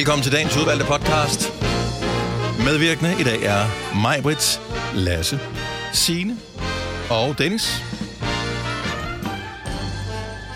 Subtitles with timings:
[0.00, 1.52] Velkommen til dagens udvalgte podcast.
[2.64, 3.66] Medvirkende i dag er
[4.02, 4.60] mig, Britt,
[4.94, 5.40] Lasse,
[5.92, 6.36] Signe
[7.10, 7.82] og Dennis.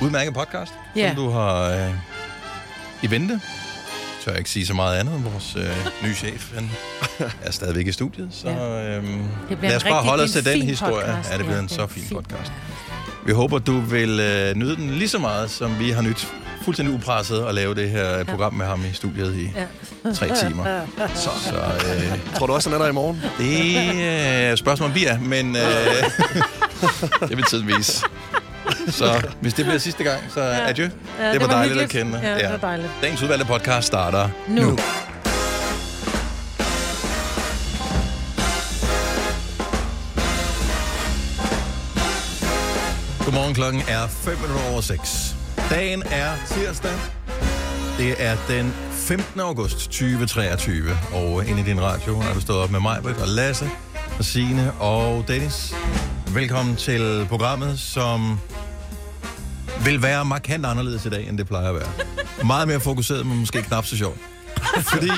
[0.03, 1.09] Udmærket podcast, Ja.
[1.09, 1.91] som du har øh,
[3.03, 3.41] i vente.
[4.25, 5.25] Tør jeg ikke sige så meget andet.
[5.33, 5.71] Vores øh,
[6.05, 6.71] nye chef han
[7.43, 11.05] er stadigvæk i studiet, så øh, lad os bare holde os til en den historie.
[11.07, 11.31] podcast.
[11.31, 12.53] Ja, det bliver Ja, en så fin fin podcast.
[13.27, 16.33] Vi håber, du vil øh, nyde den lige så meget, som vi har nydt
[16.65, 19.51] fuldstændig upresset at lave det her program med ham i studiet i
[20.05, 20.13] Ja.
[20.13, 20.81] tre timer.
[21.15, 23.23] Så, så øh, Tror du også, han er der i morgen?
[23.39, 24.09] det
[24.49, 25.63] er et spørgsmål, om vi er, men øh,
[27.29, 28.05] det vil tiden vise.
[28.89, 30.69] Så hvis det bliver sidste gang, så Ja.
[30.69, 30.89] adieu.
[31.21, 32.13] Ja, det var dejligt at hyggeligt.
[32.23, 32.29] kende.
[32.29, 32.91] Ja, det var dejligt.
[33.03, 34.63] Dagens udvalgte podcast starter Nu.
[34.63, 34.79] nu.
[43.25, 45.37] Godmorgen, klokken er 5 minutter over 6.
[45.71, 46.93] Dagen er tirsdag.
[47.99, 49.41] Det er den 15.
[49.41, 53.29] august 2023, og inde i din radio er du stået op med mig, Britt, og
[53.29, 53.71] Lasse,
[54.19, 55.75] og Signe og Dennis.
[56.27, 58.41] Velkommen til programmet, som
[59.85, 61.89] vil være markant anderledes i dag, end det plejer at være.
[62.45, 64.19] Meget mere fokuseret, men måske knap så sjovt.
[64.93, 65.11] Fordi...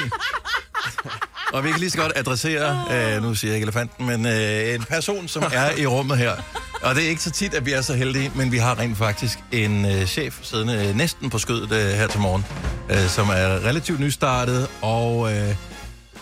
[1.52, 4.74] Og vi kan lige så godt adressere, øh, nu siger jeg ikke elefanten, men øh,
[4.74, 6.32] en person, som er i rummet her.
[6.82, 8.98] Og det er ikke så tit, at vi er så heldige, men vi har rent
[8.98, 12.44] faktisk en øh, chef siddende øh, næsten på skødet øh, her til morgen,
[12.90, 15.54] øh, som er relativt nystartet, og øh,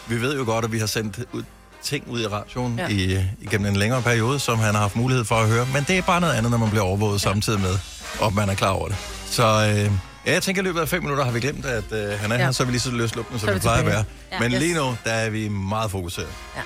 [0.07, 1.43] vi ved jo godt, at vi har sendt ud,
[1.83, 2.83] ting ud i radioen ja.
[2.89, 2.95] Ja.
[2.95, 5.99] i, igennem en længere periode, som han har haft mulighed for at høre, men det
[5.99, 7.31] er bare noget andet, når man bliver overvåget ja.
[7.31, 7.79] samtidig med,
[8.21, 8.97] og man er klar over det.
[9.31, 9.91] Så øh,
[10.27, 12.33] ja, jeg tænker, at i løbet af fem minutter har vi glemt, at øh, han
[12.33, 12.41] er ja.
[12.41, 12.45] Ja.
[12.47, 14.05] her, så er vi lige så løst lukkende, som Så vi plejer at være.
[14.31, 14.41] tilbage.
[14.43, 14.59] Men Ja.
[14.59, 14.77] lige Yes.
[14.77, 16.29] nu, der er vi meget fokuseret.
[16.57, 16.63] Ja.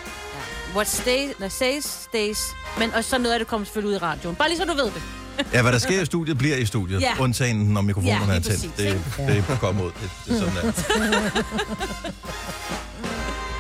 [0.74, 2.38] What stays, der says, stays.
[2.78, 4.36] Men og så noget af det kommer selvfølgelig ud i radioen.
[4.36, 5.02] Bare lige så du ved det.
[5.52, 7.00] Ja, hvad der sker i studiet, bliver i studiet.
[7.00, 7.12] Ja.
[7.20, 8.77] Undtagen, når mikrofonerne Ja, er tændt.
[8.77, 8.84] Det,
[9.29, 9.45] ikke?
[9.51, 9.90] det kommer ud.
[10.02, 11.42] Det, det er sådan der.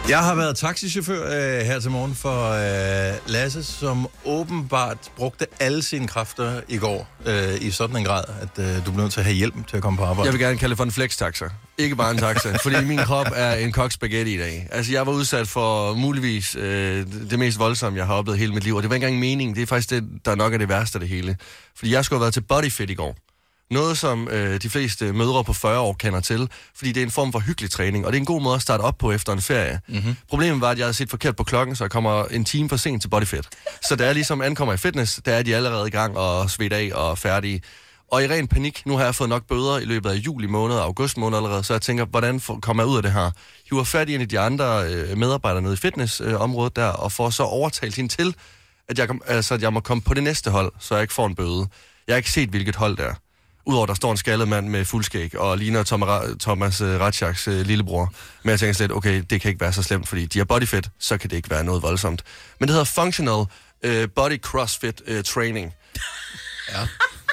[0.08, 5.82] Jeg har været taxichauffør øh, her til morgen for øh, Lasse, som åbenbart brugte alle
[5.82, 9.20] sine kræfter i går øh, i sådan en grad, at øh, du blev nødt til
[9.20, 10.26] at have hjælp til at komme på arbejde.
[10.26, 11.44] Jeg vil gerne kalde det for en flex-taxa.
[11.78, 14.68] Ikke bare en taxa, fordi min krop er en kok spaghetti i dag.
[14.70, 18.64] Altså, jeg var udsat for muligvis øh, det mest voldsomme, jeg har oplevet hele mit
[18.64, 18.76] liv.
[18.76, 19.56] Og det var ikke engang meningen.
[19.56, 21.36] Det er faktisk det, der nok er det værste af det hele.
[21.76, 23.16] Fordi jeg skulle have været til bodyfit i går.
[23.70, 27.10] Noget, som øh, de fleste mødre på 40 år kender til, fordi det er en
[27.10, 29.32] form for hyggelig træning, og det er en god måde at starte op på efter
[29.32, 29.80] en ferie.
[29.88, 30.16] Mm-hmm.
[30.28, 32.76] Problemet var, at jeg havde set forkert på klokken, så jeg kommer en time for
[32.76, 33.48] sent til bodyfit.
[33.88, 36.72] Så da jeg ligesom ankommer i fitness, der er de allerede i gang og svedt
[36.72, 37.62] af og færdige.
[38.10, 40.76] Og i ren panik, nu har jeg fået nok bøder i løbet af juli måned
[40.76, 43.30] og august måned allerede, så jeg tænker, hvordan kommer jeg ud af det her?
[43.70, 47.12] Hiver fat i en af de andre øh, medarbejdere nede i fitnessområdet øh, der, og
[47.12, 48.34] får så overtalt hende til,
[48.88, 51.14] at jeg, kom, altså, at jeg må komme på det næste hold, så jeg ikke
[51.14, 51.66] får en bøde.
[52.06, 53.14] Jeg har ikke set, hvilket hold det er.
[53.68, 57.48] Udover, der står en skaldet mand med fuldskæg og ligner Tom, Ra- Thomas uh, Ratchaks
[57.48, 58.12] uh, lillebror.
[58.42, 60.88] Men jeg tænker slet, okay, det kan ikke være så slemt, fordi de er bodyfit,
[60.98, 62.22] så kan det ikke være noget voldsomt.
[62.60, 63.44] Men det hedder Functional
[63.86, 65.72] uh, Body CrossFit uh, Training.
[66.72, 66.86] Ja.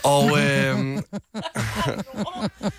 [0.04, 1.02] Og øh,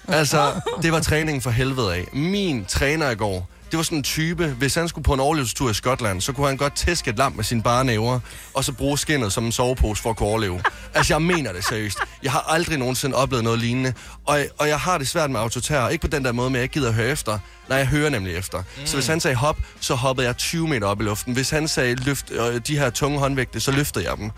[0.20, 2.04] altså, det var træningen for helvede af.
[2.12, 5.70] Min træner i går, det var sådan en type, hvis han skulle på en overlevelsestur
[5.70, 8.20] i Skotland, så kunne han godt tæske et lam med sine bare næver,
[8.54, 10.62] og så bruge skinnet som en sovepose for at kunne overleve.
[10.94, 11.98] Altså, jeg mener det seriøst.
[12.22, 13.94] Jeg har aldrig nogensinde oplevet noget lignende.
[14.24, 15.88] Og, og jeg har det svært med autotær.
[15.88, 17.38] Ikke på den der måde, men jeg gider at høre efter.
[17.68, 18.58] Nej, jeg hører nemlig efter.
[18.58, 18.86] Mm.
[18.86, 21.34] Så hvis han sagde hop, så hoppede jeg 20 meter op i luften.
[21.34, 24.30] Hvis han sagde løft øh, de her tunge håndvægte, så løftede jeg dem.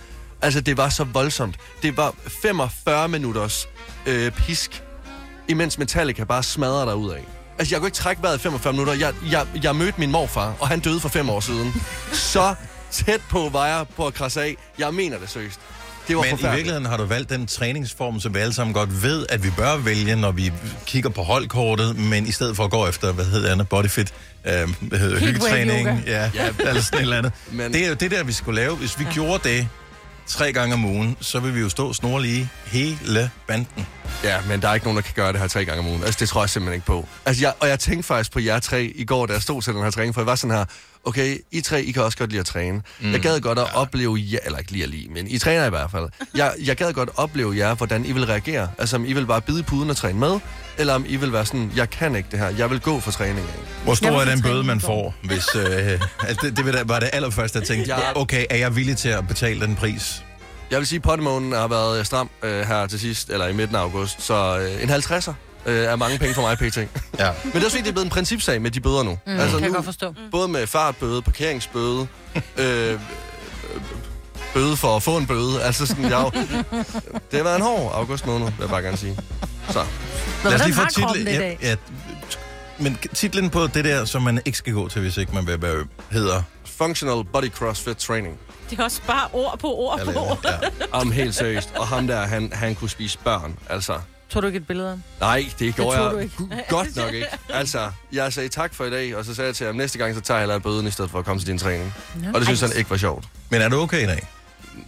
[0.42, 1.56] Altså, det var så voldsomt.
[1.82, 3.68] Det var 45 minutters
[4.06, 4.82] øh, pisk,
[5.48, 7.37] imens Metallica bare smadrer dig ud af.
[7.58, 8.92] Altså, jeg kunne ikke trække vejret i 45 minutter.
[8.94, 11.74] Jeg, jeg, jeg mødte min morfar, og han døde for fem år siden.
[12.12, 12.54] Så
[12.90, 14.56] tæt på var jeg på at krasse af.
[14.78, 15.60] Jeg mener det seriøst.
[16.08, 19.02] Det var Men i virkeligheden har du valgt den træningsform, som vi alle sammen godt
[19.02, 20.52] ved, at vi bør vælge, når vi
[20.86, 24.14] kigger på holdkortet, men i stedet for at gå efter, hvad hedder det, bodyfit,
[24.44, 27.32] øh, hvad hedder hyggetræning, ja, ja, eller sådan et eller andet.
[27.52, 28.76] Men- Det er jo det der, vi skulle lave.
[28.76, 29.10] Hvis vi ja.
[29.12, 29.68] gjorde det
[30.26, 33.86] tre gange om ugen, så vil vi jo stå snorlige hele banden.
[34.24, 36.02] Ja, men der er ikke nogen, der kan gøre det her tre gange om ugen.
[36.04, 37.08] Altså, det tror jeg simpelthen ikke på.
[37.26, 39.74] Altså, jeg, og jeg tænkte faktisk på jer tre i går, da jeg stod til
[39.74, 40.64] den her træning, for jeg var sådan her,
[41.04, 42.82] okay, I tre, I kan også godt lide at træne.
[43.00, 43.12] Mm.
[43.12, 45.70] Jeg gad godt at opleve jer, eller ikke lige at lide, men I træner i
[45.70, 46.08] hvert fald.
[46.34, 48.68] Jeg, jeg gad godt opleve jer, hvordan I vil reagere.
[48.78, 50.40] Altså, om I vil bare bide i puden og træne med,
[50.78, 53.10] eller om I vil være sådan, jeg kan ikke det her, jeg vil gå for
[53.10, 53.38] træning.
[53.38, 53.52] Ikke?
[53.84, 55.14] Hvor stor er den bøde, man får?
[55.22, 55.64] Hvis, øh,
[56.28, 58.20] altså det, det var det allerførste, jeg tænkte, Ja.
[58.20, 60.22] okay, er jeg villig til at betale den pris?
[60.70, 63.76] Jeg vil sige, at pottemånen har været stram øh, her til sidst, eller i midten
[63.76, 65.32] af august, så øh, en 50'er
[65.66, 66.76] øh, er mange penge for mig, pt.
[66.76, 66.84] Ja.
[67.44, 69.10] Men det er også fordi, det er blevet en principsag med de bøder nu.
[69.10, 70.14] Mm, kan jeg godt forstå.
[70.30, 72.06] Både med fartbøde, parkeringsbøde,
[72.58, 73.00] øh, øh,
[74.54, 75.62] bøde for at få en bøde.
[75.62, 76.40] Altså sådan, jeg, jo-
[77.30, 79.16] det har været en hård august måned, vil jeg bare gerne sige.
[79.70, 79.84] Så.
[80.44, 81.26] Nå, Lad os lige få titlen.
[81.26, 81.58] det i dag?
[81.62, 81.76] Ja, ja,
[82.78, 85.62] men titlen på det der, som man ikke skal gå til, hvis ikke man vil
[85.62, 86.42] være øm, hedder...
[86.78, 88.36] Functional Body CrossFit Training.
[88.70, 90.40] Det er også bare ord på ord på ord.
[90.44, 90.58] ja.
[90.92, 91.72] Om helt seriøst.
[91.76, 93.56] Og ham der, han, han kunne spise børn.
[93.70, 93.98] Altså,
[94.30, 95.02] Tog du ikke et billede af ham?
[95.20, 96.64] nej, det gjorde tog jeg du ikke.
[96.68, 97.26] godt nok ikke.
[97.48, 100.14] Altså, jeg sagde tak for i dag, og så sagde jeg til ham, næste gang,
[100.14, 101.94] så tager jeg bøden i stedet for at komme til din træning.
[102.34, 103.24] Og det synes han ikke var sjovt.
[103.50, 104.26] Men er du okay i dag?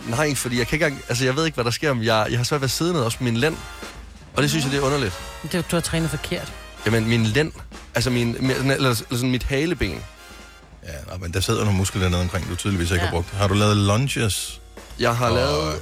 [0.09, 2.27] Nej, fordi jeg kan ikke engang, altså jeg ved ikke, hvad der sker, men jeg,
[2.31, 3.56] jeg har svært ved at sidde ned også på min lænd.
[4.37, 5.12] Og det synes jeg, det er underligt.
[5.53, 6.53] Det, du har trænet forkert.
[6.87, 7.53] Jamen, min lænd,
[7.94, 10.03] altså min, min- eller, eller sådan mit haleben.
[10.87, 13.09] Ja, men der sidder nogle muskler dernede omkring, du tydeligvis ikke Ja.
[13.09, 13.31] har brugt.
[13.31, 14.61] Har du lavet lunges?
[14.99, 15.81] Jeg har Og- lavet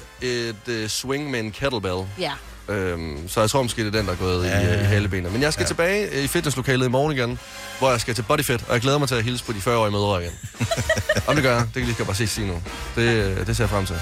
[0.68, 2.06] et uh, swing med en kettlebell.
[2.18, 2.32] Ja.
[2.68, 4.58] Øhm, så jeg tror måske, det er den, der er gået Ja.
[4.60, 4.76] ja.
[4.78, 5.32] i, i halebenet.
[5.32, 5.64] Men jeg skal Ja.
[5.64, 5.68] ja.
[5.68, 7.38] tilbage øh, i fitnesslokalet i morgen igen,
[7.78, 9.92] hvor jeg skal til Bodyfit, og jeg glæder mig til at hilse på de 40-årige
[9.92, 10.32] mødre igen.
[11.26, 11.60] Om det gør jeg.
[11.64, 12.62] Det kan jeg lige skal bare se sige nu.
[12.96, 13.96] Det, øh, det ser jeg frem til.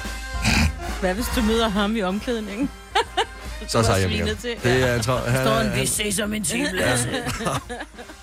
[1.01, 2.71] Hvad hvis du møder ham i omklædningen?
[3.69, 4.39] Så tager jeg hjem igen.
[4.41, 4.73] Svinet til.
[4.73, 5.13] Det er en tro...
[5.17, 6.69] Han, Står er- en, vi han, ses om en time.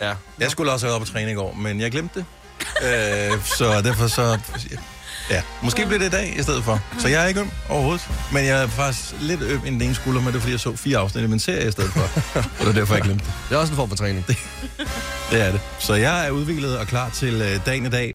[0.01, 0.13] ja.
[0.39, 2.25] Jeg skulle også have været på træning i går, men jeg glemte det.
[2.87, 4.39] øh, så derfor så...
[5.29, 6.81] Ja, måske bliver det i dag i stedet for.
[6.99, 8.07] Så jeg er ikke øm overhovedet.
[8.31, 10.59] Men jeg er faktisk lidt øm i den ene skulder, men det er fordi, jeg
[10.59, 12.01] så fire afsnit i min serie i stedet for.
[12.35, 13.33] Og det er derfor, jeg glemte det.
[13.49, 14.25] Det er også en form for træning.
[15.31, 15.61] Det er det.
[15.79, 18.13] Så jeg er udviklet og klar til øh, dagen i dag.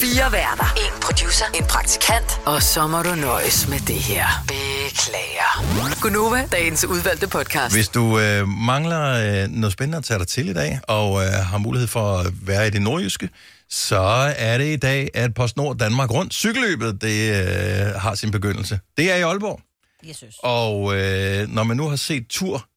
[0.00, 0.74] Fire værter.
[0.76, 1.44] En producer.
[1.54, 2.40] En praktikant.
[2.44, 4.26] Og så må du nøjes med det her.
[4.48, 6.00] Beklager.
[6.00, 7.74] Gunova, dagens udvalgte podcast.
[7.74, 11.32] Hvis du øh, mangler øh, noget spændende at tage dig til i dag, og øh,
[11.32, 13.28] har mulighed for at være i det nordjyske,
[13.70, 18.80] så er det i dag, at PostNord Danmark Rundt cykelløbet, det øh, har sin begyndelse.
[18.96, 19.60] Det er i Aalborg.
[20.06, 20.36] Jeg synes.
[20.42, 22.68] Og øh, når man nu har set Tour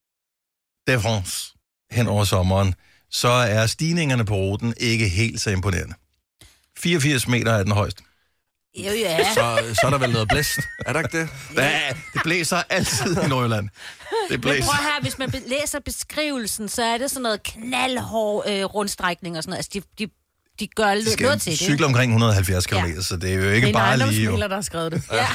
[0.88, 1.54] de France
[1.92, 2.76] hen over sommeren,
[3.12, 5.96] så er stigningerne på ruten ikke helt så imponerende.
[6.78, 8.04] 84 meter er den højeste.
[8.78, 9.34] Jo, ja.
[9.34, 10.60] Så, så er der vel noget blæst.
[10.86, 11.30] Er der ikke det?
[11.58, 13.70] Ja, det blæser altid i Nordjylland.
[13.70, 14.64] Det Men blæser.
[14.64, 19.44] prøv her, hvis man læser beskrivelsen, så er det sådan noget knaldhård øh, rundstrækning og
[19.44, 19.58] sådan noget.
[19.58, 20.12] Altså, de, de,
[20.60, 21.60] de gør De skal noget til det.
[21.60, 23.02] cykle omkring 170 km, Ja.
[23.02, 24.08] så det er jo Det ikke er en bare lige...
[24.08, 24.12] Jo.
[24.12, 25.04] ejendomsmægler, der har skrevet det.
[25.12, 25.28] Ja.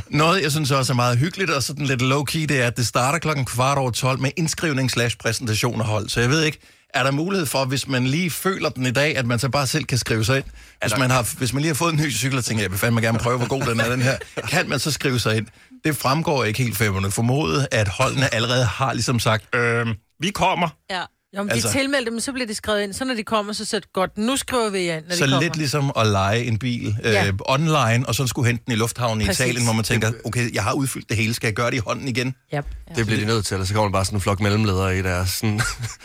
[0.10, 2.86] Noget, jeg synes også er meget hyggeligt og sådan lidt low-key, det er, at det
[2.86, 6.08] starter klokken kvart over 12 med indskrivning slash præsentation af hold.
[6.08, 6.58] Så jeg ved ikke,
[6.94, 9.66] er der mulighed for, hvis man lige føler den i dag, at man så bare
[9.66, 10.44] selv kan skrive sig ind?
[10.82, 12.78] Hvis man, har, hvis man lige har fået en ny cykel og tænker, jeg vil
[12.78, 14.16] fandme gerne prøve, hvor god den er, den her,
[14.48, 15.46] kan man så skrive sig ind?
[15.84, 17.10] Det fremgår ikke helt femmerne.
[17.10, 19.86] Formodet, at holdene allerede har ligesom sagt, øh,
[20.20, 20.68] vi kommer.
[20.90, 21.02] Ja.
[21.36, 22.92] Jo, men Altså- de tilmeldte dem, så bliver de skrevet ind.
[22.92, 25.40] Så når de kommer, så sæt godt, nu skriver vi ind, når Så de kommer.
[25.42, 27.30] lidt ligesom at lege en bil øh, Ja.
[27.48, 29.40] online, og så skulle hente den i lufthavnen i Præcis.
[29.40, 31.80] Italien, hvor man tænker, okay, jeg har udfyldt det hele, skal jeg gøre det i
[31.86, 32.34] hånden igen?
[32.52, 32.60] Ja.
[32.96, 35.02] Det bliver de nødt til, ellers så kommer der bare sådan en flok mellemledere i
[35.02, 35.60] deres sådan,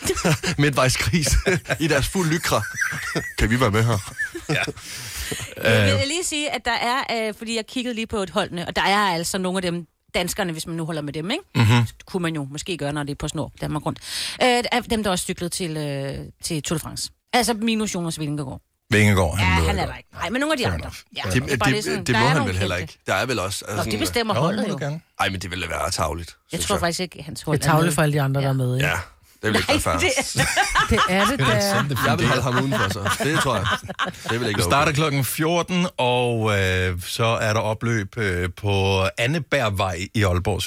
[0.63, 1.38] midtvejskrise,
[1.80, 2.62] i deres fuld lykra.
[3.38, 4.13] kan vi være med her?
[5.63, 8.68] Jeg vil lige sige, at der er, øh, fordi jeg kiggede lige på et holdene,
[8.68, 11.44] og der er altså nogle af dem, danskerne, hvis man nu holder med dem, ikke?
[11.56, 11.63] Mhm.
[11.66, 11.88] Mm-hmm.
[12.06, 14.00] kunne man jo måske gøre, når det er på snor Danmark rundt.
[14.44, 17.10] Øh, dem, der også cyklet til, øh, til Tour de France.
[17.34, 18.62] Altså minus Jonas Vingegaard.
[18.90, 20.10] Vingegaard, Ja, han, han møder er der ikke.
[20.13, 20.92] Nej, men nogle af de andre.
[21.16, 22.98] Ja, Det, er det, bare det, sådan, det må han vel heller ikke.
[23.08, 23.66] Der er vel også...
[23.68, 24.74] Nå, Altså, det bestemmer holdet det jo.
[24.74, 25.02] du gerne.
[25.19, 26.36] Ej, men det ville være tavligt.
[26.52, 28.54] Jeg tror faktisk ikke, hans hold Det er tavle for alle de andre, der er
[28.54, 28.75] med.
[28.75, 28.88] Ikke?
[28.88, 28.96] Ja,
[29.42, 29.94] det vil ikke være fair.
[30.00, 30.12] det,
[30.90, 31.96] Det er det, der.
[32.06, 33.24] Jeg vil holde ham udenfor, så.
[33.24, 33.66] Det tror jeg.
[34.30, 34.94] Det vil ikke Det være starter okay.
[34.94, 40.62] klokken 14, og øh, så er der opløb øh, på Annebergvej i Aalborg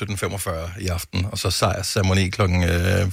[0.77, 3.07] 17.45 i aften, og så sejrsceremoni klokken, øh,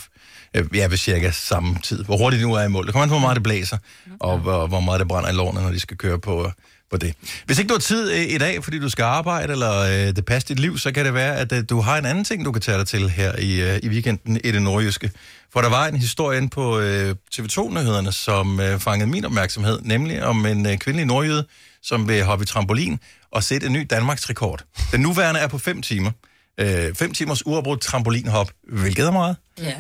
[0.54, 2.04] øh, ja, ved cirka samme tid.
[2.04, 2.86] Hvor hurtigt nu er i mål.
[2.86, 3.78] Det kommer an på, hvor meget det blæser,
[4.20, 6.52] og hvor, hvor meget det brænder i lårene, når de skal køre på,
[6.92, 7.14] på det.
[7.46, 10.26] Hvis ikke du har tid øh, i dag, fordi du skal arbejde, eller øh, det
[10.26, 12.52] passer dit liv, så kan det være, at øh, du har en anden ting, du
[12.52, 15.12] kan tage dig til her i, øh, i weekenden i det nordjyske.
[15.54, 20.24] For der var en historie inde på øh, TV2-nyhederne, som øh, fangede min opmærksomhed, nemlig
[20.24, 21.46] om en øh, kvindelig nordjyde,
[21.84, 23.00] som vil hoppe i trampolin
[23.32, 24.64] og sætte en ny Danmarks rekord.
[24.92, 26.12] Den nuværende er på 5 timer.
[26.60, 29.36] 5 timers uafbrudt trampolinhop, hvilket er meget.
[29.60, 29.76] ja.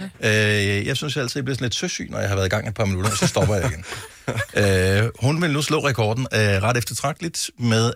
[0.80, 2.68] Øh, jeg synes altid, jeg bliver sådan lidt søsyg, når jeg har været i gang
[2.68, 3.86] et par minutter, og så stopper jeg igen.
[5.04, 7.94] øh, hun vil nu slå rekorden øh, ret eftertragteligt med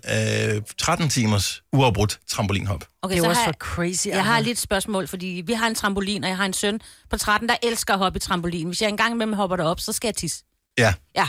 [0.56, 2.86] øh, 13 timers uafbrudt trampolinhop.
[3.02, 4.08] Okay, Det er så også for crazy.
[4.08, 6.80] jeg har lige et spørgsmål, fordi vi har en trampolin, og jeg har en søn
[7.10, 8.68] på 13, der elsker at hoppe i trampolin.
[8.68, 10.44] Hvis jeg engang med hopper derop, så skal jeg tisse.
[10.78, 11.28] Ja, Ja.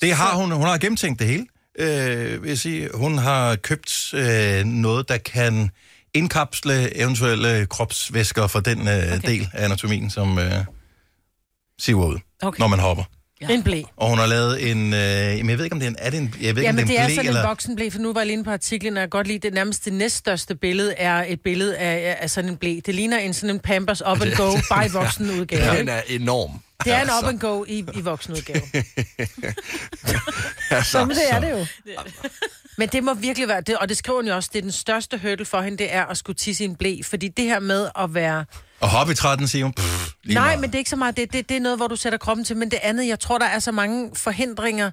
[0.00, 0.50] det har hun.
[0.52, 1.46] Hun har gennemtænkt det hele.
[1.78, 2.88] Øh, vil jeg sige.
[2.94, 5.70] Hun har købt øh, noget, der kan
[6.14, 9.20] indkapsle eventuelle kropsvæsker for den øh, okay.
[9.28, 10.52] del af anatomien, som øh,
[11.78, 12.60] siver ud, Okay.
[12.60, 13.04] når man hopper.
[13.50, 13.82] En blæ.
[13.96, 14.94] Og hun har lavet en...
[14.94, 15.96] Øh, jamen, jeg ved ikke, om det er en...
[15.98, 17.28] Er det en jeg ved ikke, om Jamen, det det er er en blæ, sådan
[17.28, 17.42] eller...
[17.42, 19.54] en voksenblæ, for nu var jeg lige inde på artiklen, og jeg godt lide det.
[19.54, 22.80] Nærmest det næststørste billede er et billede af, af sådan en blæ.
[22.86, 25.78] Det ligner en sådan en Pampers up and go, by voksen udgave.
[25.78, 26.50] Den er enorm.
[26.84, 28.62] Det er en up and go i, i voksen udgave.
[30.70, 31.66] Altså, Jamen, det er det jo.
[32.78, 34.72] Men det må virkelig være, det, og det skriver hun jo også, det er den
[34.72, 36.96] største hurdle for hende, det er at skulle tisse i en blæ.
[37.04, 38.44] Fordi det her med at være...
[38.84, 40.60] Og hoppe i 13, siger hun, pff, Nej, meget.
[40.60, 41.16] men det er ikke så meget.
[41.16, 42.56] Det, det, det er noget, hvor du sætter kroppen til.
[42.56, 44.90] Men det andet, jeg tror, der er så mange forhindringer.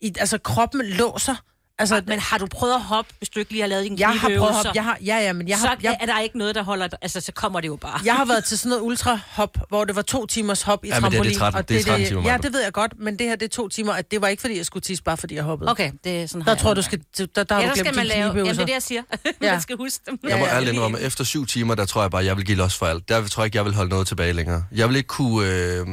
[0.00, 1.34] I, altså, kroppen låser.
[1.78, 4.08] Altså, Men har du prøvet at hoppe, hvis du ikke lige har lavet din jeg
[4.08, 4.70] har prøvet at hoppe.
[4.74, 6.88] Jeg har, ja, ja, men jeg så har, jeg, er der ikke noget, der holder...
[7.02, 8.00] Altså, så kommer det jo bare.
[8.04, 11.00] jeg har været til sådan noget ultrahop, hvor det var to timers hop i Ja,
[11.00, 11.30] men det er trampolin.
[11.30, 13.36] det 13 og det er 13 timer, Ja, det ved jeg godt, men det her,
[13.36, 15.44] det er to timer, at det var ikke, fordi jeg skulle tisse, bare fordi jeg
[15.44, 15.70] hoppede.
[15.70, 16.84] Okay, det er sådan Der har tror jeg du det.
[16.84, 17.00] skal,
[17.36, 18.26] der, der har Ja, du der glemt skal man lave...
[18.26, 19.02] Jamen, det er det, jeg siger.
[19.42, 19.52] Ja.
[19.52, 20.18] man skal huske dem.
[20.28, 22.56] Jeg må Ja, ærligt indrømme, efter syv timer, der tror jeg bare, jeg vil give
[22.58, 23.08] los for alt.
[23.08, 24.64] Der tror jeg ikke, jeg vil holde noget tilbage længere.
[24.72, 25.46] Jeg vil ikke kunne...
[25.48, 25.86] Øh,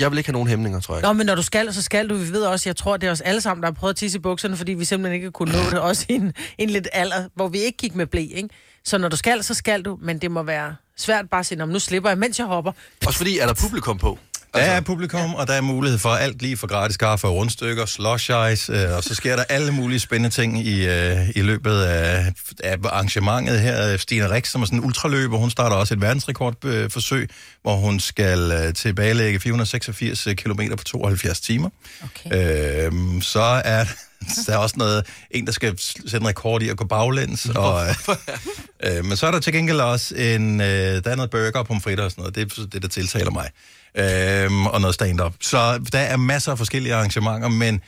[0.00, 1.02] jeg vil ikke have nogen hæmninger, tror jeg.
[1.02, 2.14] Nå, men når du skal, så skal du.
[2.14, 4.18] Vi ved også, jeg tror, det er os alle sammen, der har prøvet at tisse
[4.18, 5.80] i bukserne, fordi vi simpelthen ikke kunne nå det.
[5.80, 8.48] Også i en, en lidt alder, hvor vi ikke gik med blæ, ikke?
[8.84, 11.58] Så når du skal, så skal du, men det må være svært bare at sige,
[11.58, 12.72] "Nå, men nu slipper jeg, mens jeg hopper.
[13.06, 14.18] Også fordi, er der publikum på?
[14.54, 17.86] Der er publikum, og der er mulighed for alt lige for gratis kaffe og rundstykker,
[17.86, 21.82] slush ice, øh, og så sker der alle mulige spændende ting i, øh, i løbet
[21.82, 22.32] af,
[22.64, 23.96] af arrangementet her.
[23.96, 27.28] Stine Rix, som er sådan en ultraløber, hun starter også et verdensrekordforsøg,
[27.62, 31.68] hvor hun skal øh, tilbagelægge 486 km på 72 timer.
[32.04, 32.86] Okay.
[32.86, 33.84] Øhm, så er
[34.46, 37.46] der er også noget, en, der skal sætte en rekord i at gå baglæns.
[37.46, 37.86] Og,
[38.84, 40.66] øh, men så er der til gengæld også en, øh,
[41.04, 42.34] der er noget burger og pomfritter og sådan noget.
[42.34, 43.50] Det er det, der tiltaler mig.
[43.94, 45.34] Øhm, og noget stand-up.
[45.40, 47.80] Så der er masser af forskellige arrangementer, men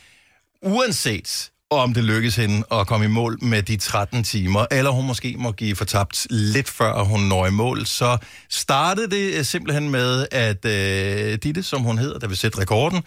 [0.63, 5.07] uanset om det lykkes hende at komme i mål med de 13 timer, eller hun
[5.07, 8.19] måske må give fortabt lidt før hun når i mål, så
[8.49, 13.03] startede det øh, simpelthen med, at øh, Ditte, som hun hedder, der vil sætte rekorden,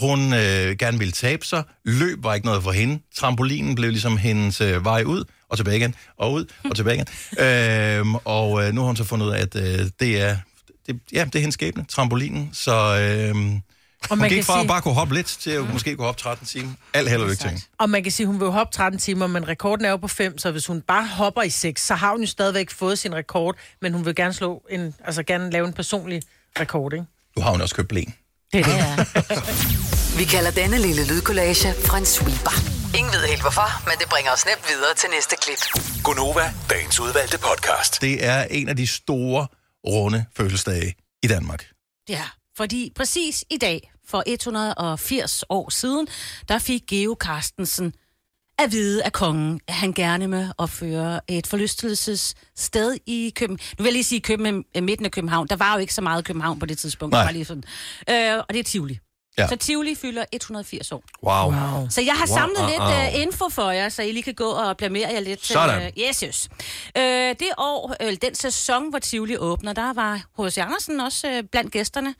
[0.00, 1.62] hun øh, gerne ville tabe sig.
[1.84, 3.00] Løb var ikke noget for hende.
[3.16, 7.06] Trampolinen blev ligesom hendes øh, vej ud, og tilbage igen, og ud, og tilbage igen.
[7.44, 10.36] øhm, og øh, nu har hun så fundet ud af, at øh, det er
[10.86, 12.50] det, ja, det er hendes skæbne, trampolinen.
[12.52, 15.72] Så øh, hun man gik kan fra sige- at bare kunne hoppe lidt, til at
[15.72, 16.72] måske kunne hoppe 13 timer.
[16.94, 17.62] Alt held og lykke til.
[17.78, 20.08] Og man kan sige, at hun vil hoppe 13 timer, men rekorden er jo på
[20.08, 23.14] 5, så hvis hun bare hopper i 6, så har hun jo stadigvæk fået sin
[23.14, 26.22] rekord, men hun vil gerne slå en, altså gerne lave en personlig
[26.60, 27.04] rekord, ikke?
[27.36, 28.14] Du har hun også købt blæn.
[28.52, 28.76] Det er det.
[28.76, 28.96] Ja.
[30.18, 32.54] Vi kalder denne lille lydkollage en sweeper.
[32.98, 35.62] Ingen ved helt hvorfor, men det bringer os nemt videre til næste klip.
[36.04, 38.00] Gunova, dagens udvalgte podcast.
[38.00, 39.46] Det er en af de store,
[39.86, 41.66] runde fødselsdage i Danmark.
[42.08, 42.24] Ja,
[42.56, 46.08] fordi præcis i dag, for 180 år siden,
[46.48, 47.94] der fik Geo Carstensen
[48.64, 53.58] at vide af kongen, at han gerne med opføre et forlystelsessted i København.
[53.78, 55.46] Nu vil jeg lige sige København, midten af København.
[55.48, 57.12] Der var jo ikke så meget København på det tidspunkt.
[57.12, 57.24] Nej.
[57.24, 57.64] Bare lige sådan.
[58.10, 58.98] Øh, og det er Tivoli.
[59.38, 59.48] Ja.
[59.48, 61.02] Så Tivoli fylder 180 år.
[61.22, 61.52] Wow.
[61.52, 61.88] Wow.
[61.90, 62.36] Så jeg har Wow.
[62.36, 63.14] samlet lidt Wow.
[63.14, 65.46] uh, info for jer, så I lige kan gå og blamere jer lidt.
[65.46, 65.92] Sådan.
[65.96, 66.48] Uh, yes, yes.
[66.98, 70.58] Uh, det år, uh, den sæson, hvor Tivoli åbner, der var H.C.
[70.58, 72.14] Andersen også uh, blandt gæsterne.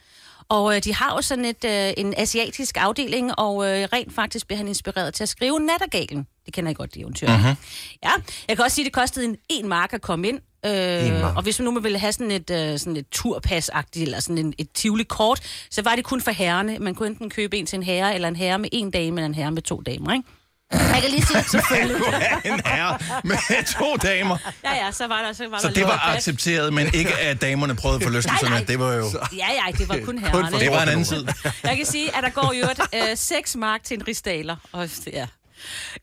[0.51, 4.47] Og uh, de har jo sådan et, uh, en asiatisk afdeling, og uh, rent faktisk
[4.47, 6.27] blev han inspireret til at skrive Nattergalen.
[6.47, 7.29] Det kender I godt, det eventyr.
[7.29, 7.57] Mm-hmm.
[8.05, 8.11] Ja,
[8.49, 10.41] jeg kan også sige, at det kostede en, en mark at komme ind.
[10.67, 14.39] Øh, og hvis man nu ville have sådan et, øh, sådan et turpas-agtigt, eller sådan
[14.39, 15.41] en, et tivoli-kort,
[15.71, 16.79] så var det kun for herrene.
[16.79, 19.27] Man kunne enten købe en til en herre, eller en herre med en dame, eller
[19.27, 20.29] en herre med to damer, ikke?
[20.73, 21.97] Jeg kan lige sige, selvfølgelig.
[22.45, 24.37] en herre med to damer.
[24.65, 26.17] Ja, ja, så var der, så var Så der det var at plads.
[26.17, 28.51] accepteret, men ikke at damerne prøvede forlystelserne.
[28.51, 28.67] Nej, nej.
[28.67, 29.05] Det var jo...
[29.37, 30.59] Ja, ja, det var kun herrerne.
[30.61, 31.27] Det var en anden tid.
[31.65, 32.65] Jeg kan sige, at der går jo
[33.11, 34.57] øh, 6 mark til en rigsdaler.
[34.73, 35.27] Og, ja.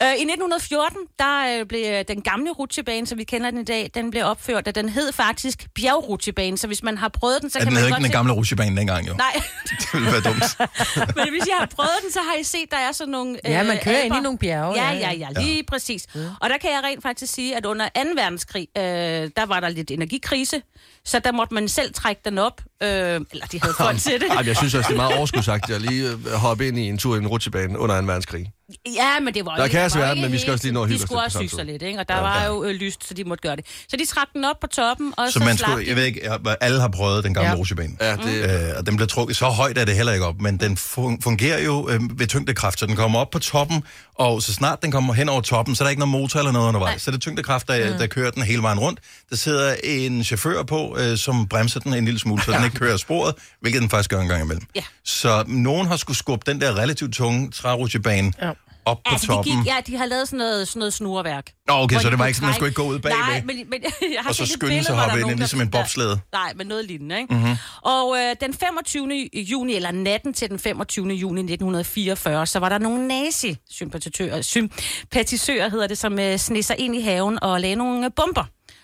[0.04, 3.92] Øh, I 1914, der øh, blev den gamle rutsjebane, som vi kender den i dag,
[3.94, 7.60] den blev opført, og den hed faktisk bjergrutsjebane, så hvis man har prøvet den, så
[7.60, 9.14] Ja, kan den man godt ikke den se- gamle rutsjebane dengang, jo.
[9.14, 10.58] Nej, Det ville være dumt.
[11.18, 13.40] men hvis jeg har prøvet den, så har I set, der er sådan nogle...
[13.46, 15.28] Ja, man kører ind i nogle bjerge, Ja, ja, ja, ja.
[15.36, 15.62] ja, lige ja.
[15.68, 16.08] præcis.
[16.42, 18.02] Og der kan jeg rent faktisk sige, at under 2.
[18.16, 20.62] verdenskrig, øh, der var der lidt energikrise,
[21.08, 22.62] så der måtte man selv trække den op.
[22.84, 24.28] Øh, eller de havde folk til det.
[24.30, 26.82] Ej, men jeg synes også, det er meget overskudsagt at lige øh, hoppe ind i
[26.90, 28.08] en tur i en rutsjebane under 2.
[28.08, 28.52] verdenskrig.
[28.96, 30.66] Ja, men det var Der kan altså var være ikke den, men vi skal også
[30.66, 32.00] lige nå at hygge De os skulle også hygge sig lidt, ikke?
[32.00, 33.66] Og der var jo øh, lyst, så de måtte gøre det.
[33.90, 36.04] Så de trak den op på toppen, og Så så, man skulle, de jeg ved
[36.04, 37.56] ikke, jeg- alle har prøvet den gamle Ja.
[37.56, 37.94] rutsjebane.
[38.02, 40.58] Ja, det, Øh, og den bliver trukket så højt er det heller ikke op, men
[40.58, 43.84] den fun- fungerer jo øh, ved tyngdekraft, så den kommer op på toppen,
[44.16, 46.52] og så snart den kommer hen over toppen, så er der ikke noget motor eller
[46.52, 46.92] noget undervejs.
[46.92, 46.98] Nej.
[47.00, 49.00] Så er det tyngdekraft, der, der kører den hele vejen rundt.
[49.30, 52.78] Der sidder en chauffør på, øh, som bremser den en lille smule, så den ikke
[52.78, 54.66] kører af sporet, hvilket den faktisk gør en gang imellem.
[54.76, 54.84] Ja.
[55.06, 58.52] Så nogen har skulle skubbe den der relativt tunge trærutsjebane Ja.
[58.86, 59.58] op på Altså, de, toppen.
[59.58, 61.52] gik, ja, de har lavet sådan noget, sådan noget snurværk.
[61.68, 63.20] Nå, okay, så de det var ikke sådan, man skulle ikke gå ud bagved.
[63.20, 63.82] Nej, men, men
[64.16, 66.10] jeg har Og så skynde sig hoppe ind, ligesom en bobslæde.
[66.10, 67.34] Der, nej, men noget lignende, ikke?
[67.34, 67.56] Mm-hmm.
[67.82, 69.30] Og øh, den 25.
[69.34, 71.08] juni, eller natten til den 25.
[71.08, 76.96] juni 1944, så var der nogle nazi-sympatisører, sympatisører hedder det, som øh, sned sig ind
[76.96, 78.44] i haven og lagde nogle øh, bomber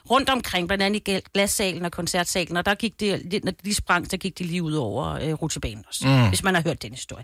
[0.10, 4.08] rundt omkring, blandt andet i glassalen og koncertsalen, og der gik det, når de sprang,
[4.12, 6.28] så gik de lige ud over øh, rutsjebanen også, mm.
[6.28, 7.24] hvis man har hørt den historie.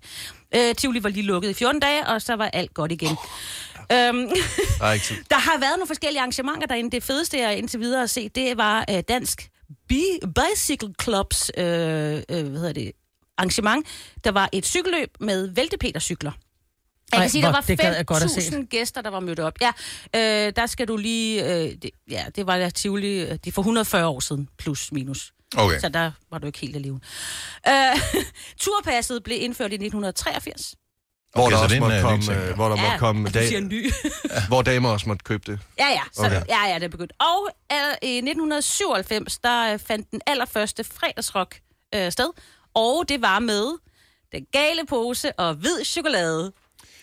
[0.55, 3.17] Øh, Tivoli var lige lukket i 14 dage, og så var alt godt igen.
[3.91, 4.29] Øhm,
[4.79, 5.15] der er ikke tid.
[5.29, 6.91] der har været nogle forskellige arrangementer derinde.
[6.91, 9.49] Det fedeste, jeg indtil videre har set, det var øh, Dansk
[9.87, 12.91] Bi- Bicycle Clubs øh, øh, hvad hedder det,
[13.37, 13.87] arrangement.
[14.23, 16.31] Der var et cykelløb med væltepetercykler.
[17.11, 18.39] Jeg kan sige, der var det gad jeg godt at se.
[18.39, 19.53] 5.000 gæster, der var mødt op.
[19.61, 19.71] Ja,
[20.15, 21.45] øh, der skal du lige...
[21.55, 23.19] Øh, det, ja, det var der Tivoli...
[23.19, 25.33] øh, Det er for 140 år siden, plus minus.
[25.57, 25.79] Okay.
[25.79, 26.99] Så der var du ikke helt alene.
[27.67, 27.73] Øh,
[28.61, 30.75] turpasset blev indført i 1983.
[31.33, 32.53] Hvor Okay, der så også måtte øh, ny komme, øh, ja.
[32.55, 33.91] hvor der måtte komme dag, ny.
[34.47, 35.59] hvor damer også måtte købe det.
[35.79, 36.37] Ja, ja, så, Okay.
[36.41, 36.45] okay.
[36.49, 37.13] ja, ja, det er begyndt.
[37.19, 37.77] Og øh,
[38.09, 41.59] i 1997, der øh, fandt den allerførste fredagsrock
[41.95, 42.29] øh, sted,
[42.75, 43.65] og det var med
[44.31, 46.51] den gale pose og hvid chokolade.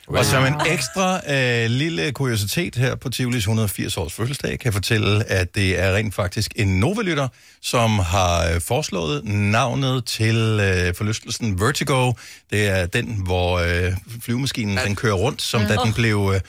[0.06, 4.72] Og som en ekstra øh, lille kuriositet her på Tivolis 180 års fødselsdag, kan jeg
[4.72, 7.28] fortælle, at det er rent faktisk en Nova-lytter,
[7.62, 12.12] som har øh, foreslået navnet til øh, forlystelsen Vertigo.
[12.50, 16.32] Det er den, hvor øh, flyvemaskinen den kører rundt, som da den blev...
[16.34, 16.40] Øh,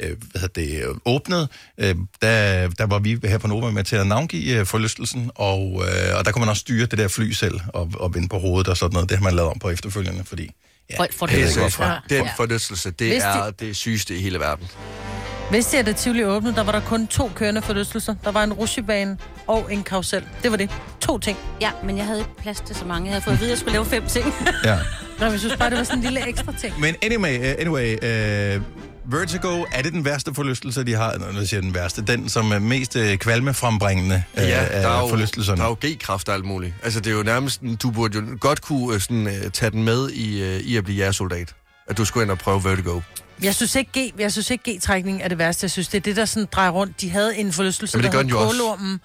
[0.00, 3.96] øh, hvad det, øh, åbnet, øh, der, der var vi her på Nova med til
[3.96, 7.30] at navngive øh, forlystelsen, og, øh, og der kunne man også styre det der fly
[7.30, 9.08] selv, og, og vinde på hovedet og sådan noget.
[9.08, 10.50] Det har man lavet om på efterfølgende, fordi...
[10.90, 11.82] Ja, Folk får det ikke, godt hvorfor.
[11.84, 12.00] fra.
[12.08, 14.68] Den forlystelse, det Hvis de- er det sygeste i hele verden.
[15.50, 18.14] Hvis det er det Tivoli åbnede, der var der kun to kørende forlystelser.
[18.24, 20.24] Der var en rutsjebane og en karusel.
[20.42, 20.70] Det var det.
[21.00, 21.38] To ting.
[21.60, 23.06] Ja, men jeg havde ikke plads til så mange.
[23.06, 24.34] Jeg havde fået at vide, at jeg skulle lave fem ting.
[24.64, 24.78] Ja.
[25.20, 26.80] Nå, jeg synes bare, det var sådan en lille ekstra ting.
[26.80, 27.92] Men anyway, uh, anyway
[28.56, 28.62] uh,
[29.06, 31.18] Vertigo, er det den værste forlystelse, de har?
[31.18, 32.02] Nå, nu siger den værste.
[32.02, 35.58] Den, som er mest uh, kvalmefrembringende uh, Ja, af der er, jo, forlystelserne.
[35.58, 36.74] der er jo G-kraft og alt muligt.
[36.82, 39.82] Altså, det er jo nærmest, du burde jo godt kunne øh, sådan, uh, tage den
[39.84, 41.54] med i, uh, i at blive jægersoldat.
[41.86, 43.00] At du skulle ind og prøve Vertigo.
[43.42, 45.64] Jeg synes ikke, G, jeg synes ikke G-trækning er det værste.
[45.64, 47.00] Jeg synes, det er det, der sådan drejer rundt.
[47.00, 48.60] De havde en forlystelse, Jamen, det der gør den jo hed også.
[48.60, 49.00] Kålormen.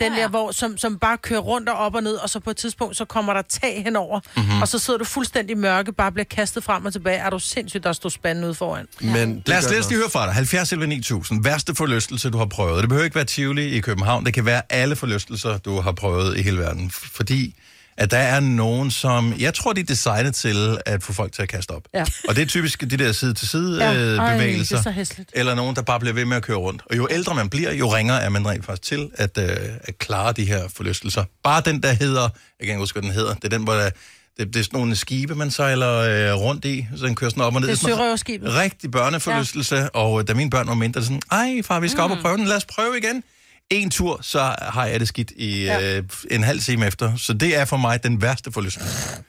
[0.00, 0.20] Den ja.
[0.20, 2.56] der, hvor, som, som bare kører rundt og op og ned, og så på et
[2.56, 4.44] tidspunkt, så kommer der tag henover, Mhm.
[4.44, 4.62] mm-hmm.
[4.62, 7.16] og så sidder du fuldstændig mørke, bare bliver kastet frem og tilbage.
[7.18, 8.86] Er du sindssygt, der står spanden ude foran?
[9.02, 9.06] Ja.
[9.06, 10.34] Men Lad os os lige høre fra dig.
[10.34, 11.44] 70 11 9000.
[11.44, 12.80] Værste forlystelse, du har prøvet.
[12.80, 14.26] Det behøver ikke være Tivoli i København.
[14.26, 16.90] Det kan være alle forlystelser, du har prøvet i hele verden.
[16.90, 17.54] Fordi
[17.96, 19.34] at der er nogen, som...
[19.38, 21.82] Jeg tror, de er designet til at få folk til at kaste op.
[21.94, 22.04] Ja.
[22.28, 23.94] Og det er typisk de der side-til-side Ja.
[23.94, 24.36] øh, Ej,
[24.76, 25.24] er.
[25.32, 26.82] Eller nogen, der bare bliver ved med at køre rundt.
[26.90, 29.48] Og jo ældre man bliver, jo ringere er man rent faktisk til at, øh,
[29.80, 31.24] at klare de her forlystelser.
[31.44, 32.22] Bare den, der hedder...
[32.22, 32.30] Jeg
[32.60, 33.34] kan ikke huske, hvad den hedder.
[33.34, 33.90] Det er den, hvor der,
[34.38, 36.86] det, det er sådan nogle skibe, man sejler øh, rundt i.
[36.96, 37.68] Så den kører sådan op og ned.
[37.68, 38.54] Det er sørøverskibet.
[38.54, 39.86] Rigtig børneforlystelse, ja.
[39.86, 42.36] og øh, da mine børn var mindre, sådan, ej far, vi skal op og prøve
[42.36, 43.22] den, lad os prøve igen.
[43.70, 45.96] En tur, så har jeg det skidt i ja.
[45.98, 47.16] øh, en halv time efter.
[47.16, 49.22] Så det er for mig den værste forlystelse.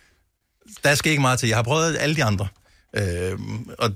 [0.83, 1.49] Der skal ikke meget til.
[1.49, 2.47] Jeg har prøvet alle de andre.
[2.95, 3.39] Øh,
[3.79, 3.91] og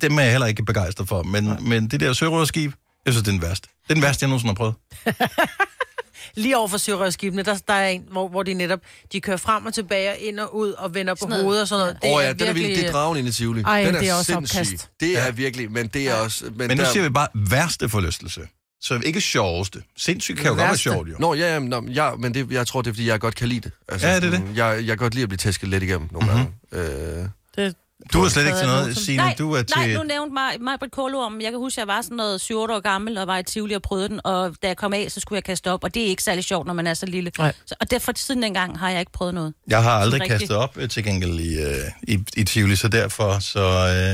[0.00, 1.22] dem er jeg heller ikke begejstret for.
[1.22, 2.72] Men, men det der sørøverskib,
[3.06, 3.68] jeg synes, det er den værste.
[3.82, 4.74] Det er den værste, jeg nogensinde har prøvet.
[6.36, 8.78] Lige over for sørøverskibene, der, der er en, hvor, hvor de netop,
[9.12, 11.44] de kører frem og tilbage, ind og ud, og vender på noget.
[11.44, 11.98] hovedet og sådan noget.
[12.04, 13.62] Åh oh, ja, den er virkelig, det er dragen ind i Tivoli.
[13.62, 14.58] Ej, den det er også sindssyg.
[14.60, 14.90] opkast.
[15.00, 16.44] Det er virkelig, men det er også...
[16.44, 18.40] Men, Men nu der- siger vi bare værste forlystelse.
[18.80, 19.82] Så ikke sjoveste.
[19.96, 21.14] Sindssygt kan jo godt være sjovt, jo.
[21.18, 23.48] Nå, ja, ja, nå, ja men det, jeg tror, det er, fordi jeg godt kan
[23.48, 23.72] lide det.
[23.88, 24.42] Altså, Ja, det er det.
[24.56, 26.36] Jeg, jeg kan godt lide at blive tæsket lidt igennem nogle Mhm.
[26.72, 27.20] gange.
[27.20, 27.74] Øh, Det,
[28.12, 29.16] Du er slet ikke til noget, Signe.
[29.22, 29.76] nej, Du er til...
[29.76, 31.40] nej, nu nævnte mig, mig Britt Kålorm.
[31.40, 33.74] Jeg kan huske, at jeg var sådan noget 7 år gammel og var i Tivoli
[33.74, 34.20] og prøvede den.
[34.24, 35.84] Og da jeg kom af, så skulle jeg kaste op.
[35.84, 37.30] Og det er ikke særlig sjovt, når man er så lille.
[37.38, 37.52] Nej.
[37.66, 39.54] Så, og derfor siden dengang har jeg ikke prøvet noget.
[39.68, 43.38] Jeg har aldrig kastet op øh, til gengæld i, øh, i, i Tivoli, så derfor,
[43.38, 43.60] så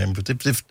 [0.09, 0.63] øh, det, det,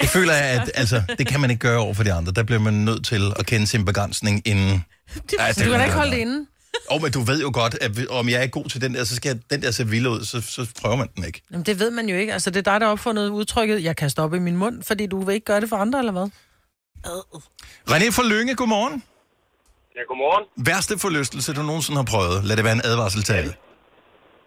[0.00, 2.32] det føler jeg, at altså, det kan man ikke gøre over for de andre.
[2.32, 4.84] Der bliver man nødt til at kende sin begrænsning inden.
[5.38, 6.46] ja, du kan da ikke holde det inde.
[6.90, 9.04] Åh, oh, men du ved jo godt, at om jeg er god til den der,
[9.04, 11.42] så skal jeg, den der se vild ud, så, så prøver man den ikke.
[11.50, 12.32] Jamen, det ved man jo ikke.
[12.32, 15.06] Altså, det er dig, der har opfundet udtrykket, jeg kaster op i min mund, fordi
[15.06, 16.28] du vil ikke gøre det for andre, eller hvad?
[17.90, 19.02] René fra Lønge, godmorgen.
[19.96, 20.44] Ja, godmorgen.
[20.68, 22.44] Værste forlystelse, du nogensinde har prøvet.
[22.44, 23.52] Lad det være en advarsel til alle.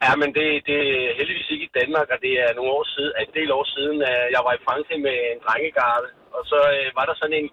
[0.06, 3.34] Ja, men det, det er heldigvis ikke Danmark, og det er nogle år siden, en
[3.40, 3.98] del år siden,
[4.36, 6.08] jeg var i Frankrig med en drengegarde,
[6.38, 7.50] og så øh, var der sådan en,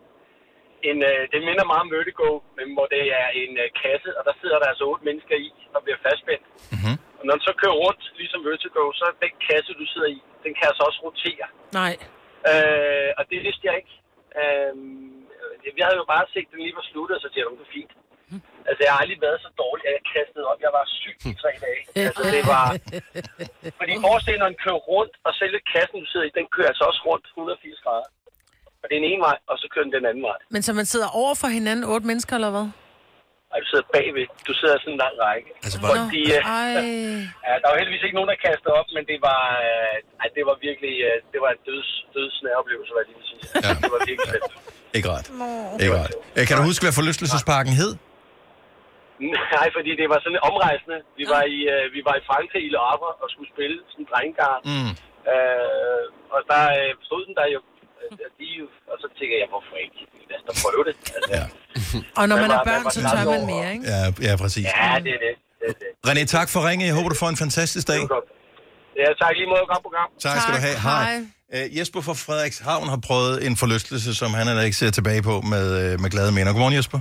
[0.88, 2.28] en øh, det minder meget om Vertigo,
[2.58, 5.50] men hvor det er en øh, kasse, og der sidder der altså otte mennesker i,
[5.74, 6.46] og bliver fastspændt.
[6.74, 6.94] Mhm.
[7.18, 10.18] Og når den så kører rundt, ligesom Vertigo, så er den kasse, du sidder i,
[10.44, 11.46] den kan altså også rotere.
[11.80, 11.94] Nej.
[12.50, 13.94] Øh, og det vidste jeg ikke.
[14.40, 14.74] Øh,
[15.76, 17.76] vi havde jo bare set, den lige var sluttet, og så siger jeg, det er
[17.78, 17.92] fint.
[18.68, 20.58] Altså, jeg har aldrig været så dårlig, at jeg kastede op.
[20.66, 21.82] Jeg var syg i tre dage.
[22.08, 22.66] Altså, det var...
[23.80, 26.84] Fordi forestil når den kører rundt, og selve kassen, du sidder i, den kører altså
[26.90, 28.08] også rundt 180 grader.
[28.82, 30.38] Og det er en ene vej, og så kører den den anden vej.
[30.54, 32.66] Men så man sidder over for hinanden, otte mennesker, eller hvad?
[33.52, 34.26] Og du sidder bagved.
[34.48, 35.48] Du sidder sådan en lang række.
[35.64, 39.18] altså, Hvor de, øh, ja, der var heldigvis ikke nogen, der kastede op, men det
[39.28, 43.08] var, øh, ej, det var virkelig øh, det var en døds, dødsnær oplevelse, hvad jeg
[43.10, 43.40] lige vil sige.
[43.64, 43.70] Ja.
[43.82, 44.46] Det var virkelig fedt.
[44.98, 45.26] Ikke ret.
[45.84, 46.12] Ikke ret.
[46.36, 47.92] Øh, Kan du huske, hvad forlystelsesparken hed?
[49.56, 50.98] Nej, fordi det var sådan omrejsende.
[51.20, 54.02] Vi var i, øh, vi var i Frankrig i Le Havre og skulle spille sådan
[54.04, 54.60] en drengegard.
[54.70, 54.92] Mm.
[55.32, 56.04] Øh,
[56.34, 57.60] og der øh, stod den der jo,
[58.00, 58.46] øh, de,
[58.92, 59.98] og så tænker jeg, hvorfor ikke?
[60.30, 60.94] Lad os da prøve det.
[61.16, 61.44] Altså, Ja.
[62.20, 63.84] Og når man er børn, så tør man mere, ikke?
[63.92, 64.64] Ja, ja præcis.
[64.76, 65.34] Ja, det er det.
[65.60, 65.90] det, er det.
[66.08, 66.82] René, tak for ringe.
[66.90, 68.00] Jeg håber, du får en fantastisk dag.
[69.02, 69.62] Ja, tak lige måde.
[69.72, 70.08] Godt program.
[70.26, 70.78] Tak skal du have.
[70.88, 71.14] Hej.
[71.56, 75.34] Uh, Jesper fra Frederikshavn har prøvet en forlystelse, som han heller ikke ser tilbage på
[75.52, 76.52] med, uh, med glade minder.
[76.52, 77.00] Godmorgen, Jesper.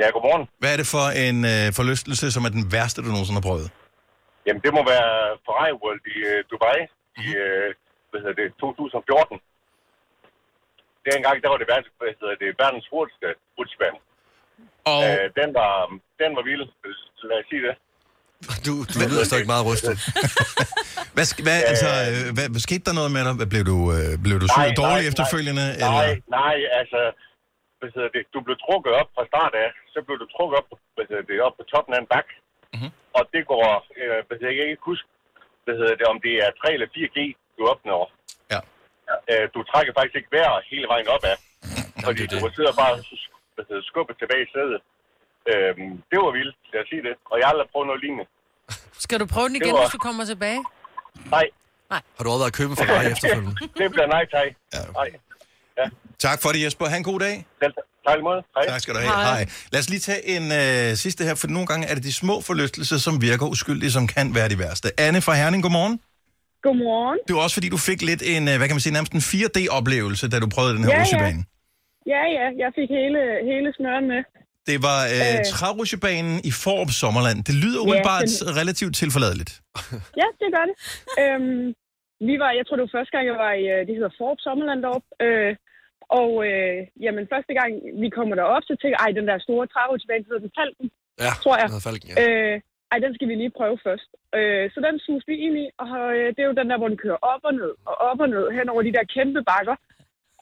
[0.00, 0.44] Ja, godmorgen.
[0.60, 3.68] Hvad er det for en uh, forlystelse, som er den værste, du nogensinde har prøvet?
[4.46, 5.10] Jamen, det må være
[5.46, 6.78] Ferrari World i uh, Dubai
[7.24, 7.68] i uh,
[8.10, 9.38] hvad hedder det, 2014.
[11.08, 13.28] Dengang, der var det, verdens, hvad hedder det verdens hurtigste
[13.58, 13.98] rutsjebane.
[14.92, 15.72] Og Uh, den, var,
[16.22, 16.64] den var vild,
[17.30, 17.74] lad os sige det.
[18.66, 19.94] Du, du lyder stadig meget rystet.
[21.16, 23.32] hvad, hvad, altså, øh, hvad, hvad skete der noget med dig?
[23.38, 25.64] Hvad, blev du, øh, blev du syg og dårlig efterfølgende?
[25.66, 25.92] Nej, eller?
[26.00, 27.00] nej, nej, altså,
[27.82, 30.68] hvad hedder det, du blev trukket op fra start af, så blev du trukket op,
[30.96, 32.28] hvad hedder det, op på toppen af en bak.
[32.74, 32.90] Mm-hmm.
[33.18, 33.62] Og det går,
[34.00, 35.06] øh, hvad hedder, jeg kan ikke huske,
[35.64, 37.18] hvad hedder det, om det er 3 eller 4G,
[37.56, 38.04] du opnår.
[38.52, 38.60] Ja.
[39.30, 41.36] Øh, du trækker faktisk ikke vejr hele vejen op af,
[42.06, 42.94] fordi det er du sidder bare
[43.54, 44.78] hvad hedder, skubbet tilbage i stedet.
[45.52, 47.14] Øhm, det var vildt, lad os sige det.
[47.30, 48.26] Og jeg har aldrig prøvet noget lignende.
[49.04, 50.60] Skal du prøve den igen, Det var- hvis du kommer tilbage?
[51.36, 51.46] Nej,
[52.16, 53.54] Har du været i køben for mig efterfølgende?
[53.80, 54.48] det bliver nej, tak.
[54.76, 54.82] Ja.
[55.00, 55.08] Nej.
[56.18, 56.86] Tak for det, Jesper.
[56.86, 57.46] Ha' en god dag.
[57.62, 57.72] Selv,
[58.08, 58.42] tak i måde.
[58.56, 58.66] Hej.
[58.68, 59.12] Tak skal du have.
[59.12, 59.46] Hej.
[59.72, 62.40] Lad os lige tage en øh, sidste her, for nogle gange er det de små
[62.40, 65.00] forlystelser, som virker uskyldige, som kan være de værste.
[65.00, 66.00] Anne fra Herning, godmorgen.
[66.62, 67.18] Godmorgen.
[67.28, 69.20] Det var også fordi, du fik lidt en, øh, hvad kan man sige, nærmest en
[69.20, 71.02] 4D-oplevelse, da du prøvede den her Ja, ja.
[71.02, 71.44] rutsjebane.
[72.06, 74.20] Ja, ja, jeg fik hele, hele smøren med.
[74.66, 75.44] Det var øh, Øh.
[75.52, 77.44] trærusjebanen i Forup Sommerland.
[77.44, 79.52] Det lyder umiddelbart den- relativt tilforladeligt.
[80.20, 80.76] Ja, det gør det.
[81.22, 81.74] Øhm,
[82.28, 84.38] vi var, jeg tror det var første gang, jeg var i, øh, det hedder Forb
[84.46, 85.08] Sommerland deroppe.
[85.26, 85.52] Øh,
[86.20, 87.70] og øh, jamen, første gang
[88.02, 90.88] vi kommer derop, så tænker jeg, ej, den der store trærutsjebane, hedder den Falken,
[91.24, 91.68] Ja, tror jeg.
[91.88, 92.16] falken, ja.
[92.24, 92.56] Øh,
[92.92, 94.08] ej, den skal vi lige prøve først.
[94.38, 96.88] Øh, så den sus vi ind i, og øh, det er jo den der, hvor
[96.92, 99.76] den kører op og ned, og op og ned, hen over de der kæmpe bakker.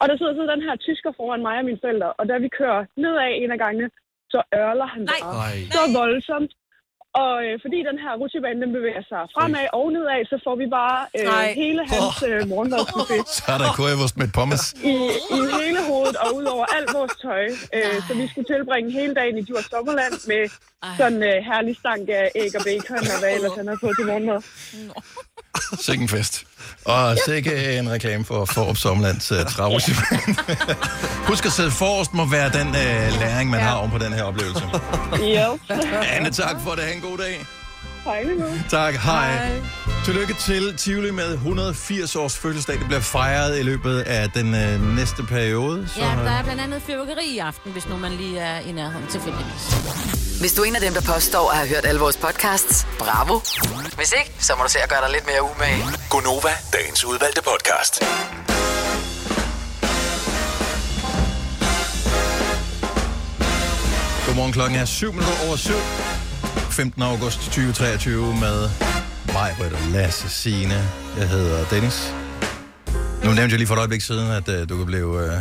[0.00, 2.48] Og der sidder så den her tysker foran mig og mine forældre, og da vi
[2.60, 3.88] kører nedad en af gangene,
[4.32, 5.20] så ørler han Nej.
[5.22, 5.56] bare Nej.
[5.76, 6.52] så voldsomt.
[7.14, 10.66] Og øh, fordi den her rutsjebane, den bevæger sig fremad og nedad, så får vi
[10.80, 11.52] bare øh, Nej.
[11.62, 14.62] hele hans øh, morgenmadsbuffet Så er der currywurst med pommes.
[14.92, 14.94] i,
[15.38, 17.44] i hele hovedet og ud over alt vores tøj.
[17.76, 20.42] Øh, så vi skulle tilbringe hele dagen i Djurs Sommerland med
[20.98, 23.88] sådan en øh, herlig stank af æg og bacon og hvad ellers han havde på
[23.98, 24.40] til morgenmad.
[25.86, 26.34] Sikke en fest.
[26.84, 30.36] Og sikke en reklame for Forup Sommerlands uh, trærutsjebane.
[31.28, 34.22] Husk at sidde forrest må være den uh, læring, man har oven på den her
[34.22, 34.64] oplevelse.
[35.20, 35.58] Jo,
[36.16, 36.84] Anne, tak for det.
[36.84, 37.46] Ha' en god dag.
[38.04, 38.46] Hej nu.
[38.70, 39.32] Tak, hej.
[39.32, 39.60] hej.
[40.04, 42.78] Tillykke til Tivoli med 180 års fødselsdag.
[42.78, 45.88] Det bliver fejret i løbet af den øh, næste periode.
[45.88, 48.72] Så, Ja, der er blandt andet fyrværkeri i aften, hvis nu man lige er i
[48.72, 49.64] nærheden tilfældigvis.
[50.40, 53.40] Hvis du er en af dem, der påstår at have hørt alle vores podcasts, bravo.
[53.96, 55.84] Hvis ikke, så må du se at gøre dig lidt mere umage.
[56.10, 57.94] Gonova, dagens udvalgte podcast.
[64.26, 65.72] Godmorgen, klokken er 7 minutter over 7.
[66.72, 67.02] 15.
[67.02, 68.70] august 2023 med
[69.32, 70.88] mig, Britt og Lasse Signe.
[71.18, 72.14] Jeg hedder Dennis.
[73.24, 75.32] Nu nævnte jeg lige for et øjeblik siden, at øh, du kunne blive øh,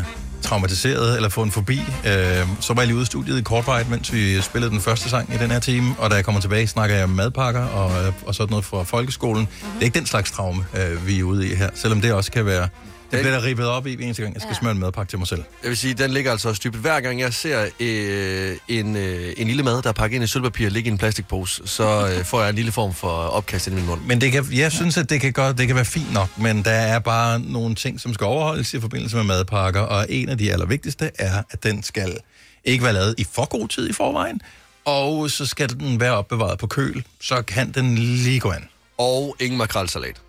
[0.42, 1.80] traumatiseret eller få en forbi.
[1.80, 5.10] Øh, så var jeg lige ude i studiet i kortvarigt, mens vi spillede den første
[5.10, 5.96] sang i den her time.
[5.98, 8.84] Og da jeg kommer tilbage, snakker jeg om madpakker og, øh, og sådan noget fra
[8.84, 9.42] folkeskolen.
[9.42, 9.74] Mm-hmm.
[9.74, 11.70] Det er ikke den slags traume, øh, vi er ude i her.
[11.76, 12.68] Selvom det også kan være...
[13.12, 15.20] Det bliver der ribbet op i hver eneste gang, jeg skal smøre en madpakke til
[15.20, 15.44] mig selv.
[15.64, 16.82] Jeg vil sige, den ligger altså også dybet.
[16.82, 20.28] Hver gang jeg ser øh, en, øh, en lille mad, der er pakket ind i
[20.28, 23.70] sølvpapir, ligge i en plastikpose, så øh, får jeg en lille form for opkast i
[23.70, 24.02] min mund.
[24.02, 26.64] Men det kan, jeg synes, at det kan, godt, det kan være fint nok, men
[26.64, 30.38] der er bare nogle ting, som skal overholdes i forbindelse med madpakker, og en af
[30.38, 32.18] de allervigtigste er, at den skal
[32.66, 34.42] ikke være lavet i for god tid i forvejen,
[34.86, 38.68] og så skal den være opbevaret på køl, så kan den lige gå an.
[38.98, 40.22] Og ingen makrelsalat.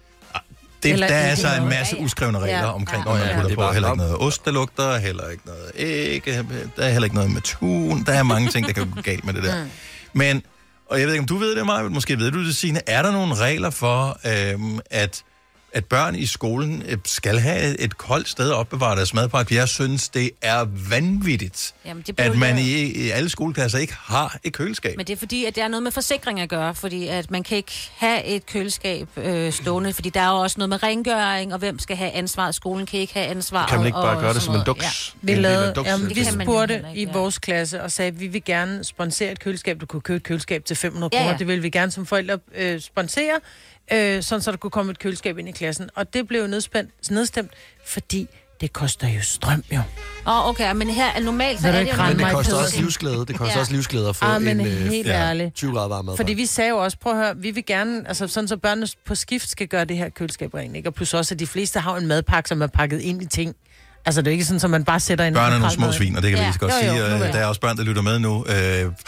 [0.83, 2.73] Det, Eller der er ikke altså en masse uskrevne regler Ja.
[2.75, 3.11] omkring, Ja.
[3.11, 3.35] når man Ja.
[3.35, 3.73] putter Det er på.
[3.73, 6.23] Heller ikke noget ost, der lugter, heller ikke noget æg,
[6.77, 8.05] der er heller ikke noget med tun.
[8.07, 9.65] Der er mange ting, der kan gå galt med det der.
[10.13, 10.43] Men,
[10.91, 13.03] og jeg ved ikke, om du ved det, Maja, måske ved du det, Signe, er
[13.03, 15.23] der nogle regler for, øhm, at
[15.73, 19.55] at børn i skolen øh, skal have et koldt sted at opbevare deres madpakke.
[19.55, 24.39] Jeg synes, det er vanvittigt, Jamen, det at man i, i alle skoleklasser ikke har
[24.45, 24.97] et køleskab.
[24.97, 27.43] Men det er fordi, at det er noget med forsikring at gøre, fordi at man
[27.43, 31.53] kan ikke have et køleskab øh, stående, fordi der er jo også noget med rengøring,
[31.53, 32.55] og hvem skal have ansvaret.
[32.55, 33.67] Skolen kan ikke have ansvar.
[33.67, 35.15] Kan man ikke bare og gøre det som en duks?
[35.23, 37.13] Vi, En lavede, duks- jamen, vi spurgte i ja.
[37.13, 39.81] vores klasse og sagde, at vi vil gerne sponsere et køleskab.
[39.81, 41.33] Du kunne købe et køleskab til 500 Ja, kroner.
[41.33, 41.39] ja.
[41.39, 43.35] Det vil vi gerne som forældre øh, sponsere,
[43.93, 45.91] øh, sådan så der kunne komme et køleskab ind i klassen.
[45.95, 47.51] Og det blev nedspændt, nedstemt,
[47.87, 48.29] fordi
[48.61, 49.77] det koster jo strøm jo.
[49.77, 49.83] Ja.
[50.33, 52.33] Åh, okay, men her er normalt, så Vil du er ikke det jo Men det
[52.33, 53.27] koster også livsglæde.
[53.27, 53.61] Det koster Ja.
[53.61, 55.55] også livsglæde at få Ah, men en øh, helt ja, ærligt.
[55.55, 56.17] 20 grader varm mad.
[56.17, 58.89] Fordi vi sagde jo også, prøv at høre, vi vil gerne, altså sådan så børnene
[59.07, 60.89] på skift skal gøre det her køleskab rent, ikke?
[60.89, 63.55] Og plus også, at de fleste har en madpakke, som er pakket ind i ting.
[64.07, 65.35] Altså, det er ikke sådan, at man bare sætter en...
[65.35, 66.47] Børn er nogle små svin, og det kan vi Ja.
[66.49, 67.05] lige så godt Jo, jo, sige.
[67.05, 67.23] og, vel.
[67.29, 68.45] øh, Der er også børn, der lytter med nu.
[68.49, 68.55] Øh,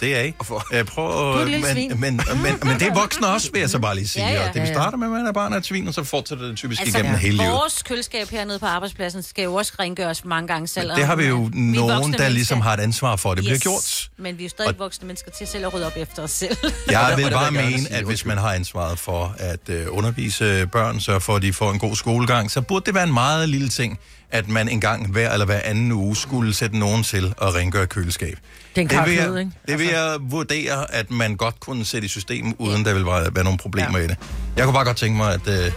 [0.00, 0.32] det er I.
[0.72, 1.90] Øh, prøv, Du er et lille men, svin.
[2.00, 4.26] men, men, men, det er voksne også, vil jeg så bare lige sige.
[4.26, 4.48] Ja, ja.
[4.48, 6.46] Og det vi starter med, at man er barn af et svin, og så fortsætter
[6.46, 7.50] det typisk Altså, igennem hele livet.
[7.52, 10.90] vores køleskab hernede på arbejdspladsen skal jo også rengøres mange gange selv.
[10.96, 13.44] Det har vi jo og, vi nogen, der ligesom har et ansvar for, at det
[13.44, 14.08] bliver Yes, gjort.
[14.18, 16.56] Men vi er jo stadig voksne mennesker til selv at rydde op efter os selv.
[16.90, 21.00] Jeg Og vil bare mene, at hvis man har ansvaret for at øh, undervise børn,
[21.00, 23.68] så for at de får en god skolegang, så burde det være en meget lille
[23.68, 23.98] ting,
[24.32, 27.86] at man en gang hver eller hver anden uge skulle sætte nogen til at rengøre
[27.86, 28.38] køleskab.
[28.76, 29.52] Det er en det vil, jeg, ikke?
[29.68, 33.34] det vil jeg vurdere, at man godt kunne sætte i system, uden der vil være,
[33.34, 34.04] være nogle problemer ja.
[34.04, 34.16] i det.
[34.56, 35.72] Jeg kunne bare godt tænke mig, at, øh,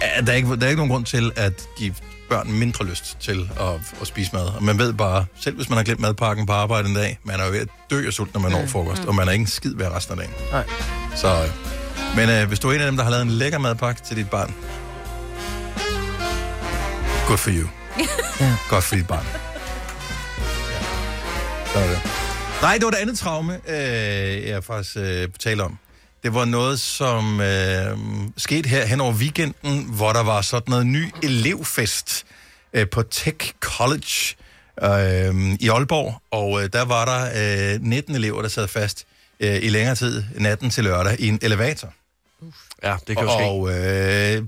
[0.00, 1.94] at der, er ikke, der er ikke nogen grund til at give
[2.28, 3.66] børn mindre lyst til at,
[4.00, 4.42] at spise mad.
[4.42, 7.40] Og man ved bare, selv hvis man har glemt madpakken på arbejde en dag, man
[7.40, 9.42] er jo ved at dø af sult, når man når frokost, og man er ikke
[9.42, 10.34] en skid ved resten af dagen.
[10.52, 10.64] Nej.
[11.16, 11.48] Så, øh,
[12.16, 14.16] men øh, hvis du er en af dem, der har lavet en lækker madpakke til
[14.16, 14.54] dit barn,
[17.30, 17.68] good for you.
[18.40, 18.56] Ja.
[18.68, 19.26] Godt for dit barn.
[19.32, 19.38] Ja.
[21.72, 22.00] Så er det.
[22.62, 25.78] Nej, det var det andet traume, øh, jeg faktisk øh, talte om.
[26.22, 27.98] Det var noget, som øh,
[28.36, 32.26] skete her hen over weekenden, hvor der var sådan noget ny elevfest
[32.72, 34.36] øh, på Tech College
[34.82, 39.06] øh, i Aalborg, og øh, der var der øh, 19 elever, der sad fast
[39.40, 41.92] øh, i længere tid, natten til lørdag, i en elevator.
[42.82, 43.44] Ja, det kan jo ske.
[43.44, 44.42] Og øh,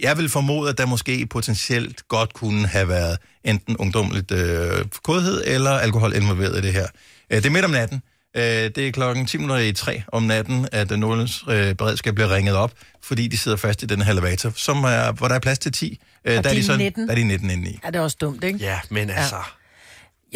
[0.00, 5.42] jeg vil formode, at der måske potentielt godt kunne have været enten ungdomligt øh, kodhed
[5.46, 6.86] eller alkohol involveret i det her.
[7.30, 8.02] Øh, det er midt om natten.
[8.36, 12.34] Øh, det er klokken 10 minutter i 3 om natten, at Nordlands øh, beredskab bliver
[12.34, 15.38] ringet op, fordi de sidder fast i den her elevator, som er, hvor der er
[15.40, 16.00] plads til 10.
[16.24, 17.06] Øh, Og der de er sådan, 19.
[17.08, 17.78] Der er de 19 inde i.
[17.84, 18.58] Ja, det er også dumt, ikke?
[18.58, 19.36] Ja, men altså,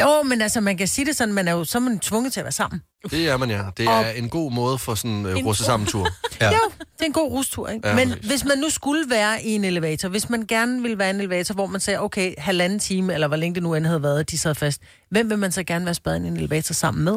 [0.00, 2.32] Jo, men altså, man kan sige det sådan, man er jo så er man tvunget
[2.32, 2.82] til at være sammen.
[3.11, 3.62] det er man ja.
[3.76, 6.09] Det er en god måde for sådan en uh, russe sammen tur.
[6.40, 6.50] Ja.
[6.50, 7.88] Jo, det er en god rustur, ikke?
[7.88, 8.26] Ja, men præcis.
[8.26, 11.20] hvis man nu skulle være i en elevator, hvis man gerne ville være i en
[11.20, 14.30] elevator, hvor man sagde, okay, halvanden time, eller hvor længe det nu end havde været,
[14.30, 14.80] de sad fast,
[15.11, 17.16] hvem vil man så gerne være spadet i en elevator sammen med?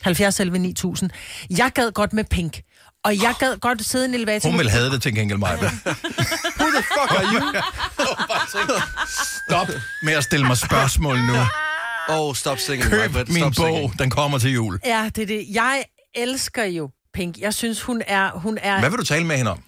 [0.00, 1.10] 70 selv 9000.
[1.50, 2.60] Jeg gad godt med Pink.
[3.04, 4.50] Og jeg gad godt sidde i en elevator...
[4.50, 5.54] Hun vil have det til gengæld mig.
[5.58, 7.60] Who the fuck are you?
[9.48, 9.68] Stop
[10.02, 11.34] med at stille mig spørgsmål nu.
[12.08, 13.98] Og oh, stop singing, Køb Maj-Brit, min stop bog, singing.
[13.98, 14.78] den kommer til jul.
[14.84, 15.46] Ja, det er det.
[15.50, 15.84] Jeg
[16.14, 17.38] elsker jo Pink.
[17.38, 18.30] Jeg synes, hun er...
[18.30, 19.62] Hun er Hvad vil du tale med hende om?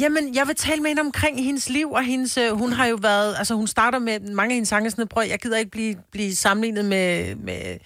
[0.00, 2.98] Jamen, jeg vil tale med hende omkring hendes liv, og hendes, øh, hun har jo
[3.02, 5.70] været, altså hun starter med mange af hendes sange, sådan noget, prøv, jeg gider ikke
[5.70, 7.78] blive, blive sammenlignet med, med,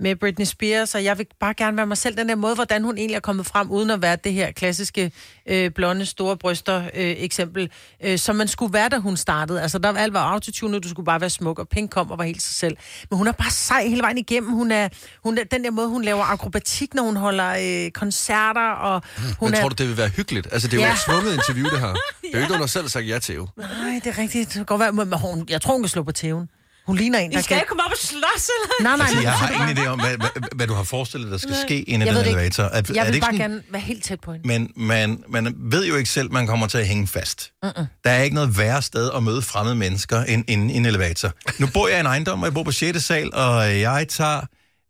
[0.00, 2.84] med Britney Spears, og jeg vil bare gerne være mig selv, den der måde, hvordan
[2.84, 5.12] hun egentlig er kommet frem, uden at være det her klassiske
[5.46, 7.70] øh, blonde, store bryster øh, eksempel,
[8.04, 9.62] øh, som man skulle være, da hun startede.
[9.62, 12.24] Altså, der alt var autotune, du skulle bare være smuk, og Pink kom og var
[12.24, 12.76] helt sig selv.
[13.10, 14.50] Men hun er bare sej hele vejen igennem.
[14.52, 14.88] Hun er,
[15.22, 19.02] hun er den der måde, hun laver akrobatik, når hun holder øh, koncerter, og
[19.38, 19.60] hun Men er...
[19.60, 20.48] tror du, det vil være hyggeligt?
[20.52, 20.92] Altså, det er jo Ja.
[20.92, 21.86] et tvunget interview, det her.
[21.86, 23.48] Det er jo ikke noget, du selv har sagt ja til, jo.
[23.56, 24.48] Nej, det er rigtigt.
[24.48, 26.48] Det kan godt være, men hun, jeg tror, hun kan slå på tæven.
[26.88, 28.82] Hun ligner en, der I skal ikke komme op og slås, eller?
[28.82, 31.38] Nej, nej, Altså, jeg har ingen idé om, hvad, hvad, hvad du har forestillet, der
[31.38, 32.62] skal ske inde i den det elevator.
[32.62, 34.48] Er, Jeg er vil det bare ikke sådan, gerne være helt tæt på hende.
[34.48, 37.50] Men man, man ved jo ikke selv, man kommer til at hænge fast.
[37.66, 37.84] Uh-uh.
[38.04, 41.32] Der er ikke noget værre sted at møde fremmede mennesker end inde i en elevator.
[41.58, 43.04] Nu bor jeg i en ejendom, og jeg bor på 6.
[43.04, 44.40] sal, og jeg tager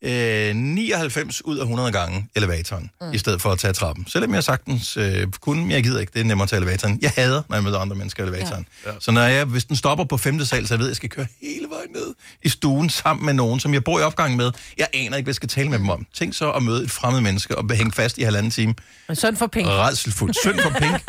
[0.02, 3.12] øh, 99 ud af 100 gange elevatoren, mm.
[3.12, 4.06] i stedet for at tage trappen.
[4.08, 6.12] Selvom jeg sagtens øh, kunne, men jeg gider ikke.
[6.14, 6.98] Det er nemmere at tage elevatoren.
[7.02, 8.66] Jeg hader, når jeg møder andre mennesker i elevatoren.
[8.86, 8.90] Ja.
[8.90, 8.96] Ja.
[9.00, 10.44] Så når jeg, hvis den stopper på 5.
[10.44, 13.34] sal, så jeg ved, at jeg skal køre hele vejen ned i stuen sammen med
[13.34, 14.52] nogen, som jeg bor i opgang med.
[14.78, 16.06] Jeg aner ikke, hvad jeg skal tale med dem om.
[16.14, 18.74] Tænk så at møde et fremmed menneske og hænge fast i halvanden time.
[19.08, 19.70] Men sådan for penge.
[19.70, 20.36] Rædselfuldt.
[20.36, 21.00] Synd for penge.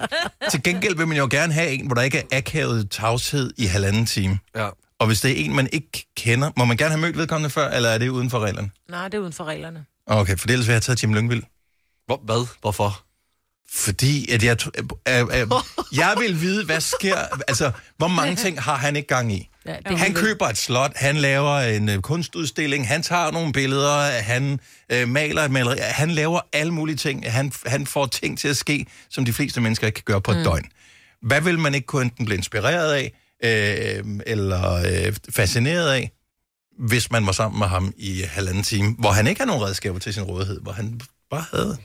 [0.50, 3.64] Til gengæld vil man jo gerne have en, hvor der ikke er akavet tavshed i
[3.64, 4.38] halvanden time.
[4.56, 4.68] Ja.
[5.00, 7.70] Og hvis det er en, man ikke kender, må man gerne have mødt vedkommende før,
[7.70, 8.70] eller er det uden for reglerne?
[8.88, 9.84] Nej, det er uden for reglerne.
[10.06, 11.42] Okay, for ellers vil jeg have taget Jim Lyngvild.
[12.06, 12.46] Hvor, hvad?
[12.60, 13.02] Hvorfor?
[13.70, 14.56] Fordi at jeg,
[15.08, 15.46] øh, øh,
[15.92, 17.16] jeg vil vide, hvad sker...
[17.48, 19.50] Altså, hvor mange ting har han ikke gang i?
[19.66, 24.10] Ja, det Han køber et slot, han laver en øh, kunstudstilling, han tager nogle billeder,
[24.22, 24.60] han
[24.92, 27.32] øh, maler et maleri, han laver alle mulige ting.
[27.32, 30.30] Han, han får ting til at ske, som de fleste mennesker ikke kan gøre på
[30.30, 30.44] et mm.
[30.44, 30.64] døgn.
[31.22, 33.12] Hvad vil man ikke kunne enten blive inspireret af,
[33.44, 36.10] øh, eller øh, fascineret af,
[36.78, 39.98] hvis man var sammen med ham i halvanden time, hvor han ikke har nogen redskaber
[39.98, 41.76] til sin rådighed, hvor han bare havde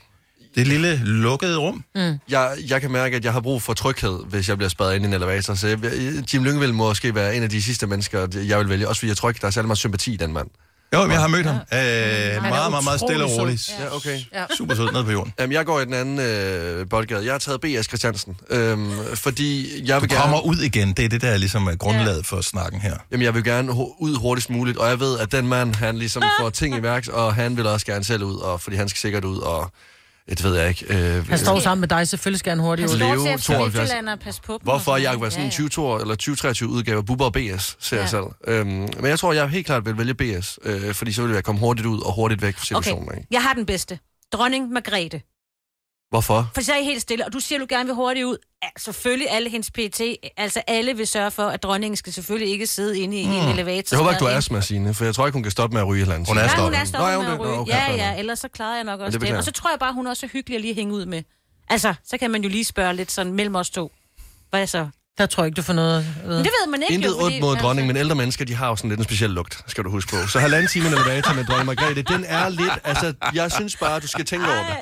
[0.54, 1.84] det lille lukkede rum.
[2.28, 5.04] Jeg, jeg kan mærke, at jeg har brug for tryghed, hvis jeg bliver spadet ind
[5.04, 5.54] i en elevator.
[5.54, 5.78] Så jeg,
[6.34, 8.88] Jim Lyngvild vil måske være en af de sidste mennesker, jeg vil vælge.
[8.88, 10.48] Også fordi jeg tror ikke, der er særlig meget sympati i den mand.
[10.94, 11.54] Jo, jeg har mødt ham.
[11.54, 13.70] Øh, meget, meget, meget stille og roligt.
[13.80, 14.20] Ja, okay.
[14.32, 14.44] Ja.
[14.58, 15.32] Super sød nede på jorden.
[15.40, 17.24] Jamen, jeg går i den anden øh, boldgade.
[17.24, 17.86] Jeg har taget B.S.
[17.86, 20.22] Christiansen, øhm, fordi jeg Du vil gerne...
[20.22, 20.88] kommer ud igen.
[20.92, 22.96] Det er det, der ligesom er grundlaget for snakken her.
[23.10, 26.22] Jamen, jeg vil gerne ud hurtigst muligt, og jeg ved, at den mand, han ligesom
[26.40, 28.98] får ting i værks, og han vil også gerne selv ud, og, fordi han skal
[28.98, 29.72] sikkert ud, og
[30.30, 30.84] det ved jeg ikke.
[31.16, 33.08] Øh, Han står sammen med dig, selvfølgelig skal han hurtigt Han ud.
[33.08, 33.78] Leo, står til at 72.
[33.80, 34.60] Midtjylland og passe på dem.
[34.62, 38.02] Hvorfor jeg var sådan en 2022 eller 2023 udgave af Bubber og BS, ser jeg
[38.04, 38.06] Ja.
[38.06, 38.24] selv.
[38.46, 41.44] Øhm, men jeg tror, jeg helt klart vil vælge BS, øh, fordi så vil jeg
[41.44, 43.08] komme hurtigt ud og hurtigt væk fra situationen.
[43.08, 43.28] Okay, Ikke?
[43.30, 43.98] jeg har den bedste.
[44.32, 45.20] Dronning Margrethe.
[46.12, 46.50] Hvorfor?
[46.54, 48.36] For så er I helt stille, og du siger, du gerne vil hurtigt ud.
[48.62, 50.00] Ja, selvfølgelig alle hendes PT,
[50.36, 53.32] altså alle vil sørge for, at dronningen skal selvfølgelig ikke sidde inde i, mm.
[53.32, 53.96] en elevator.
[53.96, 55.80] Jeg håber ikke, du er astma, Signe, for jeg tror ikke, hun kan stoppe med
[55.82, 56.28] at ryge et eller andet.
[56.28, 56.64] Hun er Ja, stoppet.
[56.64, 57.58] hun er stoppet Nå, med ja, at ryge.
[57.58, 59.20] Okay, ja, ja, ellers så klarer jeg nok det også det.
[59.20, 61.22] beklager Og så tror jeg bare, hun er også hyggelig at lige hænge ud med.
[61.70, 63.92] Altså, så kan man jo lige spørge lidt sådan mellem os to.
[64.50, 64.88] Hvad så?
[65.18, 66.28] Der tror jeg ikke, du får noget at.
[66.28, 68.76] Men det ved man ikke Intet ondt mod dronningen, men ældre mennesker, de har jo
[68.76, 70.26] sådan lidt en speciel lugt, skal du huske på.
[70.28, 74.00] Så halvanden time en elevator med dronning Margrethe, den er lidt, altså, jeg synes bare,
[74.00, 74.76] du skal tænke over det.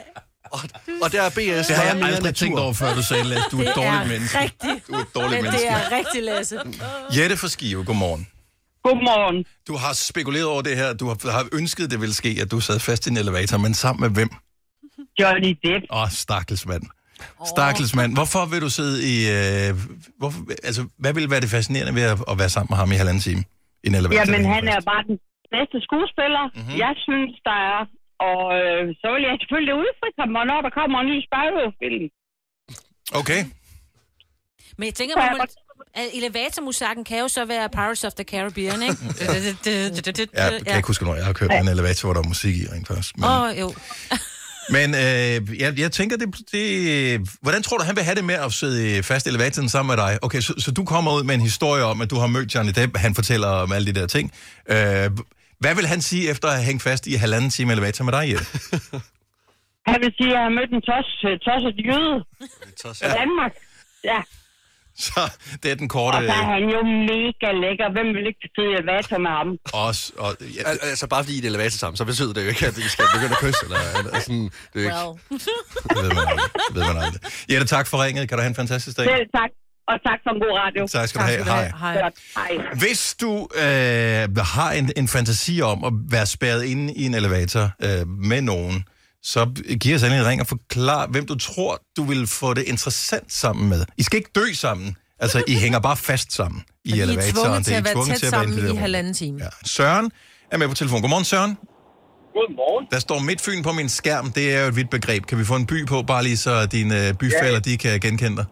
[0.53, 0.61] Og,
[1.03, 2.31] og der er BS, Det har jeg aldrig natur.
[2.33, 4.39] tænkt over, før du sagde, Lasse, du er et Det dårligt er menneske.
[4.41, 4.87] rigtigt.
[4.89, 5.67] Du er et dårligt Men det menneske.
[5.67, 6.57] er rigtig, Lasse.
[7.17, 8.27] Jette fra Skive, godmorgen.
[8.85, 9.45] Godmorgen.
[9.69, 10.93] Du har spekuleret over det her.
[10.93, 13.75] Du har, har ønsket, det ville ske, at du sad fast i en elevator, men
[13.75, 14.31] sammen med hvem?
[15.21, 15.85] Johnny Depp.
[15.91, 16.83] Åh, oh, stakkels mand.
[17.47, 18.11] Stakkels mand.
[18.15, 19.15] Hvorfor vil du sidde i...
[19.69, 19.75] Øh,
[20.19, 22.95] hvorfor, altså, hvad vil være det fascinerende ved at, at være sammen med ham i
[22.95, 23.43] halvanden time?
[23.85, 24.19] I en elevator?
[24.21, 25.19] Jamen, han er bare den
[25.57, 26.59] bedste skuespiller, Mhm.
[26.61, 26.79] mm-hmm.
[26.85, 27.81] jeg synes, der er.
[28.29, 32.07] Og øh, så vil jeg selvfølgelig udfritte ham, hvornår der kommer en ny Spyro-film.
[33.21, 33.41] Okay.
[34.79, 35.45] Men jeg tænker, man må,
[35.95, 38.97] at elevatormusakken kan jo så være Pirates of the Caribbean, ikke?
[40.35, 42.57] Ja, jeg kan ikke huske, når jeg har kørt en elevator, hvor der var musik
[42.57, 43.17] i rent først.
[43.17, 43.75] Men, Åh, oh, jo.
[44.77, 48.35] men øh, jeg, jeg tænker, det, det, hvordan tror du, han vil have det med
[48.35, 50.19] at sidde fast i elevatoren sammen med dig?
[50.23, 52.73] Okay, så, så du kommer ud med en historie om, at du har mødt Johnny
[52.77, 52.97] Depp.
[52.97, 54.33] Han fortæller om alle de der ting.
[54.69, 55.11] Øh,
[55.61, 58.25] hvad vil han sige efter at have hængt fast i halvanden time elevator med dig,
[58.31, 58.47] Jette?
[59.91, 61.09] Han vil sige, at jeg har mødt en tos,
[61.47, 62.25] tosset jøde
[62.83, 63.07] Tosset.
[63.07, 63.53] i Danmark.
[64.05, 64.21] Ja,
[64.97, 65.21] Så
[65.63, 66.17] det er den korte...
[66.17, 66.81] og så er han jo
[67.13, 67.87] mega lækker.
[67.97, 69.49] Hvem vil ikke sidde i elevator med ham?
[69.87, 72.49] Også, og, ja, Al- Altså bare fordi I er elevator sammen, så betyder det jo
[72.49, 73.61] ikke, at I skal begynde at kysse.
[73.67, 74.97] Eller, eller sådan, det er jo ikke.
[74.97, 75.13] Well.
[76.07, 77.21] Det ved man aldrig.
[77.51, 78.29] Jette, tak for ringet.
[78.29, 79.07] Kan du have en fantastisk dag?
[79.07, 79.51] Selv tak.
[79.91, 80.87] Og tak for en god radio.
[80.87, 81.45] Tak skal du have.
[81.45, 82.11] Hej.
[82.37, 82.75] Hej.
[82.79, 87.71] Hvis du øh, har en, en fantasi om at være spærret inde i en elevator
[87.83, 88.85] øh, med nogen,
[89.23, 89.47] så
[89.81, 93.69] giv os en ring og forklar, hvem du tror, du vil få det interessant sammen
[93.69, 93.85] med.
[93.97, 94.97] I skal ikke dø sammen.
[95.19, 97.35] Altså, I hænger bare fast sammen i I er elevatoren.
[97.35, 99.39] tvunget til Det at være tvunget tæt sammen i halvanden time.
[99.43, 99.49] Ja.
[99.65, 100.11] Søren
[100.53, 101.01] er med på telefon.
[101.01, 101.57] Godmorgen, Søren.
[102.35, 102.87] Godmorgen.
[102.91, 104.33] Der står Midtfyn på min skærm.
[104.33, 105.27] Det er jo et vidt begreb.
[105.27, 108.37] Kan vi få en by på, bare lige så dine øh, byfælder, de kan genkende
[108.37, 108.45] dig?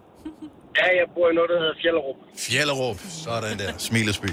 [0.79, 2.17] Ja, jeg bor i noget, der hedder Fjellerup.
[2.47, 2.97] Fjellerup.
[3.25, 3.71] Sådan der.
[3.79, 4.31] Smilesby.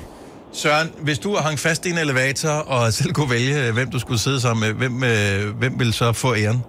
[0.53, 4.19] Søren, hvis du hang fast i en elevator og selv kunne vælge, hvem du skulle
[4.19, 6.60] sidde sammen med, hvem, øh, hvem vil så få æren?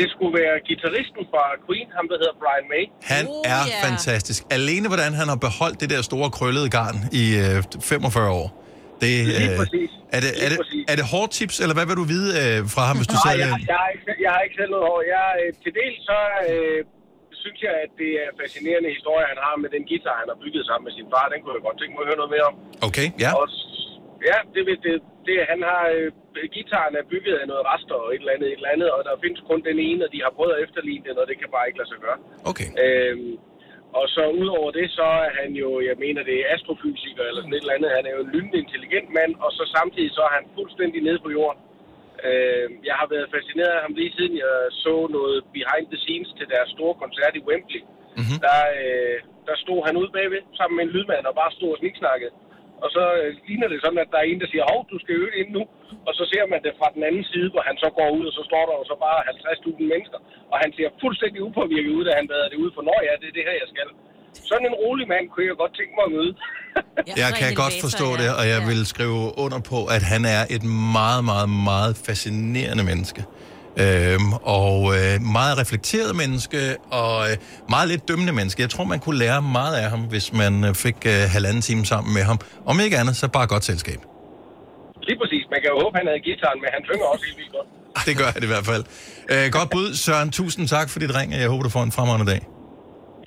[0.00, 2.84] Det skulle være gitarristen fra Queen, ham der hedder Brian May.
[3.14, 3.78] Han Oh, er ja.
[3.88, 4.40] fantastisk.
[4.58, 8.48] Alene hvordan han har beholdt det der store krøllede garn i øh, 45 år.
[9.00, 9.90] Det, Lige øh, præcis.
[10.16, 12.58] er, det, er, Lige det, er det hårdt tips, eller hvad vil du vide øh,
[12.74, 13.66] fra ham, hvis du Nej, sagde jeg, det?
[13.72, 14.98] jeg, har ikke, jeg har ikke selv noget hår.
[15.16, 16.18] Jeg, øh, til dels så
[16.50, 16.78] øh,
[17.44, 20.64] synes jeg, at det er fascinerende historie, han har med den guitar, han har bygget
[20.68, 21.24] sammen med sin far.
[21.32, 22.56] Den kunne jeg godt tænke mig at høre noget mere om.
[22.88, 23.30] Okay, ja.
[23.40, 23.46] Og,
[24.30, 24.94] ja, det, det, det,
[25.26, 26.08] det, han har, øh,
[26.56, 29.22] gitaren er bygget af noget rester og et eller andet, et eller andet, og der
[29.24, 31.66] findes kun den ene, og de har prøvet at efterligne den, og det kan bare
[31.68, 32.18] ikke lade sig gøre.
[32.50, 32.68] Okay.
[32.84, 33.32] Øhm,
[34.00, 37.56] og så udover det, så er han jo, jeg mener, det er astrofysiker eller sådan
[37.56, 37.96] et eller andet.
[37.98, 41.20] Han er jo en lynende intelligent mand, og så samtidig så er han fuldstændig nede
[41.24, 41.60] på jorden.
[42.28, 46.30] Øhm, jeg har været fascineret af ham lige siden jeg så noget behind the scenes
[46.38, 47.82] til deres store koncert i Wembley.
[48.18, 48.38] Mm-hmm.
[48.46, 51.80] Der, øh, der stod han ude bagved sammen med en lydmand og bare stod og
[51.80, 52.32] sniksnakkede.
[52.84, 55.14] Og så øh, ligner det sådan, at der er en, der siger, hov, du skal
[55.20, 55.62] øve ind nu.
[56.08, 58.34] Og så ser man det fra den anden side, hvor han så går ud, og
[58.38, 60.18] så står der jo så bare 50.000 mennesker.
[60.52, 63.28] Og han ser fuldstændig upåvirket ud, da han været det ude for, når ja, det
[63.28, 63.88] er det her, jeg skal.
[64.50, 66.32] Sådan en rolig mand kunne jeg godt tænke mig at møde.
[67.22, 70.64] Jeg kan godt forstå det, og jeg vil skrive under på, at han er et
[70.98, 73.24] meget, meget, meget fascinerende menneske.
[73.84, 77.36] Øhm, og øh, meget reflekteret menneske, og øh,
[77.68, 78.62] meget lidt dømmende menneske.
[78.62, 81.84] Jeg tror, man kunne lære meget af ham, hvis man øh, fik øh, halvanden time
[81.84, 82.38] sammen med ham.
[82.66, 84.00] Om ikke andet, så bare godt selskab.
[85.08, 85.44] Lige præcis.
[85.50, 87.68] Man kan jo håbe, han havde gitaren, men han synger også helt vildt godt.
[88.08, 88.84] Det gør han i hvert fald.
[89.32, 90.30] Øh, godt bud, Søren.
[90.30, 92.40] Tusind tak for dit ring, og jeg håber, du får en fremragende dag.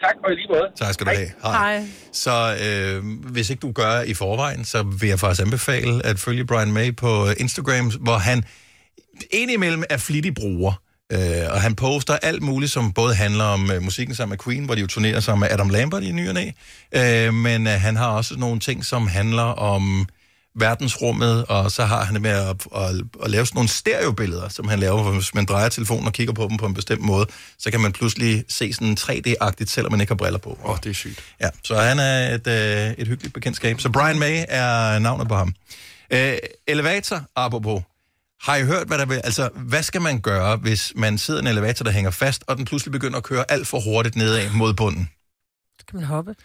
[0.02, 0.68] Tak, og i lige måde.
[0.80, 1.30] Tak skal du have.
[1.44, 1.86] Hej.
[2.12, 6.46] Så øh, hvis ikke du gør i forvejen, så vil jeg faktisk anbefale at følge
[6.46, 8.44] Brian May på Instagram, hvor han
[9.32, 10.82] indimellem er flittig bruger.
[11.12, 11.20] Øh,
[11.50, 14.76] og han poster alt muligt, som både handler om øh, musikken sammen med Queen, hvor
[14.76, 16.52] de jo turnerer sammen med Adam Lambert i ny og næ.
[16.92, 20.08] Øh, men øh, han har også nogle ting, som handler om
[20.58, 24.68] verdensrummet, og så har han det med at, at, at lave sådan nogle stereobilleder, som
[24.68, 27.26] han laver, hvor hvis man drejer telefonen og kigger på dem på en bestemt måde,
[27.58, 30.60] så kan man pludselig se sådan 3D-agtigt, selvom man ikke har briller på.
[30.64, 31.24] Åh, oh, det er sygt.
[31.42, 33.82] Ja, så han er et, øh, et hyggeligt bekendtskab.
[33.82, 35.54] Så Brian May er navnet på ham.
[36.14, 36.38] Øh,
[36.68, 37.84] elevator, apropos.
[38.42, 39.22] Har I hørt, hvad der vil...
[39.24, 42.58] Altså, hvad skal man gøre, hvis man sidder i en elevator, der hænger fast, og
[42.58, 45.10] den pludselig begynder at køre alt for hurtigt nedad mod bunden?
[45.80, 46.36] Så kan man hoppe.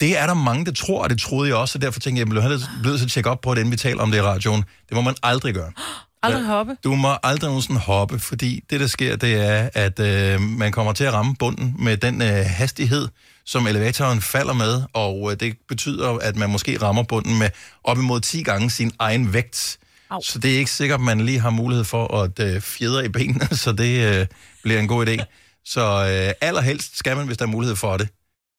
[0.00, 2.28] Det er der mange, der tror, og det troede jeg også, og derfor tænkte jeg,
[2.28, 4.18] at jeg bliver nødt til at tjekke op på det, inden vi taler om det
[4.18, 4.64] i radioen.
[4.88, 5.72] Det må man aldrig gøre.
[6.22, 6.76] Aldrig hoppe.
[6.84, 10.92] Du må aldrig nogensinde hoppe, fordi det, der sker, det er, at øh, man kommer
[10.92, 13.08] til at ramme bunden med den øh, hastighed,
[13.46, 17.50] som elevatoren falder med, og øh, det betyder, at man måske rammer bunden med
[17.84, 19.78] op imod 10 gange sin egen vægt.
[20.10, 20.20] Au.
[20.22, 23.08] Så det er ikke sikkert, at man lige har mulighed for at øh, fjedre i
[23.08, 24.26] benene, så det øh,
[24.62, 25.24] bliver en god idé.
[25.64, 28.08] Så øh, allerhelst skal man, hvis der er mulighed for det,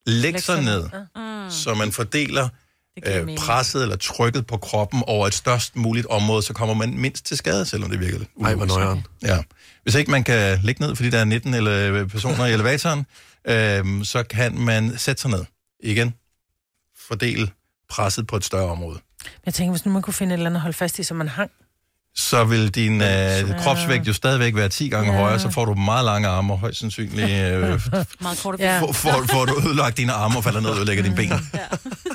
[0.10, 0.84] lægge sig ned,
[1.16, 1.52] Mm.
[1.52, 2.50] så man fordeler
[3.08, 7.26] øh, presset eller trykket på kroppen over et størst muligt område, så kommer man mindst
[7.26, 9.06] til skade, selvom det virker lidt Ej, hvor nøjeren.
[9.24, 9.38] Ja.
[9.84, 13.06] Hvis ikke man kan ligge ned, fordi der er 19 eller personer i elevatoren,
[13.48, 15.46] øhm, så kan man sætte sig ned
[15.84, 16.14] igen.
[17.08, 17.52] Fordele
[17.90, 19.00] presset på et større område.
[19.46, 21.14] Jeg tænker, hvis nu man kunne finde et eller andet at holde fast i, så
[21.14, 21.52] man hang.
[22.16, 23.10] Så vil din øh,
[23.64, 25.18] kropsvægt jo stadigvæk være 10 gange Ja.
[25.20, 27.62] højere, så får du meget lange arme, og højst sandsynligt øh,
[28.22, 28.80] Meget kort Ja.
[28.82, 31.34] får, får, får du ødelagt dine arme og falder ned og ødelægger dine ben.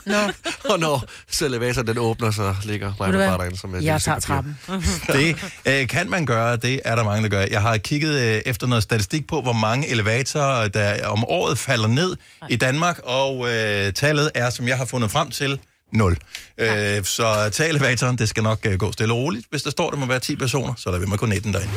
[0.07, 0.16] Nå,
[0.72, 4.59] Og når så elevatoren den åbner, så ligger mig bare derinde som jeg tager trappen.
[5.12, 5.36] Det
[5.66, 7.45] øh, kan man gøre, det er der mange, der gør.
[7.51, 11.88] Jeg har kigget øh, efter noget statistik på, hvor mange elevatorer, der om året falder
[11.88, 12.16] ned
[12.51, 15.59] i Danmark, og øh, tallet er, som jeg har fundet frem til,
[15.95, 16.16] 0.
[16.59, 19.47] Øh, så tag elevatoren, det skal nok øh, gå stille og roligt.
[19.51, 21.53] Hvis der står, der må være 10 personer, så er der ved med kun 19
[21.53, 21.72] derinde.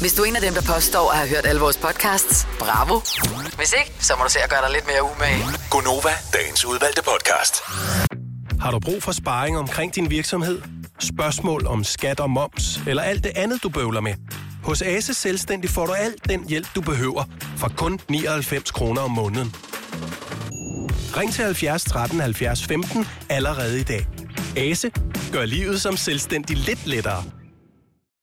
[0.00, 3.00] Hvis du er en af dem, der påstår at have hørt alle vores podcasts, bravo.
[3.56, 5.44] Hvis ikke, så må du se at gøre dig lidt mere umage.
[5.70, 7.54] Gonova, dagens udvalgte podcast.
[8.60, 10.62] Har du brug for sparring omkring din virksomhed?
[11.00, 14.14] Spørgsmål om skat og moms, eller alt det andet, du bøvler med?
[14.64, 17.24] Hos Ase Selvstændig får du alt den hjælp, du behøver,
[17.56, 19.54] for kun 99 kroner om måneden.
[21.16, 24.06] Ring til 70 13 70 15 allerede i dag.
[24.56, 24.90] Ase
[25.32, 27.24] gør livet som selvstændig lidt lettere.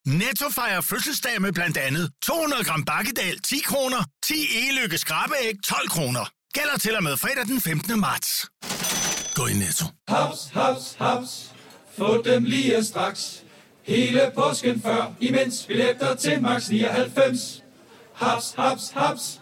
[0.08, 5.89] Netto fejrer fødselsdag med blandt andet 200 gram bakkedal 10 kroner, 10 e-lykke skrabeæg 12
[5.89, 6.30] kroner.
[6.54, 8.00] Gælder til og med fredag den 15.
[8.00, 8.46] marts.
[9.36, 9.86] Gå i Netto.
[10.08, 11.52] Haps, haps, haps.
[11.98, 13.43] Få dem lige straks.
[13.84, 17.64] Hele påsken før, imens billetter til max 99.
[18.16, 19.41] Haps, haps, haps.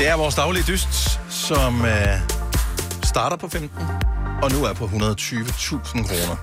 [0.00, 2.18] Det er vores daglige dyst, som øh,
[3.02, 3.78] starter på 15,
[4.42, 4.90] og nu er på 120.000
[6.08, 6.36] kroner.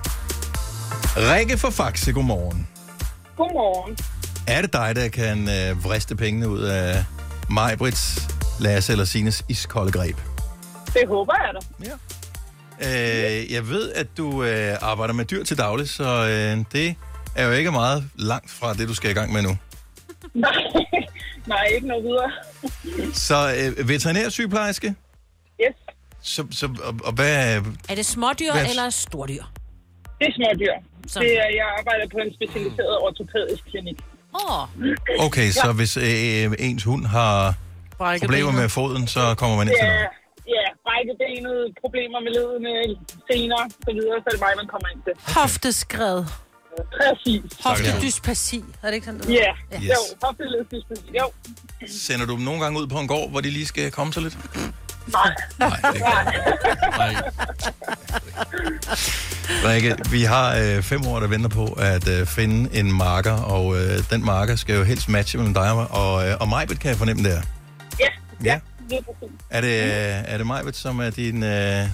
[1.16, 2.68] Rikke for Faxe, godmorgen.
[3.36, 3.98] Godmorgen.
[4.46, 7.04] Er det dig, der kan øh, vriste pengene ud af
[7.50, 8.28] Majbrits,
[8.60, 10.16] Lasse eller Sines iskolde greb?
[10.86, 11.90] Det håber jeg da.
[12.80, 13.40] Ja.
[13.40, 16.94] Øh, jeg ved, at du øh, arbejder med dyr til daglig, så øh, det
[17.36, 19.56] er jo ikke meget langt fra det, du skal i gang med nu.
[20.34, 20.52] Nej,
[21.48, 22.30] nej, ikke noget videre.
[23.28, 23.36] Så
[23.78, 24.94] øh, veterinærsygeplejerske,
[25.64, 25.76] Yes,
[26.22, 27.62] så, så, og, og hvad...
[27.88, 29.44] Er det smådyr Hvad- eller stordyr?
[30.18, 30.72] det er smådyr.
[31.06, 33.98] Så- Det er, jeg arbejder på en specialiseret ortopædisk klinik.
[34.34, 34.68] Åh, oh,
[35.26, 37.54] Okay, så hvis øh, ens hund har
[37.98, 38.60] Brække problemer benet.
[38.62, 40.08] med foden, så kommer man ind til Ja, noget.
[40.56, 42.72] ja, brække benet, problemer med ledene,
[43.30, 45.12] sener, så videre, så er det mig, man kommer ind til.
[45.40, 46.18] Hofteskred.
[46.76, 47.42] Præcis.
[47.64, 48.64] Hoftedyspasi.
[48.82, 49.36] Er det ikke sådan, det Ja,
[49.76, 49.82] Yes.
[49.82, 49.88] yes.
[49.88, 49.94] jo,
[50.26, 51.30] hofteledelsesdysplasi, jo.
[51.88, 54.22] Sender du dem nogle gange ud på en gård, hvor de lige skal komme sig
[54.22, 54.38] lidt?
[55.12, 56.00] Nej, Nej, det
[56.98, 57.22] nej.
[59.64, 63.76] Rikke, vi har øh, fem år, der venter på at øh, finde en marker, og
[63.76, 66.88] øh, den marker skal jo helst matche mellem dig og, og, øh, og Majbet, kan
[66.88, 67.42] jeg fornemme det er.
[68.00, 68.08] Ja,
[68.44, 68.58] Ja.
[68.90, 69.34] præcis.
[69.50, 71.42] Er det, øh, er det Majbet, som er din...
[71.42, 71.86] Øh,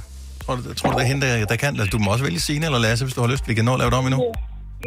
[0.47, 1.77] tror, du, tror du, det er hende, der, der kan?
[1.93, 3.49] Du må også vælge Signe eller Lasse, hvis du har lyst.
[3.49, 4.33] Vi kan nå at lave det om endnu.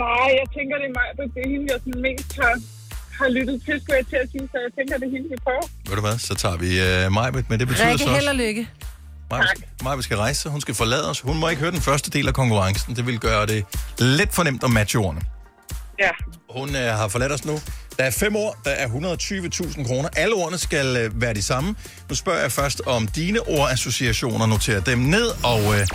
[0.05, 2.53] Nej, jeg tænker, det er mig, det er hende, jeg sådan mest har,
[3.19, 5.37] har lyttet til, skulle jeg til at sige, så jeg tænker, det er hende, vi
[5.47, 5.65] prøver.
[5.89, 8.33] Ved du hvad, så tager vi øh, Majbet, men det betyder Rikke, så held og
[8.33, 8.43] også...
[8.43, 8.63] lykke.
[9.83, 11.19] Majbet skal rejse sig, hun skal forlade os.
[11.19, 12.95] Hun må ikke høre den første del af konkurrencen.
[12.95, 13.65] Det vil gøre det
[13.99, 15.21] lidt for nemt at matche ordene.
[15.99, 16.09] Ja.
[16.49, 17.59] Hun øh, har forladt os nu.
[17.97, 20.09] Der er fem år, der er 120.000 kroner.
[20.15, 21.75] Alle ordene skal øh, være de samme.
[22.09, 24.45] Nu spørger jeg først om dine ordassociationer.
[24.45, 25.87] Noter dem ned, og øh,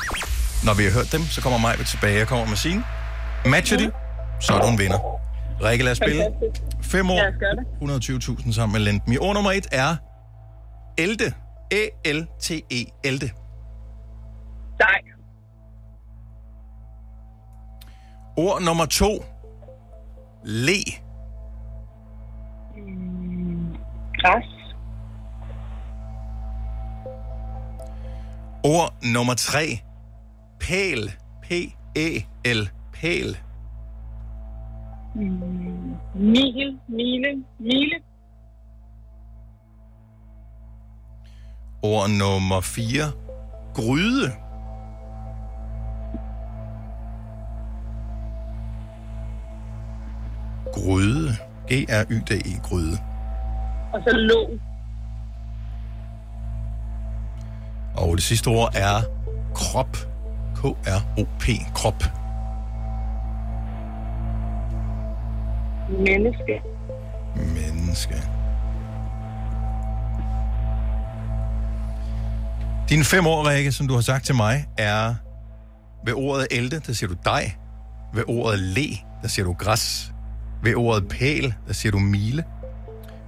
[0.64, 2.18] når vi har hørt dem, så kommer mig tilbage.
[2.18, 2.84] Jeg kommer med sine.
[3.46, 3.92] Matcher de,
[4.40, 4.98] så er du en vinder.
[5.64, 6.22] Rikke, lad os spille.
[6.22, 6.90] Fantastisk.
[6.92, 8.20] Fem år, Ja, jeg gør det.
[8.40, 9.18] 120.000 sammen med Lendme.
[9.18, 9.96] Ord nummer et er
[10.98, 11.32] Elde.
[11.72, 12.84] A-L-T-E.
[13.04, 13.30] Elde.
[14.78, 15.00] Nej,
[18.36, 19.24] Ord nummer to.
[20.44, 20.72] Le.
[24.20, 24.44] Græs.
[28.64, 29.80] Ord nummer tre.
[30.60, 31.12] Pæl.
[31.42, 32.70] P-E-L.
[32.92, 33.36] Pæl.
[35.14, 37.96] Mm, mil, mile, mile.
[41.82, 43.12] Ord nummer 4.
[43.74, 44.32] Gryde.
[50.74, 51.36] Gryde.
[51.68, 52.60] G-R-Y-D-E.
[52.62, 52.98] Gryde.
[53.92, 54.50] Og så lå.
[57.96, 59.02] Og det sidste ord er
[59.54, 59.96] krop.
[60.56, 61.44] K-R-O-P.
[61.74, 62.21] Krop.
[65.98, 66.62] Menneske.
[67.36, 68.14] Menneske.
[72.88, 75.14] Dine fem år, Rikke, som du har sagt til mig, er
[76.06, 77.56] ved ordet elde, der siger du dig.
[78.14, 78.88] Ved ordet le,
[79.22, 80.12] der siger du græs.
[80.62, 82.44] Ved ordet pæl, der siger du mile.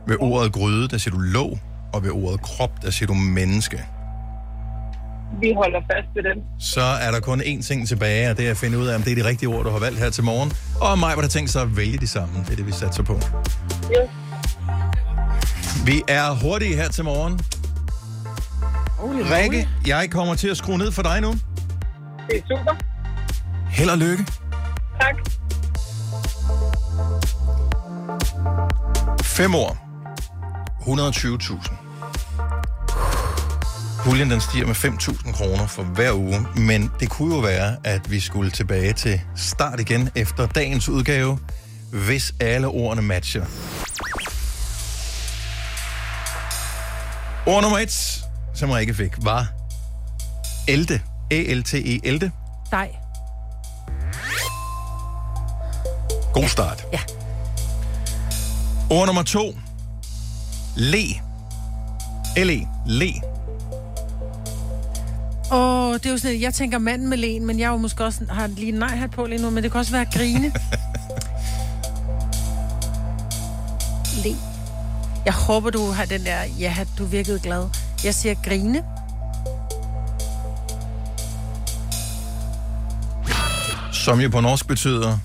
[0.06, 1.58] Ved ordet gryde, der siger du lå.
[1.92, 3.84] Og ved ordet krop, der siger du menneske.
[5.40, 6.42] Vi holder fast ved den.
[6.60, 9.02] Så er der kun én ting tilbage, og det er at finde ud af, om
[9.02, 10.52] det er de rigtige ord, du har valgt her til morgen.
[10.80, 12.38] Og mig var der tænkt sig at vælge de samme.
[12.44, 13.14] Det er det, vi satser på.
[13.14, 14.10] Yes.
[15.86, 17.40] Vi er hurtige her til morgen.
[19.34, 21.32] Rikke, jeg kommer til at skrue ned for dig nu.
[22.30, 22.76] Det er super.
[23.70, 24.26] Held og lykke.
[25.00, 25.14] Tak.
[29.22, 29.76] Fem år.
[30.80, 31.83] 120.000.
[34.04, 38.10] Puljen den stiger med 5.000 kroner for hver uge, men det kunne jo være, at
[38.10, 41.38] vi skulle tilbage til start igen efter dagens udgave,
[42.06, 43.44] hvis alle ordene matcher.
[47.46, 48.24] Ord nummer et,
[48.54, 49.46] som Rikke fik, var
[50.68, 51.00] Elte.
[51.30, 52.32] A-L-T-E, Elte.
[52.72, 52.90] Nej.
[56.32, 56.84] God start.
[56.92, 57.00] Ja.
[58.90, 59.58] Ord nummer to.
[60.76, 61.04] Le.
[62.36, 62.66] L-E.
[62.86, 63.33] Le.
[65.52, 68.04] Åh, det er jo sådan, jeg tænker manden med len, men jeg er jo måske
[68.04, 70.52] også, har lige en nej-hat på lige nu, men det kan også være grine.
[74.24, 74.36] Le.
[75.24, 77.66] Jeg håber, du har den der, ja, du virkede glad.
[78.04, 78.82] Jeg siger grine.
[83.92, 85.18] Som jo på norsk betyder,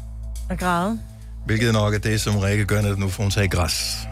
[0.49, 0.99] Og græde.
[1.45, 4.07] hvilket nok er det, som Rikke gør, når nu får hun taget græs.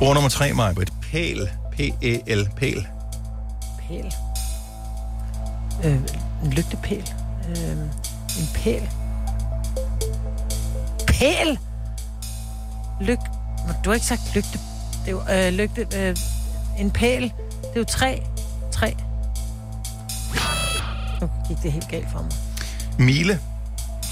[0.00, 0.92] Ord nummer tre, Majbrit.
[1.02, 1.48] Pæl.
[1.76, 2.48] P-E-L.
[2.56, 2.86] Pæl.
[3.78, 4.14] Pæl.
[5.84, 6.00] Øh,
[6.44, 7.12] en lygtepæl.
[7.48, 7.78] Øh,
[8.38, 8.88] en pæl.
[11.06, 11.58] Pæl!
[13.00, 13.18] Lyg...
[13.66, 14.58] Nå, Du har ikke sagt lygte...
[15.04, 15.86] Det er jo øh, lygte...
[15.96, 16.16] Øh,
[16.78, 17.22] en pæl.
[17.22, 18.18] Det er jo træ.
[18.72, 18.92] Træ.
[21.20, 22.32] Nu gik det helt galt for mig.
[22.98, 23.40] Mile.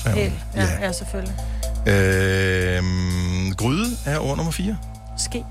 [0.05, 0.33] Pæl.
[0.55, 0.85] Ja, ja.
[0.87, 1.35] ja selvfølgelig.
[1.87, 4.77] Øhm, gryde er ord nummer 4.
[5.17, 5.45] Ske.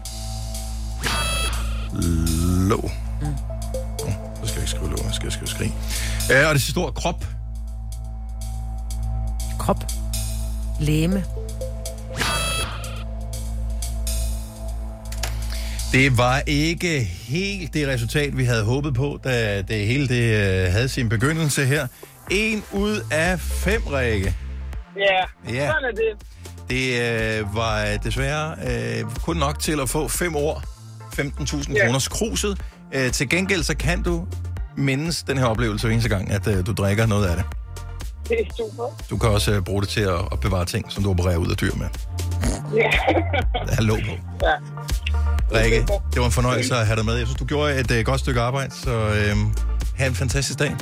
[2.70, 2.90] Lå.
[3.22, 3.28] Mm.
[3.28, 4.12] Oh,
[4.42, 5.74] så skal jeg ikke skrive lå, jeg skal skrive skrig.
[6.32, 7.26] Øh, og det sidste ord, krop.
[9.60, 9.84] Krop.
[10.80, 11.24] Læme.
[15.92, 20.24] Det var ikke helt det resultat, vi havde håbet på, da det hele det
[20.66, 21.88] øh, havde sin begyndelse her.
[22.30, 24.36] En ud af fem, Rikke.
[24.98, 25.68] Ja, Ja.
[25.68, 26.28] sådan er det.
[26.70, 27.02] Det
[27.40, 30.64] øh, var desværre øh, kun nok til at få fem år.
[31.20, 31.86] 15.000 Ja.
[31.86, 32.62] kroners kruset.
[32.94, 34.26] Øh, til gengæld så kan du
[34.78, 37.46] mindes den her oplevelse hver eneste gang, at øh, du drikker noget af det.
[38.30, 38.84] Det er super.
[39.10, 41.52] Du kan også øh, bruge det til at, at bevare ting, som du opererer ud
[41.52, 41.88] af dyr med.
[42.76, 42.92] Ja.
[43.68, 44.12] Der er låg på.
[44.46, 44.52] ja.
[45.60, 45.78] Rikke,
[46.14, 47.16] det var en fornøjelse at have dig med.
[47.16, 49.36] Jeg synes, du gjorde et øh, godt stykke arbejde, så øh,
[49.96, 50.76] have en fantastisk dag.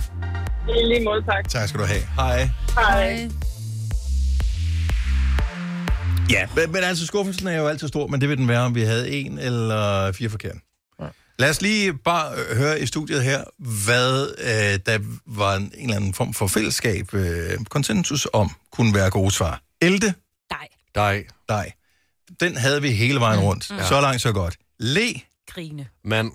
[0.69, 1.49] I lige måde, tak.
[1.49, 2.01] Tak skal du have.
[2.15, 2.49] Hej.
[2.75, 3.29] Hej.
[6.29, 8.75] Ja, men, men altså skuffelsen er jo altid stor, men det vil den være, om
[8.75, 10.55] vi havde en eller fire forkert.
[11.39, 13.43] Lad os lige bare øh, høre i studiet her,
[13.85, 18.93] hvad øh, der var en, en eller anden form for fællesskab, øh, konsensus om, kunne
[18.93, 19.61] være gode svar.
[19.81, 20.13] Elte?
[20.51, 20.67] Nej.
[20.95, 21.25] Dig.
[21.49, 21.71] Nej.
[22.39, 23.69] Den havde vi hele vejen rundt.
[23.69, 23.75] Mm.
[23.75, 23.83] Mm.
[23.83, 24.57] Så langt, så godt.
[24.79, 25.13] Le?
[25.49, 25.87] Grine.
[26.03, 26.31] Mand.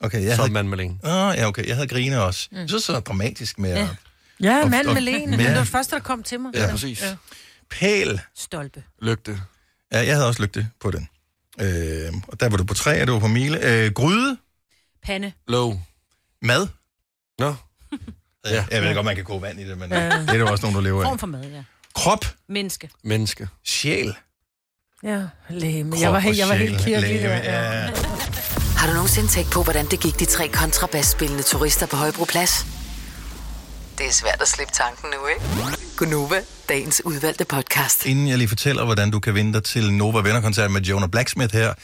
[0.00, 0.52] Okay, jeg Så havde...
[0.52, 1.00] mand med len.
[1.04, 1.66] Ah, ja, okay.
[1.66, 2.48] Jeg havde grine også.
[2.52, 2.58] Mm.
[2.58, 2.68] Mm.
[2.68, 3.70] Så så dramatisk med...
[3.74, 3.78] Ja.
[3.80, 3.88] Ja.
[4.40, 4.62] Ja.
[4.62, 6.50] Det var det første, der kom til mig.
[6.54, 7.04] Ja, præcis.
[7.70, 8.20] Pæl.
[8.36, 8.84] Stolpe.
[9.02, 9.40] Lygte.
[9.92, 11.08] Ja, jeg havde også lygte på den.
[11.60, 13.60] Øh, og der var du på tre, og du var på mile.
[13.84, 14.36] Øh, gryde?
[15.02, 15.32] Pande.
[15.48, 15.80] Low.
[16.42, 16.68] Mad?
[17.38, 17.54] Nå.
[18.46, 18.64] Ja.
[18.70, 20.04] Jeg ved godt, man kan koge vand i det, men Ja.
[20.04, 20.20] ja.
[20.20, 21.06] det er jo også nogen, du lever af.
[21.08, 21.62] Form for mad, ja.
[21.94, 22.24] Krop?
[22.48, 22.90] Menneske.
[23.04, 23.48] Menneske.
[23.64, 24.14] Sjæl?
[25.02, 25.90] Ja, læme.
[25.92, 27.34] Krop Jeg var, helt, jeg var helt kirkelig Læme, der.
[27.84, 27.90] ja.
[28.76, 32.66] Har du nogensinde tænkt på, hvordan det gik de tre kontrabasspillende turister på Højbroplads?
[33.98, 35.76] Det er svært at slippe tanken nu, ikke?
[35.96, 38.06] Gunova, dagens udvalgte podcast.
[38.06, 41.54] Inden jeg lige fortæller, hvordan du kan vinde dig til Nova Venner-koncert med Jonah Blacksmith
[41.54, 41.74] her,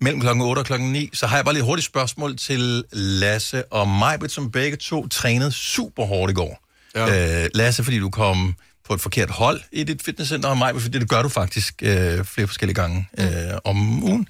[0.00, 2.84] mellem klokken 8 og klokken 9, så har jeg bare lige et hurtigt spørgsmål til
[2.92, 6.62] Lasse og Majbet, som begge to trænede super hårdt i går.
[6.94, 7.44] Ja.
[7.44, 8.54] Øh, Lasse, fordi du kom
[8.88, 12.24] på et forkert hold i dit fitnesscenter, og Majbet, fordi det gør du faktisk øh,
[12.24, 13.26] flere forskellige gange øh,
[13.64, 14.28] om ugen.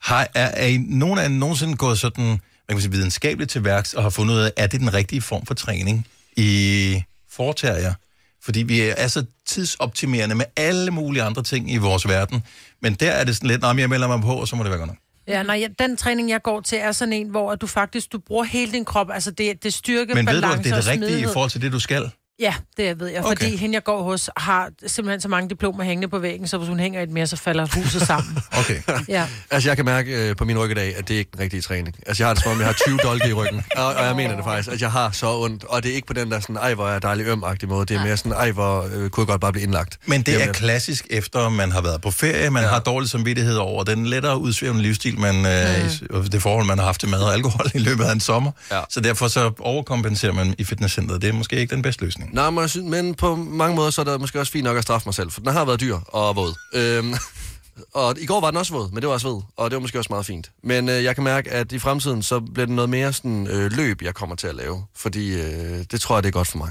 [0.00, 2.40] Har, er, er I nogen af jer nogensinde gået sådan
[2.70, 5.22] man kan sige, videnskabeligt til værks og har fundet ud af, er det den rigtige
[5.22, 6.06] form for træning,
[6.40, 7.94] I foretager jer?
[8.42, 12.42] Fordi vi er så tidsoptimerende med alle mulige andre ting i vores verden.
[12.82, 14.70] Men der er det sådan lidt, om jeg melder mig på, og så må det
[14.70, 14.98] være godt nok.
[15.28, 18.44] Ja, nej, den træning, jeg går til, er sådan en, hvor du faktisk du bruger
[18.44, 19.10] hele din krop.
[19.10, 21.50] Altså, det, det styrke, Men ved du, balance at det er det rigtige i forhold
[21.50, 22.10] til det, du skal?
[22.40, 23.36] Ja, det ved jeg, Okay.
[23.36, 26.68] fordi hende, jeg går hos, har simpelthen så mange diplomer hængende på væggen, så hvis
[26.68, 28.38] hun hænger et mere, så falder huset sammen.
[28.60, 28.82] Okay.
[29.08, 29.26] ja.
[29.50, 31.40] Altså, jeg kan mærke øh, på min ryg i dag, at det er ikke den
[31.40, 31.94] rigtige træning.
[32.06, 33.62] Altså, jeg har det som om, jeg har 20 dolke i ryggen.
[33.76, 34.68] Og, og jeg mener det faktisk.
[34.70, 35.64] Altså, jeg har så ondt.
[35.64, 37.86] Og det er ikke på den der sådan, ej, hvor er jeg dejlig øm-agtig måde.
[37.86, 39.98] Det er mere sådan, ej, hvor øh, kunne jeg godt bare blive indlagt.
[40.06, 42.68] Men det er Jamen, klassisk efter, man har været på ferie, man ja.
[42.68, 46.84] har dårlig samvittighed over den lettere udsvævende livsstil, man, øh, og det forhold, man har
[46.86, 48.52] haft til mad og alkohol i løbet af en sommer.
[48.70, 48.80] Ja.
[48.90, 51.22] Så derfor så overkompenserer man i fitnesscenteret.
[51.22, 52.29] Det er måske ikke den bedste løsning.
[52.32, 55.06] Nej, men, men på mange måder, så er det måske også fint nok at straffe
[55.06, 56.54] mig selv, for den har været dyr og våd.
[56.74, 57.14] Øhm,
[57.94, 59.80] og i går var den også våd, men det var også ved, og det var
[59.80, 60.50] måske også meget fint.
[60.62, 63.72] Men øh, jeg kan mærke, at i fremtiden, så bliver det noget mere sådan øh,
[63.72, 66.58] løb, jeg kommer til at lave, fordi øh, det tror jeg, det er godt for
[66.58, 66.70] mig.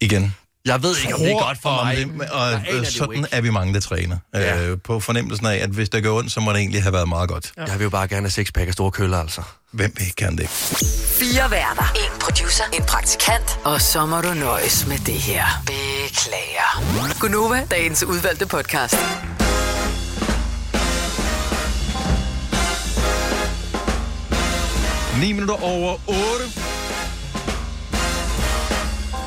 [0.00, 0.34] Igen.
[0.64, 1.96] Jeg ved ikke, om det er godt for mig.
[1.96, 3.28] Det, og Jeg aner det jo sådan ikke.
[3.32, 4.16] er vi mange, der træner.
[4.34, 4.62] Ja.
[4.66, 7.08] Øh, på fornemmelsen af, at hvis det går ondt, så må det egentlig have været
[7.08, 7.52] meget godt.
[7.56, 7.64] Ja.
[7.64, 9.42] Jeg vil jo bare gerne have sexpack og store køller, altså.
[9.72, 10.48] Hvem vil ikke gerne det?
[11.18, 11.92] Fire værter.
[11.94, 12.64] En producer.
[12.72, 13.58] En praktikant.
[13.64, 15.44] Og så må du nøjes med det her.
[15.66, 17.18] Beklager.
[17.20, 18.96] Gunova, dagens udvalgte podcast.–
[25.20, 26.67] 9 minutter over 8.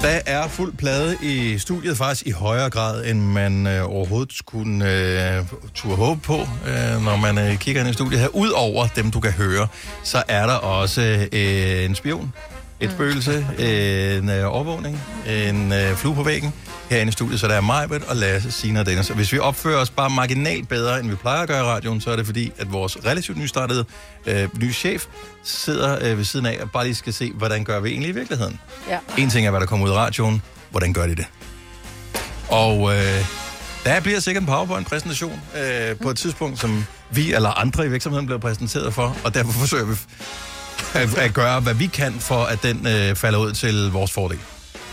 [0.01, 4.91] Der er fuld plade i studiet, faktisk i højere grad, end man øh, overhovedet kunne
[4.91, 5.45] øh,
[5.75, 6.33] turde håbe på,
[6.67, 8.27] øh, når man øh, kigger ind i studiet her.
[8.27, 9.67] Udover dem, du kan høre,
[10.03, 12.33] så er der også øh, en spion,
[12.81, 16.53] et spøgelse, en øh, overvågning, en øh, flue på væggen
[16.89, 17.39] herinde i studiet.
[17.39, 19.09] Så der er Majbert og Lasse, Sina og Dennis.
[19.09, 22.01] Og hvis vi opfører os bare marginalt bedre, end vi plejer at gøre i radioen,
[22.01, 23.85] så er det fordi, at vores relativt nystartede
[24.25, 25.05] øh, nye chef
[25.43, 28.13] sidder øh, ved siden af og bare lige skal se, hvordan gør vi egentlig i
[28.13, 28.59] virkeligheden.
[28.89, 28.97] Ja.
[29.17, 30.41] En ting er, hvad der kommer ud i radioen.
[30.71, 31.25] Hvordan gør de det?
[32.49, 33.25] Og øh,
[33.85, 38.25] der bliver sikkert en PowerPoint-præsentation øh, på et tidspunkt, som vi eller andre i virksomheden
[38.25, 39.95] bliver præsenteret for, og derfor forsøger vi
[40.93, 44.39] at, at gøre, hvad vi kan, for at den øh, falder ud til vores fordel.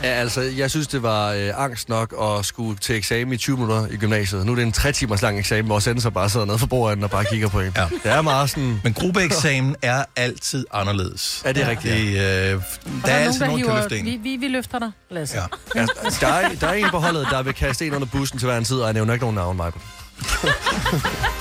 [0.03, 3.57] Ja, altså, jeg synes, det var øh, angst nok at skulle til eksamen i 20
[3.57, 4.46] minutter i gymnasiet.
[4.46, 7.05] Nu er det en 3 timers lang eksamen, hvor sensor bare sidder nede for bordet
[7.05, 7.72] og bare kigger på en.
[7.76, 7.88] Ja.
[8.05, 8.80] Det er meget sådan...
[8.84, 11.42] Men gruppeeksamen er altid anderledes.
[11.44, 11.94] Ja, det er rigtigt.
[11.94, 14.05] Det, øh, der, Og er nogen, altid der nogen, der kan løfte en.
[14.05, 15.36] vi, vi, vi løfter dig, Lasse.
[15.36, 15.42] Ja.
[15.80, 15.86] Ja,
[16.20, 18.59] der, er, der er en på holdet, der vil kaste en under bussen til hver
[18.59, 19.82] en tid, og jeg nævner ikke nogen navn, Michael.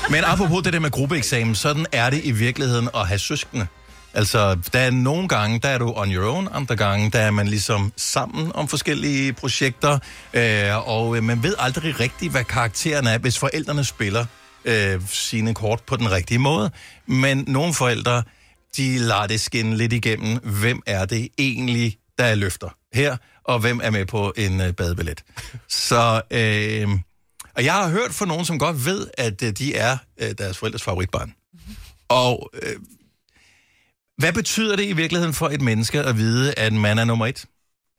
[0.10, 3.68] Men apropos det der med gruppeeksamen, sådan er det i virkeligheden at have søskende.
[4.14, 7.32] Altså, der er nogle gange, der er du on your own, andre gange, der er
[7.32, 10.00] man ligesom sammen om forskellige projekter,
[10.34, 14.26] øh, og øh, man ved aldrig rigtigt, hvad karakteren er, hvis forældrene spiller
[14.66, 16.72] øh, sine kort på den rigtige måde.
[17.06, 18.24] Men nogle forældre,
[18.78, 23.60] de lader det skinne lidt igennem, hvem er det egentlig, der er løfter her, og
[23.60, 25.24] hvem er med på en øh, badebillet.
[25.68, 26.90] Så, øh,
[27.56, 30.58] og jeg har hørt fra nogen, som godt ved, at øh, de er øh, deres
[30.58, 31.34] forældres favoritbarn.
[32.10, 32.76] Og øh,
[34.18, 37.46] hvad betyder det i virkeligheden for et menneske at vide, at man er nummer et?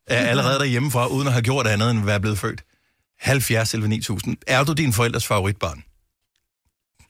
[0.06, 2.64] Er allerede derhjemmefra, uden at have gjort andet end at være blevet født?
[3.18, 4.36] 70 eller 9000.
[4.46, 5.82] Er du din forældres favoritbarn?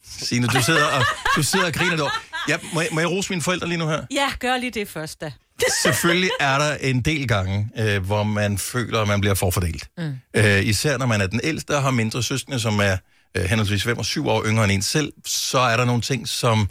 [0.08, 1.04] Signe, du sidder og,
[1.36, 2.14] du sidder og griner derovre.
[2.48, 4.02] Ja, må, jeg, må jeg rose mine forældre lige nu her?
[4.10, 5.32] Ja, gør lige det først da.
[5.82, 9.88] Selvfølgelig er der en del gange, øh, hvor man føler, at man bliver forfordelt.
[9.98, 10.16] Mm.
[10.34, 12.96] Øh, især når man er den ældste og har mindre søskende, som er
[13.36, 16.28] øh, henholdsvis 5 og 7 år yngre end en selv, så er der nogle ting,
[16.28, 16.70] som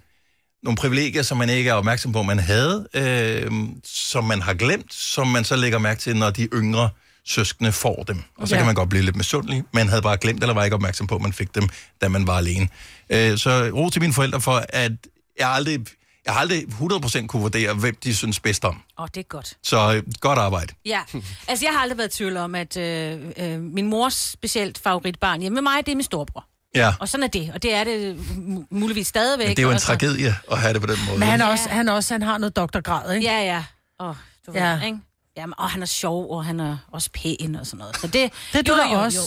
[0.68, 3.52] nogle privilegier, som man ikke er opmærksom på, man havde, øh,
[3.84, 6.90] som man har glemt, som man så lægger mærke til, når de yngre
[7.26, 8.24] søskende får dem.
[8.38, 8.60] Og så Ja.
[8.60, 9.64] kan man godt blive lidt misundelig.
[9.74, 11.70] Man havde bare glemt, eller var ikke opmærksom på, at man fik dem,
[12.02, 12.70] da man var alene.
[13.10, 14.92] Øh, så ro til mine forældre for, at
[15.40, 15.80] jeg aldrig,
[16.26, 18.76] jeg har aldrig 100% kunne vurdere, hvem de synes bedst om.
[18.76, 19.54] Åh, oh, det er godt.
[19.64, 20.74] Så øh, godt arbejde.
[20.86, 21.02] Ja,
[21.48, 25.42] altså jeg har aldrig været i tvivl om, at øh, øh, min mors specielt favoritbarn
[25.42, 26.46] hjemme med mig, det er min storebror.
[26.76, 26.94] Ja.
[27.00, 29.48] Og sådan er det, og det er det mu- muligvis stadigvæk.
[29.48, 31.20] Men det er jo en og så- tragedie at have det på den måde.
[31.20, 33.28] Men han er også, han også, han har noget doktorgrad, ikke?
[33.28, 33.64] Ja, ja.
[34.00, 34.16] Åh,
[34.48, 34.82] du ved, Ja.
[34.86, 34.98] ikke?
[35.38, 37.98] Jamen, og han er sjov, og han er også pæn og sådan noget.
[37.98, 39.18] Så det, Det er du jo, da jo, også.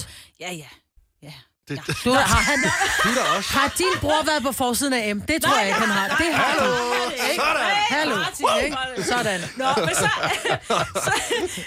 [0.40, 0.46] Jo.
[0.46, 0.64] Ja, ja.
[1.70, 2.58] Det, Du, har, han,
[3.14, 3.50] du også.
[3.52, 5.20] har din bror været på forsiden af M?
[5.20, 6.08] Det tror jeg ikke, han har.
[6.16, 6.66] Det har Hallo.
[6.66, 7.10] du.
[7.30, 7.42] Ikke?
[7.42, 7.76] Sådan.
[7.90, 8.16] Hallo.
[8.16, 9.04] Martin, Ikke?
[9.04, 9.40] Sådan.
[9.56, 10.00] Nå, men så,
[11.06, 11.12] så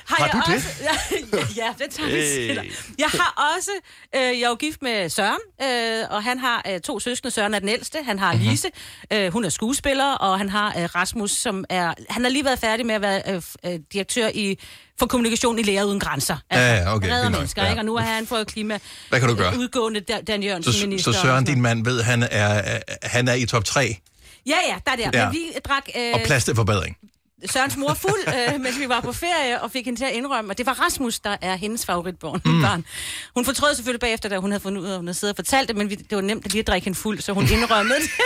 [0.05, 0.55] har, Har jeg du det?
[0.55, 0.67] også...
[0.81, 2.15] Ja, ja, det tager vi
[2.53, 2.71] Hey.
[2.97, 3.71] Jeg har også...
[4.15, 7.31] Øh, jeg er jo gift med Søren, øh, og han har øh, to søskende.
[7.31, 7.99] Søren er den ældste.
[8.05, 8.41] Han har Mhm.
[8.41, 8.67] Lise.
[9.13, 11.93] Øh, hun er skuespiller, og han har øh, Rasmus, som er...
[12.09, 14.59] Han har lige været færdig med at være øh, øh, direktør i
[14.99, 16.37] for kommunikation i Læger Uden Grænser.
[16.49, 17.69] Altså, Ja, ja, okay, Redder fint nok, mennesker, ja.
[17.69, 17.81] ikke?
[17.81, 18.79] Og nu har han fået klima...
[19.09, 19.57] Hvad kan du gøre?
[19.57, 21.11] Udgående Dan, Jørgensen, Så, minister.
[21.11, 23.97] så Søren, din mand, ved, han er, han er i top 3 noget.
[24.45, 25.19] Ja, ja, der er der.
[25.19, 25.25] Ja.
[25.25, 25.83] Men vi drak...
[25.97, 26.97] Øh, og plads til forbedring.
[27.45, 30.51] Sørens mor fuld, øh, mens vi var på ferie, og fik hende til at indrømme,
[30.51, 32.41] at det var Rasmus, der er hendes favoritbarn.
[32.45, 32.61] Mm.
[32.61, 32.85] barn.
[33.35, 35.45] Hun fortrød selvfølgelig bagefter, da hun havde fundet ud af, at hun havde siddet og
[35.45, 37.43] fortalt det, men vi, det var nemt at lige at drikke hende fuld, så hun
[37.51, 38.09] indrømmede det.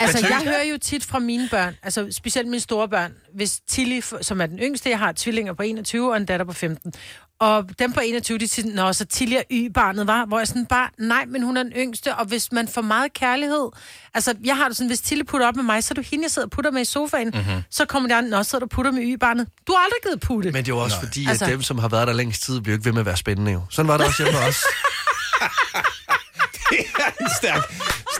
[0.00, 4.00] Altså, jeg hører jo tit fra mine børn, altså specielt mine store børn, hvis Tilly,
[4.20, 6.92] som er den yngste, jeg har tvillinger på 21 og en datter på 15,
[7.40, 10.88] og dem på 21, de siger, nå, så Tilly y-barnet, var, hvor jeg sådan bare,
[10.98, 13.68] nej, men hun er den yngste, og hvis man får meget kærlighed,
[14.14, 16.24] altså, jeg har det sådan, hvis Tilly putter op med mig, så er du hende,
[16.24, 17.36] jeg sidder og putter med i sofaen, Mhm.
[17.38, 17.62] mm-hmm.
[17.70, 19.46] så kommer der, nå, så sidder du og putter med y-barnet.
[19.66, 20.52] Du har aldrig givet putte.
[20.52, 21.04] Men det er jo også Nej.
[21.06, 23.00] fordi, at Altså- dem, som har været der længst tid, bliver jo ikke ved med
[23.00, 23.62] at være spændende jo.
[23.70, 24.62] Sådan var det også hjemme hos os.
[27.38, 27.62] Stærk.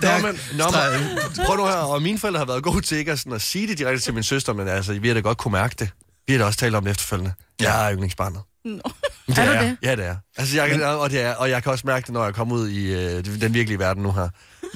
[0.02, 3.12] Nå, men, nå, men, prøv nu her, og mine forældre har været gode til ikke
[3.12, 5.38] at, sådan, at sige det direkte til min søster, men altså, vi har da godt
[5.38, 5.90] kunne mærke det.
[6.26, 7.32] Vi har da også talt om det efterfølgende.
[7.60, 8.40] Jeg er yndlingsbarnet.
[8.64, 8.80] Nå.
[9.26, 9.76] Det Er du det?
[9.82, 10.16] Ja, det er.
[10.36, 12.54] Altså, jeg, kan, og, det er, og jeg kan også mærke det, når jeg kommer
[12.56, 14.28] ud i øh, den virkelige verden nu her.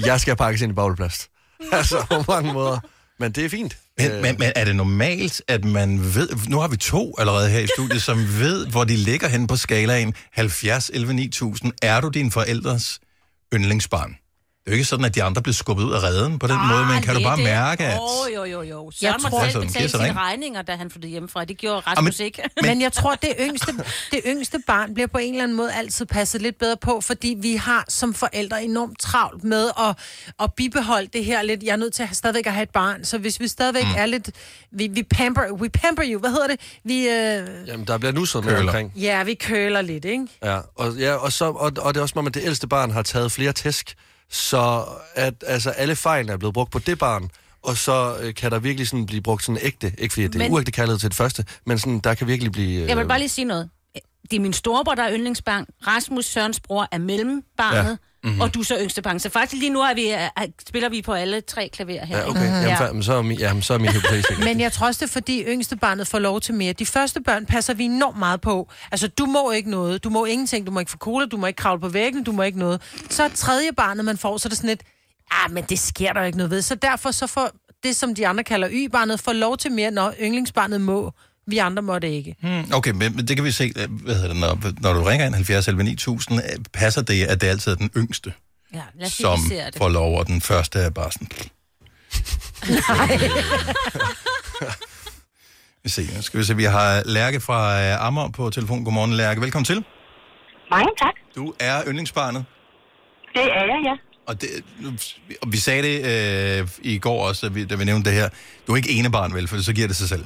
[0.06, 1.28] Jeg skal pakkes ind i bobleplast.
[1.72, 2.78] Altså, på mange måder.
[3.18, 3.76] Men det er fint.
[3.98, 6.28] Men, Øh, men, men er det normalt, at man ved...
[6.48, 9.56] Nu har vi to allerede her i studiet, som ved, hvor de ligger henne på
[9.56, 11.72] skalaen 70, 11, 9000.
[11.82, 13.00] Er du din forældres
[13.54, 14.16] yndlingsbarn?
[14.64, 16.56] Det er jo ikke sådan, at de andre bliver skubbet ud af redden på den
[16.56, 17.98] Ah, måde, men kan du bare mærke, at...
[18.00, 18.84] Oh, jo, jo, jo.
[19.02, 21.44] Jeg Søren må tror- selv Altså, sig sine regninger, da han flyttede hjemmefra.
[21.44, 22.42] Det gjorde Rasmus men- ikke.
[22.56, 23.72] Men, men jeg tror, det yngste,
[24.12, 27.36] det yngste barn bliver på en eller anden måde altid passet lidt bedre på, fordi
[27.40, 29.96] vi har som forældre enormt travlt med at,
[30.40, 31.62] at bibeholde det her lidt.
[31.62, 33.94] Jeg er nødt til at stadigvæk at have et barn, så hvis vi stadigvæk mm.
[33.96, 34.30] er lidt...
[34.72, 36.60] Vi, vi, pamper, we pamper you, hvad hedder det?
[36.84, 38.92] Vi, øh, Jamen, der bliver nu sådan noget omkring.
[38.96, 40.26] ja, vi køler lidt, ikke?
[40.44, 43.02] Ja, og, ja, og, så, og, og det er også at det ældste barn har
[43.02, 43.94] taget flere tæsk,
[44.30, 47.30] så at altså, alle fejlene er blevet brugt på det barn,
[47.62, 50.50] og så øh, kan der virkelig sådan blive brugt sådan ægte, ikke fordi det er
[50.50, 52.82] uægte kærlighed til det første, men sådan, der kan virkelig blive...
[52.82, 53.70] Øh, Jeg vil bare lige sige noget.
[54.30, 55.66] Det er min storebror, der er yndlingsbarn.
[55.86, 57.90] Rasmus Sørens bror er mellembarnet.
[57.90, 57.96] Ja.
[58.24, 58.40] Mm-hmm.
[58.40, 59.18] Og du er så yngste barn.
[59.20, 60.28] Så faktisk lige nu er vi, er,
[60.68, 62.18] spiller vi på alle tre klaver her.
[62.18, 62.40] Ja, okay.
[62.44, 62.76] Jamen, Ja.
[62.88, 63.90] fa- men så, er min, jamen, så er min.
[64.44, 66.72] Men jeg tror også, det er fordi yngste barnet får lov til mere.
[66.72, 68.70] De første børn passer vi enormt meget på.
[68.92, 70.04] Altså, du må ikke noget.
[70.04, 70.66] Du må ingenting.
[70.66, 71.26] Du må ikke få cola.
[71.26, 72.24] Du må ikke kravle på væggen.
[72.24, 72.82] Du må ikke noget.
[73.10, 74.82] Så er tredje barnet, man får, så er det sådan lidt,
[75.30, 76.62] ah, men det sker der jo ikke noget ved.
[76.62, 77.50] Så derfor så får
[77.82, 81.12] det, som de andre kalder y-barnet, får lov til mere, når yndlingsbarnet må.
[81.46, 82.36] Vi andre må det ikke.
[82.42, 85.02] Hmm, okay, men, men det kan vi se, øh, hvad hedder det, når, når du
[85.02, 88.32] ringer ind 70 11 9000, øh, passer det, at det altid er den yngste,
[88.74, 89.78] Ja, lad os se, som vi ser det.
[89.78, 91.28] får lov, og den første er bare sådan...
[95.84, 98.84] vi se, nu skal vi se, vi har Lærke fra øh, Amager på telefon.
[98.84, 99.40] Godmorgen, Lærke.
[99.40, 99.84] Velkommen til.
[100.70, 101.14] Mange tak.
[101.36, 102.44] Du er yndlingsbarnet,
[103.34, 103.94] Det er jeg, ja.
[104.26, 104.48] og, det,
[105.42, 108.28] og vi sagde det øh, i går også, da vi, da vi nævnte det her.
[108.66, 110.24] Du er ikke ene barn, vel, for så giver det sig selv.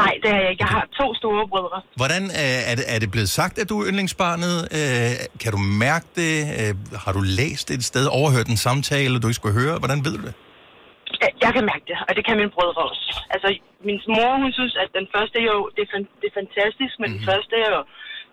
[0.00, 0.62] Nej, det er jeg ikke.
[0.66, 1.78] Jeg har to store brødre.
[2.02, 4.56] Hvordan øh, er, det, er det blevet sagt, at du er yndlingsbarnet?
[4.78, 5.12] Øh,
[5.42, 6.34] kan du mærke det?
[6.60, 6.72] Øh,
[7.04, 9.74] har du læst et sted, overhørt en samtale, du ikke skulle høre?
[9.82, 10.34] Hvordan ved du det?
[11.22, 13.06] Jeg- kan mærke det, og det kan mine brødre også.
[13.34, 13.48] Altså,
[13.88, 17.08] min mor, hun synes, at den første jo, det er, fan- det er fantastisk, men
[17.08, 17.14] mm-hmm.
[17.14, 17.80] den første er jo,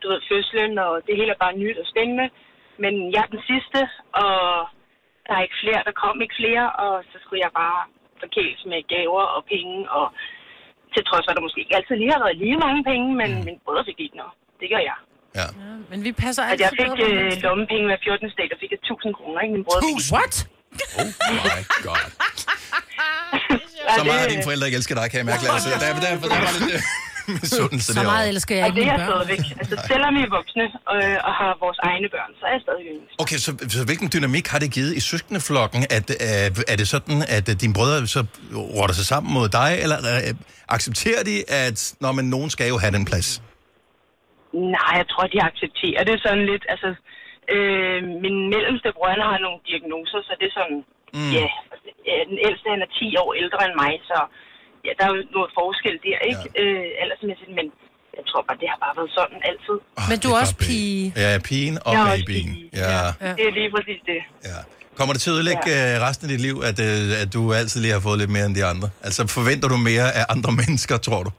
[0.01, 2.27] du ved, fødslen, og det hele er bare nyt og spændende.
[2.83, 3.79] Men jeg er den sidste,
[4.23, 4.37] og
[5.25, 7.79] der er ikke flere, der kom ikke flere, og så skulle jeg bare
[8.23, 10.05] forkæles med gaver og penge, og
[10.93, 13.29] til trods for, at der måske ikke altid lige har været lige mange penge, men
[13.31, 13.43] mm.
[13.47, 14.33] mine brødre fik ikke noget.
[14.61, 14.97] Det gør jeg.
[15.39, 15.47] Ja.
[15.91, 18.31] Men vi passer Altså, altid jeg fik bedre øh, lommepenge hver 14.
[18.39, 19.53] dag, der fik jeg 1000 kroner, ikke?
[19.57, 19.97] Min brødre fik.
[20.15, 20.35] What?
[20.99, 21.07] Oh
[21.49, 22.05] my god.
[23.97, 25.69] Så meget af dine forældre ikke elsker dig, kan jeg mærke, Lasse.
[25.73, 26.81] Der, der, der, der var lidt øh,
[27.37, 29.25] misundelse Så meget elsker jeg Og ikke det er mine jeg børn.
[29.25, 29.43] stadigvæk.
[29.61, 30.65] Altså, selvom vi er voksne
[30.95, 33.13] øh, og har vores egne børn, så er jeg stadig yndlings.
[33.23, 35.81] Okay, så, så hvilken dynamik har det givet i søskendeflokken?
[35.97, 38.21] At, øh, er det sådan, at øh, dine brødre så
[38.77, 40.33] rotter sig sammen mod dig, eller øh,
[40.75, 43.29] accepterer de, at når man nogen skal jo have den plads?
[44.75, 46.63] Nej, jeg tror, de accepterer det sådan lidt.
[46.73, 46.89] Altså,
[47.55, 50.79] øh, min mellemste bror, han har nogle diagnoser, så det er sådan,
[51.17, 51.31] mm.
[51.37, 51.47] ja,
[52.11, 54.17] øh, den ældste, han er 10 år ældre end mig, så
[54.85, 56.43] ja, der er jo noget forskel der, ikke?
[56.55, 56.61] Ja.
[56.61, 57.65] Øh, aldersmæssigt, men
[58.17, 59.77] jeg tror bare, det har bare været sådan altid.
[60.11, 61.01] Men du er også pige.
[61.23, 62.53] Ja, pigen og Jeg er også babyen.
[62.81, 62.89] Ja.
[63.25, 63.31] Ja.
[63.39, 64.19] Det er lige præcis det.
[64.51, 64.59] ja.
[64.97, 66.07] Kommer det til at ødelægge ja.
[66.07, 68.55] resten af dit liv, at, øh, at du altid lige har fået lidt mere end
[68.59, 68.87] de andre?
[69.07, 71.31] Altså forventer du mere af andre mennesker, tror du?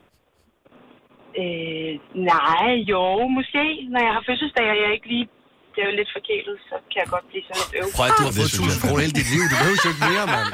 [1.42, 1.92] Øh,
[2.32, 3.02] nej, jo,
[3.38, 3.64] måske.
[3.92, 5.26] Når jeg har fødselsdag, og jeg ikke lige
[5.74, 7.86] det er jo lidt forkælet, så kan jeg godt blive sådan lidt øv.
[7.96, 9.42] Prøv at du har fået 1000 kroner hele dit liv.
[9.52, 10.48] Du behøver jo ikke mere, mand.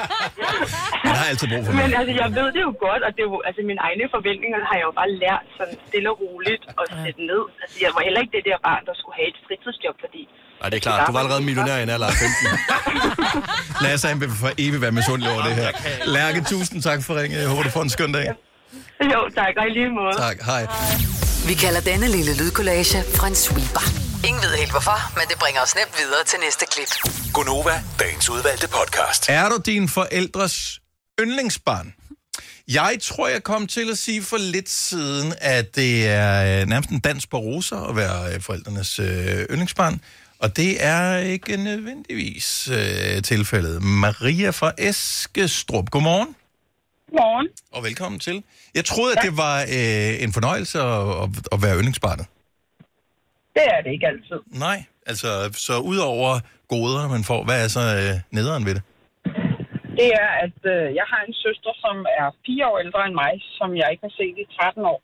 [1.08, 1.98] Man har altid brug for Men mere.
[2.00, 4.76] altså, jeg ved det jo godt, og det er jo, altså, mine egne forventninger har
[4.80, 7.42] jeg jo bare lært sådan stille og roligt at sætte ned.
[7.62, 10.22] Altså, jeg var heller ikke det der barn, der skulle have et fritidsjob, fordi...
[10.60, 11.00] Nej, det er klart.
[11.08, 12.46] Du var allerede millionær i en alder af 15.
[13.84, 15.70] Lasse han vil for evigt være misundelig over det her.
[16.18, 17.38] Lærke, tusind tak for ringet.
[17.42, 18.26] Jeg håber, du får en skøn dag.
[19.12, 20.14] Jo, tak, og i lige måde.
[20.26, 20.62] Tak, hej.
[21.48, 22.98] Vi kalder denne lille lydkollage
[23.28, 24.05] en sweeper.
[24.26, 26.90] Ingen ved helt hvorfor, men det bringer os nemt videre til næste klip.
[27.34, 29.26] Gunova, dagens udvalgte podcast.
[29.28, 30.80] Er du din forældres
[31.20, 31.94] yndlingsbarn?
[32.68, 36.90] Jeg tror, jeg kom til at sige for lidt siden, at det er øh, nærmest
[36.90, 40.00] en dans på roser at være øh, forældrenes øh, yndlingsbarn.
[40.38, 43.82] Og det er ikke nødvendigvis øh, tilfældet.
[43.82, 46.36] Maria fra Eskestrup, godmorgen.
[47.10, 47.48] Godmorgen.
[47.72, 48.42] Og velkommen til.
[48.74, 52.26] Jeg troede, at det var øh, en fornøjelse at, at, at være yndlingsbarnet.
[53.56, 54.40] Det er det ikke altid.
[54.66, 54.78] Nej,
[55.10, 55.28] altså,
[55.66, 56.30] så udover
[56.74, 58.82] goder, man får, hvad er så øh, nederen ved det?
[60.00, 63.32] Det er, at øh, jeg har en søster, som er fire år ældre end mig,
[63.58, 65.00] som jeg ikke har set i 13 år.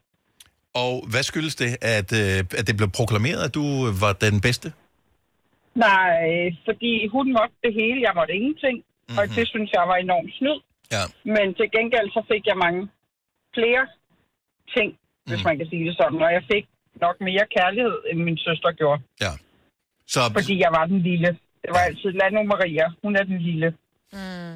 [0.85, 3.65] Og hvad skyldes det, at, øh, at det blev proklameret, at du
[4.05, 4.69] var den bedste?
[5.87, 6.19] Nej,
[6.67, 8.77] fordi hun måtte det hele, jeg måtte ingenting.
[8.79, 9.19] Mm-hmm.
[9.19, 10.59] Og det synes jeg var enormt snyd.
[10.97, 11.05] Ja.
[11.37, 12.83] Men til gengæld så fik jeg mange
[13.57, 13.85] flere
[14.77, 14.89] ting,
[15.29, 15.47] hvis Mhm.
[15.49, 16.21] man kan sige det sådan.
[16.27, 16.65] Og jeg fik
[17.01, 19.03] nok mere kærlighed, end min søster gjorde.
[19.21, 19.33] Ja.
[20.07, 21.29] Så, Fordi jeg var den lille.
[21.63, 23.75] Det var altid, lad nu Maria, hun er den lille.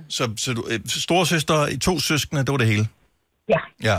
[0.09, 2.89] så, så du, øh, storesøster i to søskende, det var det hele?
[3.49, 3.59] Ja.
[3.82, 3.99] Ja.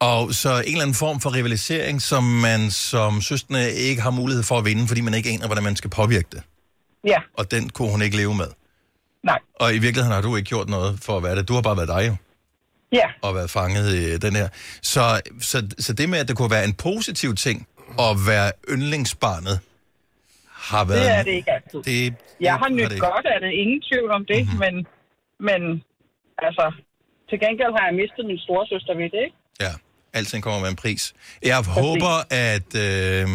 [0.00, 4.42] Og så en eller anden form for rivalisering, som man som søskende ikke har mulighed
[4.42, 6.42] for at vinde, fordi man ikke aner, hvordan man skal påvirke det.
[7.04, 7.18] Ja.
[7.38, 8.46] Og den kunne hun ikke leve med.
[9.24, 9.38] Nej.
[9.54, 11.48] Og i virkeligheden har du ikke gjort noget for at være det.
[11.48, 12.16] Du har bare været dig jo.
[12.92, 13.08] Ja.
[13.22, 14.48] Og været fanget i den her.
[14.82, 17.68] Så, så, så det med, at det kunne være en positiv ting
[17.98, 19.60] at være yndlingsbarnet,
[20.70, 21.00] har været...
[21.00, 21.82] Det er det ikke altid.
[21.82, 23.06] Det, Jeg har det nyt ikke.
[23.06, 24.58] godt af det, ingen tvivl om det, mm-hmm.
[24.58, 24.74] men,
[25.48, 25.82] men
[26.38, 26.72] altså,
[27.28, 29.36] til gengæld har jeg mistet min storesøster ved det, ikke?
[29.60, 29.72] Ja,
[30.12, 31.14] alting kommer med en pris.
[31.42, 32.70] Jeg håber, at...
[32.86, 33.28] Øh,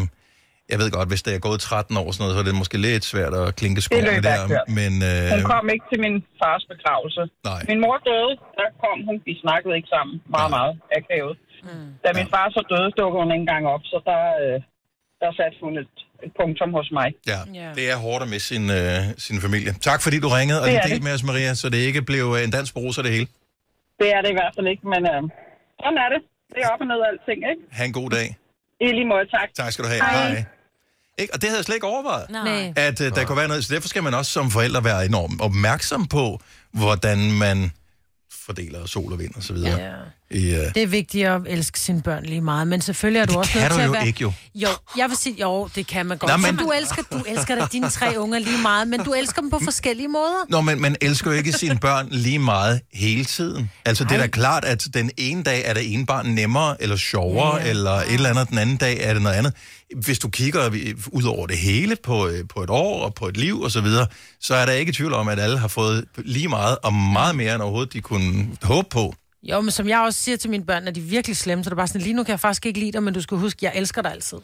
[0.71, 2.77] jeg ved godt, hvis det er gået 13 år, sådan noget, så er det måske
[2.87, 4.39] lidt svært at klinke skoene der.
[4.79, 7.21] Men øh, Hun kom ikke til min fars begravelse.
[7.49, 7.61] Nej.
[7.71, 11.35] Min mor døde, der kom hun, vi snakkede ikke sammen meget, meget akavet.
[11.67, 11.89] Mm.
[12.03, 14.55] Da min far så døde, dukkede hun ikke engang op, så der, øh,
[15.21, 15.93] der satte hun et,
[16.25, 17.09] et punktum hos mig.
[17.33, 17.39] ja,
[17.79, 19.71] det er hårdt at miste sin, øh, sin familie.
[19.89, 22.51] Tak fordi du ringede og delte med os, Maria, så det ikke blev øh, en
[22.57, 23.27] dans på roser det hele.
[24.01, 25.21] Det er det i hvert fald ikke, men øh,
[25.83, 26.21] sådan er det.
[26.53, 27.61] Det er op og ned af alting, ikke?
[27.77, 28.27] Ha' en god dag.
[28.85, 29.47] I lige måde, tak.
[29.61, 30.01] Tak skal du have.
[30.01, 30.29] Hej.
[30.33, 30.43] Hej.
[31.17, 31.33] Ikke?
[31.33, 32.29] Og det havde jeg slet ikke overvejet.
[32.29, 32.73] Nej.
[32.75, 33.65] At uh, der kunne være noget.
[33.65, 36.41] Så derfor skal man også som forældre være enormt opmærksom på,
[36.71, 37.71] hvordan man
[38.31, 39.79] fordeler sol og vind og så videre.
[39.79, 39.93] Ja.
[40.31, 43.31] I, uh, Det er vigtigt at elske sine børn lige meget, men selvfølgelig er du
[43.31, 44.07] Det også kan nødt du til at jo være...
[44.07, 44.33] ikke, jo.
[44.55, 44.67] Jo,
[44.97, 46.31] jeg vil sige, jo, det kan man godt.
[46.31, 49.41] Nå, men- du elsker, du elsker da dine tre unger lige meget, men du elsker
[49.41, 50.45] dem på forskellige måder.
[50.49, 53.71] Nå, men man elsker jo ikke sine børn lige meget hele tiden.
[53.85, 56.95] Altså, det er da klart, at den ene dag er det ene barn nemmere eller
[56.97, 57.69] sjovere, ja, ja.
[57.69, 59.53] eller et eller andet, den anden dag er det noget andet.
[60.05, 63.27] Hvis du kigger øh, ud over det hele på, øh, på et år og på
[63.27, 64.07] et liv og så videre,
[64.41, 67.53] så er der ikke tvivl om, at alle har fået lige meget og meget mere
[67.53, 69.15] end overhovedet de kunne håbe på.
[69.45, 71.67] Jo, men som jeg også siger til mine børn, når de er virkelig slemme, så
[71.67, 73.37] er det bare sådan, lige nu kan jeg faktisk ikke lide dig, men du skal
[73.37, 74.37] huske, jeg elsker dig altid.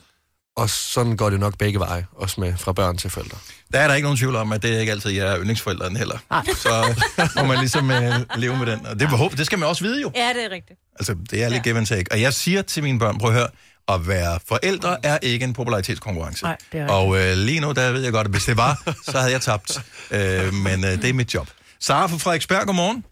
[0.57, 3.37] Og sådan går det nok begge veje, også med fra børn til forældre.
[3.73, 5.95] Der er der ikke nogen tvivl om, at det er ikke altid jeg er yndlingsforældren
[5.95, 6.17] heller.
[6.31, 6.43] Nej.
[6.55, 6.95] Så
[7.35, 8.85] må man ligesom øh, leve med den.
[8.85, 10.11] Og det, håb- det skal man også vide jo.
[10.15, 10.79] Ja, det er rigtigt.
[10.99, 12.11] Altså, det er lidt give and take.
[12.11, 13.47] Og jeg siger til mine børn, prøv at høre,
[13.87, 16.43] at være forældre er ikke en popularitetskonkurrence.
[16.43, 18.93] Nej, det er Og øh, lige nu, der ved jeg godt, at hvis det var,
[19.11, 19.81] så havde jeg tabt.
[20.11, 21.47] Øh, men øh, det er mit job.
[21.79, 23.03] Sara fra Frederiksberg, godmorgen.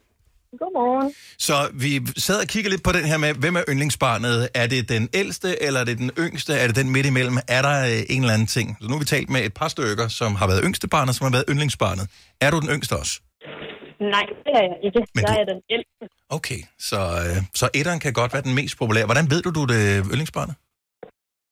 [0.59, 1.13] Godmorgen.
[1.37, 4.49] Så vi sad og kiggede lidt på den her med, hvem er yndlingsbarnet?
[4.53, 6.53] Er det den ældste, eller er det den yngste?
[6.53, 7.37] Er det den midt imellem?
[7.47, 8.77] Er der øh, en eller anden ting?
[8.81, 11.23] Så nu har vi talt med et par stykker, som har været yngste barnet, som
[11.25, 12.07] har været yndlingsbarnet.
[12.41, 13.19] Er du den yngste også?
[14.15, 14.99] Nej, det er jeg ikke.
[15.15, 16.03] Men jeg du- er den ældste.
[16.29, 19.05] Okay, så, øh, så etteren kan godt være den mest populære.
[19.05, 20.55] Hvordan ved du, du er det yndlingsbarnet?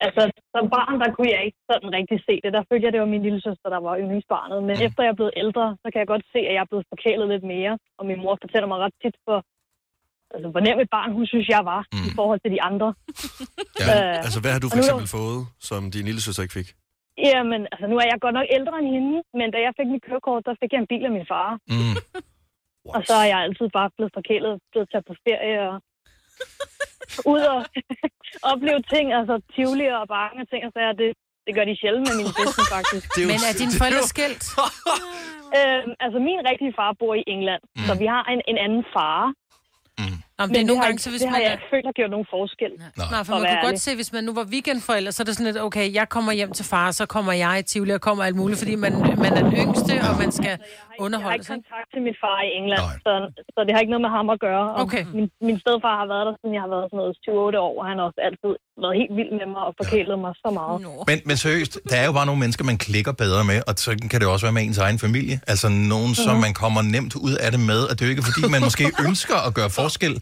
[0.05, 0.21] Altså,
[0.53, 2.51] som barn, der kunne jeg ikke sådan rigtig se det.
[2.57, 4.59] Der følte jeg, det var min lille søster, der var yndlingsbarnet.
[4.67, 6.85] Men efter jeg er blevet ældre, så kan jeg godt se, at jeg er blevet
[6.93, 7.73] forkælet lidt mere.
[7.99, 9.37] Og min mor fortæller mig ret tit, for,
[10.33, 12.07] altså, hvor nem et barn hun synes, jeg var mm.
[12.09, 12.89] i forhold til de andre.
[13.81, 13.95] Ja.
[13.95, 16.69] Øh, Altså, hvad har du for nu eksempel fået, som din lille søster ikke fik?
[17.27, 20.05] Jamen, altså, nu er jeg godt nok ældre end hende, men da jeg fik mit
[20.07, 21.49] kørekort, der fik jeg en bil af min far.
[21.73, 21.95] Mm.
[22.95, 25.75] Og så er jeg altid bare blevet forkælet, blevet taget på ferie og
[27.33, 27.59] ud og
[28.51, 31.09] opleve ting, altså tivoli og bange ting, og så er det,
[31.45, 33.03] det gør de sjældent med min søster, faktisk.
[33.13, 34.43] Det er jo- Men er dine forældre skilt?
[35.57, 37.85] øhm, altså, min rigtige far bor i England, mm.
[37.87, 39.21] så vi har en, en anden far.
[39.99, 40.03] Mm.
[40.03, 41.69] Jamen, Men det er nogle har, gange, så hvis det har man jeg er- ikke
[41.73, 42.71] følt har gjort nogen forskel.
[43.13, 45.33] Nej, for at man kunne godt se, hvis man nu var weekendforælder, så er det
[45.37, 48.23] sådan lidt, okay, jeg kommer hjem til far, så kommer jeg i Tivoli og kommer
[48.23, 48.91] alt muligt, fordi man,
[49.23, 50.53] man er den yngste, og man skal
[50.99, 53.11] Jeg har ikke kontakt til min far i England, så,
[53.55, 54.65] så det har ikke noget med ham at gøre.
[54.77, 55.03] Og Okay.
[55.17, 57.13] Min, min stedfar har været der, siden jeg har været sådan noget
[57.57, 58.51] 7-8 år, og han har også altid
[58.83, 60.77] været helt vild med mig og forkælet mig så meget.
[61.09, 63.89] Men, men seriøst, der er jo bare nogle mennesker, man klikker bedre med, og så
[64.11, 65.35] kan det også være med ens egen familie.
[65.51, 66.41] Altså nogen, som Mhm.
[66.45, 68.83] man kommer nemt ud af det med, og det er jo ikke, fordi man måske
[69.07, 70.13] ønsker at gøre forskel,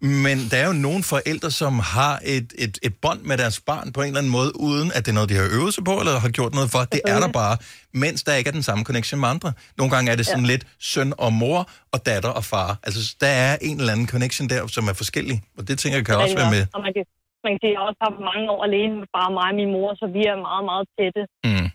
[0.00, 3.92] men der er jo nogle forældre, som har et, et, et bånd med deres barn
[3.92, 5.94] på en eller anden måde, uden at det er noget, de har øvet sig på,
[6.00, 6.78] eller har gjort noget for.
[6.94, 7.56] Det er der bare,
[8.04, 9.52] mens der ikke er den samme connection med andre.
[9.78, 11.60] Nogle gange er det sådan lidt søn og mor,
[11.94, 12.70] og datter og far.
[12.86, 16.06] Altså, der er en eller anden connection der, som er forskellig, og det tænker jeg
[16.06, 16.62] kan også være med.
[16.76, 17.04] Og man kan,
[17.48, 20.22] man kan også haft mange år alene med bare mig og min mor, så vi
[20.32, 21.68] er meget, meget tætte, Mm.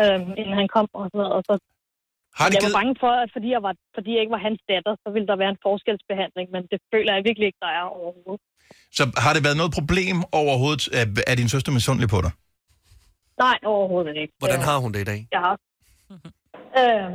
[0.00, 1.32] øhm, inden han kom og sådan noget.
[1.36, 1.54] Og så,
[2.38, 4.42] Har det jeg var givet- bange for, at fordi jeg, var, fordi jeg ikke var
[4.48, 7.72] hans datter, så ville der være en forskelsbehandling, men det føler jeg virkelig ikke, der
[7.80, 8.44] er overhovedet.
[8.98, 10.84] Så har det været noget problem overhovedet?
[11.00, 12.32] Er, er din søster misundelig på dig?
[13.44, 14.32] Nej, overhovedet ikke.
[14.42, 15.20] Hvordan har hun det i dag?
[15.34, 15.54] Jeg har.
[16.80, 17.10] Øh,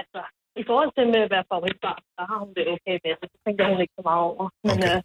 [0.00, 0.20] altså,
[0.62, 3.38] i forhold til med at være favoritbarn, der har hun det okay med, så det
[3.46, 4.44] tænker hun ikke så meget over.
[4.66, 4.96] Men okay.
[4.96, 5.00] øh,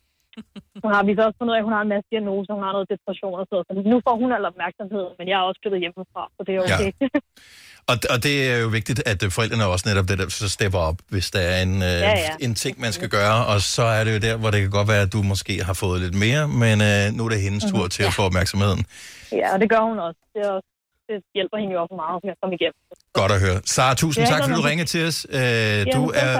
[0.81, 2.65] nu har vi så også fundet ud af, at hun har en masse diagnoser, hun
[2.67, 3.67] har noget depression og sådan noget.
[3.69, 6.61] Så nu får hun al opmærksomhed, men jeg er også flyttet hjemmefra, så det er
[6.67, 6.89] okay.
[7.01, 7.07] Ja.
[7.91, 10.95] Og, og det er jo vigtigt, at forældrene også netop det der, så stepper op,
[11.09, 12.29] hvis der er en, øh, Ja, ja.
[12.39, 13.45] en ting, man skal gøre.
[13.45, 15.73] Og så er det jo der, hvor det kan godt være, at du måske har
[15.73, 17.89] fået lidt mere, men øh, nu er det hendes tur Mhm.
[17.89, 18.85] til at få opmærksomheden.
[19.31, 20.19] ja, og det gør hun også.
[20.33, 20.67] Det, er også,
[21.09, 22.79] det hjælper hende jo også meget med at komme igennem.
[23.13, 23.61] Godt at høre.
[23.65, 25.27] Sara, tusind Ja, tak, fordi du ringede til os.
[25.29, 26.33] Øh, Jamen, du er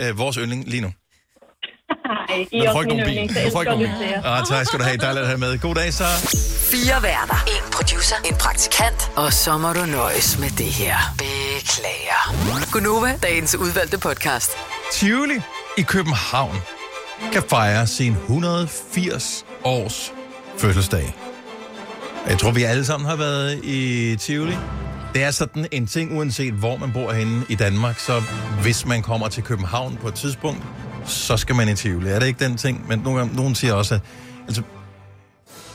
[0.00, 0.90] øh, vores yndling lige nu.
[2.06, 3.14] Nej, I er også ikke min bil.
[3.14, 4.24] yndling, så Du jeg får elsker ikke nogen.
[4.24, 4.96] Ah, tak skal du have.
[4.96, 5.58] Dejligt at have med.
[5.58, 6.16] God dag, Sara.
[6.72, 7.44] Fire værter.
[7.46, 8.16] En producer.
[8.24, 9.10] En praktikant.
[9.16, 10.96] Og så må du nøjes med det her.
[11.18, 12.70] Beklager.
[12.72, 14.50] Gunova, dagens udvalgte podcast.
[14.92, 15.34] Tivoli
[15.78, 16.56] i København
[17.32, 20.12] kan fejre sin 180 års
[20.58, 21.16] fødselsdag.
[22.28, 24.56] Jeg tror, vi alle sammen har været i Tivoli.
[25.14, 28.22] Det er sådan en ting, uanset hvor man bor henne i Danmark, så
[28.62, 30.62] hvis man kommer til København på et tidspunkt,
[31.06, 32.08] så skal man i Tivoli.
[32.08, 32.88] Er det ikke den ting?
[32.88, 34.00] Men nogle gange, nogen siger også, at
[34.46, 34.62] altså,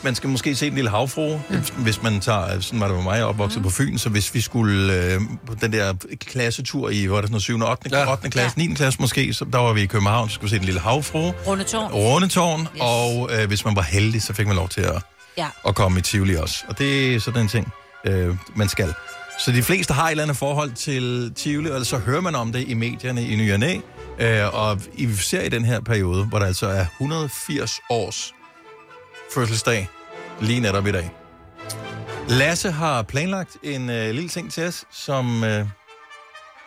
[0.04, 1.58] man skal måske se en lille havfrue, mm.
[1.78, 3.64] hvis man tager, sådan var det med mig, opvokset mm.
[3.64, 7.32] på Fyn, så hvis vi skulle øh, på den der klassetur i, hvor det sådan
[7.32, 7.60] noget, 7.
[7.60, 7.90] og 8.
[7.92, 8.12] Ja.
[8.12, 8.30] 8.
[8.30, 8.74] klasse, 9.
[8.74, 11.34] klasse måske, så der var vi i København, så skulle vi se en lille havfrue,
[11.48, 11.92] Rundetårn.
[11.92, 12.68] Rundetårn, yes.
[12.80, 15.02] og øh, hvis man var heldig, så fik man lov til at,
[15.38, 15.48] Ja.
[15.68, 16.64] at komme i Tivoli også.
[16.70, 17.72] Og det er sådan en ting,
[18.06, 18.94] øh, man skal.
[19.40, 22.52] Så de fleste har et eller andet forhold til Tivoli, eller så hører man om
[22.52, 23.78] det i medierne i ny og næ.
[24.20, 24.82] Øh, og
[25.20, 28.34] ser i den her periode, hvor der altså er 180 års
[29.34, 29.90] fødselsdag
[30.42, 31.12] lige netop i dag.
[32.30, 35.66] Lasse har planlagt en øh, lille ting til os, som, øh,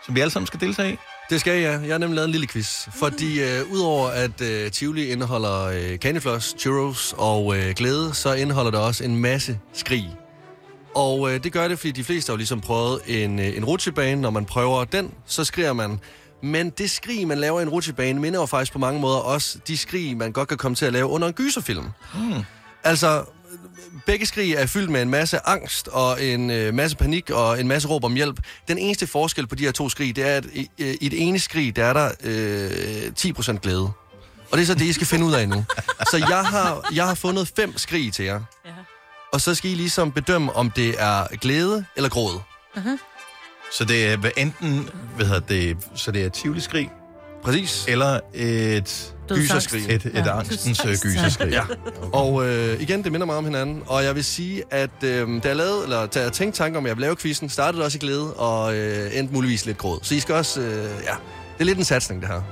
[0.07, 0.97] som vi alle sammen skal deltage i.
[1.31, 1.81] Det skal jeg.
[1.83, 2.89] Jeg har nemlig lavet en lille quiz.
[2.95, 8.71] Fordi øh, udover at øh, Tivoli indeholder øh, candyfloss, churros og øh, glæde, så indeholder
[8.71, 10.17] det også en masse skrig.
[10.95, 13.65] Og øh, det gør det, fordi de fleste har jo ligesom prøvet en, øh, en
[13.65, 14.21] rutsjebane.
[14.21, 16.01] Når man prøver den, så skriger man.
[16.43, 19.59] Men det skrig, man laver i en rutsjebane, minder jo faktisk på mange måder også
[19.69, 21.85] de skrig, man godt kan komme til at lave under en gyserfilm.
[22.15, 22.43] Hmm.
[22.85, 23.25] Altså,
[24.07, 27.69] begge skrig er fyldt med en masse angst og en øh, masse panik og en
[27.69, 28.41] masse råb om hjælp.
[28.69, 31.29] Den eneste forskel på de her to skrig, det er, at i, øh, i det
[31.29, 33.93] ene skrig, der er der øh, 10% glæde.
[34.51, 35.65] Og det er så det, I skal finde ud af nu.
[36.11, 38.41] Så jeg har, jeg har fundet fem skrig til jer.
[38.65, 38.71] Ja.
[39.33, 42.41] Og så skal I ligesom bedømme, om det er glæde eller gråd.
[42.77, 43.10] Uh-huh.
[43.73, 46.91] Så det er hvad enten, hvad hedder det, så det er Tivoli-skrig,
[47.45, 47.85] Præcis.
[47.89, 49.85] eller et gyserskrig.
[49.91, 50.39] Et, et Ja.
[50.39, 51.51] angstens øh, gyserskrig.
[51.53, 51.63] Ja.
[52.13, 53.83] Og øh, igen, det minder meget om hinanden.
[53.87, 56.85] Og jeg vil sige, at øh, da jeg lavede, eller da jeg tænkte tanke om,
[56.85, 59.99] at jeg ville lave quizzen, startede også i glæde, og øh, endte muligvis lidt gråd.
[60.03, 61.15] Så I skal også, øh, ja,
[61.55, 62.43] det er lidt en satsning, det her.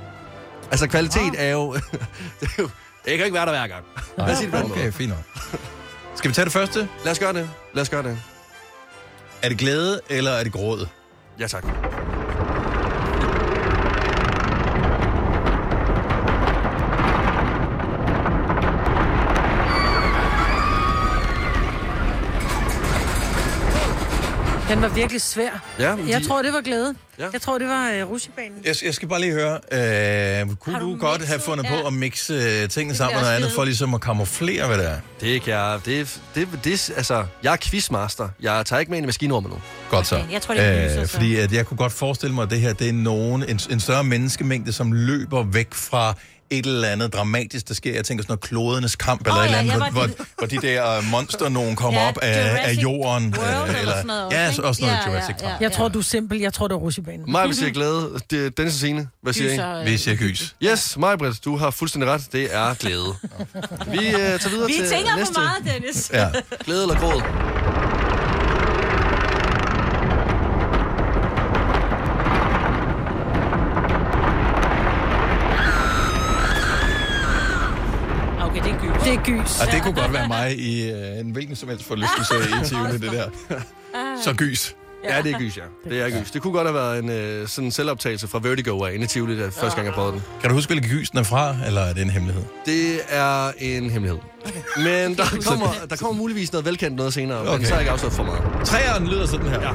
[0.71, 1.73] Altså, kvalitet er jo...
[2.39, 2.69] det, er jo
[3.05, 3.85] det kan ikke være der hver gang.
[4.17, 5.23] Lad os sige det på Okay, fint nok.
[6.15, 6.87] Skal vi tage det første?
[7.03, 7.49] Lad os gøre det.
[7.73, 8.17] Lad os gøre det.
[9.41, 10.87] Er det glæde, eller er det gråd?
[11.39, 11.98] Ja, tak.
[24.69, 25.75] Den var virkelig svær.
[25.79, 26.95] Ja, men jeg de- tror, det var glæde.
[27.19, 27.25] Ja.
[27.33, 28.57] Jeg tror, det var uh, rusjebanen.
[28.65, 29.59] Jeg, jeg skal bare lige høre,
[30.41, 33.35] øh, kunne du, du godt have fundet på at mixe øh, tingene sammen med noget
[33.35, 34.97] andet, for ligesom at kamuflere, hvad det er?
[35.21, 35.79] Det kan jeg.
[35.85, 38.29] Det, det, det, altså, jeg er quizmaster.
[38.41, 39.59] Jeg tager ikke med ind i maskinrummet nu.
[39.89, 40.15] Godt så.
[40.15, 41.11] Okay, jeg tror, det er lyser, så.
[41.11, 43.79] Fordi at jeg kunne godt forestille mig, at det her det er nogen, en, en
[43.79, 46.13] større menneskemængde, som løber væk fra
[46.51, 47.93] et eller andet dramatisk, der sker.
[47.93, 50.07] Jeg tænker sådan noget klodernes kamp, eller Åh, et eller ja, andet, jeg hvor, var-
[50.07, 53.35] hvor, hvor de der øh, monster nogen kommer Ja, op af, af jorden.
[53.37, 54.95] World eller sådan noget ja, også, så også noget?
[55.05, 55.61] Ja, Jurassic ja, Park.
[55.61, 56.39] Jeg tror, du er simpel.
[56.39, 57.31] Jeg tror, det er rutsjebanen.
[57.31, 58.09] Mig vil sige glæde.
[58.31, 59.91] Det, Dennis og Signe, hvad siger I?
[59.91, 60.55] Vi siger gys.
[60.63, 62.21] Yes, Majbrit, du har fuldstændig ret.
[62.31, 63.03] Det er glæde.
[63.91, 65.33] Vi uh, tager videre Vi til tænker næste.
[65.33, 66.09] for meget, Dennis.
[66.13, 66.27] Ja.
[66.65, 67.21] Glæde eller gråd?
[79.09, 79.59] Det er gys.
[79.59, 79.65] Er.
[79.65, 82.97] Og det kunne godt være mig i øh, en hvilken som helst forlystelse i Tivoli,
[82.97, 83.29] det der.
[84.23, 84.75] Så gys.
[85.09, 85.89] Ja, det er gys, ja.
[85.89, 86.31] Det er gys.
[86.31, 89.07] Det kunne godt have været en øh, sådan en selvoptagelse fra Vertigo af inde i
[89.07, 90.21] Tivoli, da første gang jeg prøvede den.
[90.41, 92.43] Kan du huske, hvilken gys den er fra, eller er det en hemmelighed?
[92.65, 94.19] Det er en hemmelighed.
[94.77, 97.57] Men der kommer, der kommer muligvis noget velkendt noget senere, okay.
[97.57, 98.65] Men så har jeg ikke afsløret for meget.
[98.65, 99.61] Træeren lyder sådan her.
[99.61, 99.71] Ja.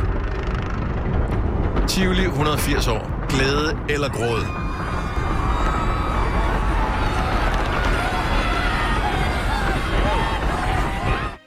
[1.88, 3.26] Tivoli, 180 år.
[3.28, 4.46] Glæde eller gråd?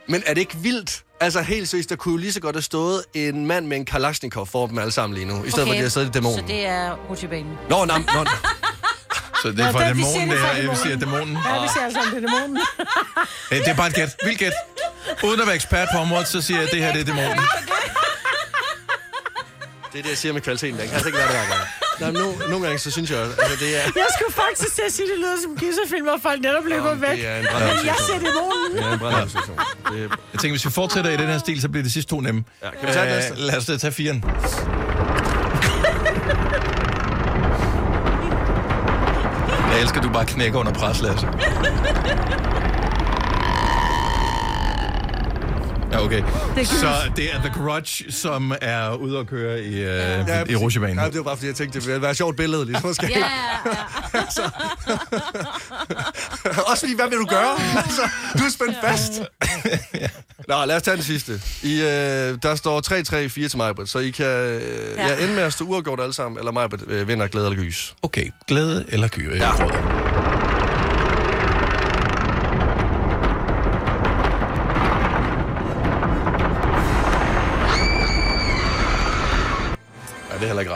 [0.07, 1.03] Men er det ikke vildt?
[1.19, 3.85] Altså helt seriøst, der kunne jo lige så godt have stået en mand med en
[3.85, 5.65] kalashnikov for dem alle sammen lige nu, i stedet okay.
[5.67, 6.47] for at de har siddet i Så dæmonen.
[6.47, 7.57] det er rutsjebanen.
[7.69, 8.25] Nå, nå, nå.
[9.41, 10.53] Så det er fra vi siger dæmonen, det her.
[10.55, 11.37] Jeg vil sige, at dæmonen.
[11.45, 12.57] Ja, vi ser altså, om det er dæmonen.
[13.49, 14.15] Det er bare et gæt.
[14.25, 14.51] Vildt gæt.
[15.23, 17.39] Uden at være ekspert på området, så siger jeg, at det her det er dæmonen.
[19.91, 20.79] Det er det, jeg siger med kvaliteten.
[20.79, 21.67] Den kan altså ikke være det hver gang.
[22.01, 23.81] Nej, no, nogle gange, så synes jeg, altså det er...
[23.95, 26.87] Jeg skulle faktisk til at sige, det lyder som en gyserfilm, hvor folk netop løber
[26.89, 27.17] Jamen, væk.
[27.17, 28.71] det er en Men jeg ser dæmonen.
[28.73, 29.57] Det er en brandhavn situation.
[29.91, 29.99] Det.
[30.33, 32.43] Jeg tænker, hvis vi fortsætter i den her stil, så bliver de sidste to nemme.
[32.63, 33.33] Ja, kan vi tage den næste?
[33.33, 34.23] Øh, lad os da tage firen.
[39.71, 41.27] Jeg elsker, at du bare knækker under pres, Lasse.
[45.91, 46.23] Ja, okay.
[46.55, 49.79] Det Så det er The Grudge, som er ude at køre i, øh,
[50.27, 50.99] ja, i rutsjebanen.
[50.99, 53.19] Ja, det var bare, fordi jeg tænkte, det ville være et sjovt billede, lige måske.
[53.19, 53.25] Ja,
[56.71, 57.55] Også fordi, hvad vil du gøre?
[57.85, 58.01] Altså,
[58.37, 59.11] du er spændt fast.
[60.47, 61.41] Nå, lad os tage den sidste.
[61.63, 62.81] I, øh, der står
[63.45, 64.61] 3-3-4 til Majbrit, så I kan øh,
[64.97, 65.07] ja.
[65.07, 65.17] Ja.
[65.23, 67.95] ende med at stå uafgjort alle sammen, eller Majbrit øh, vinder glæde eller gys.
[68.01, 69.35] Okay, glæde eller gyre.
[69.35, 69.49] Ja.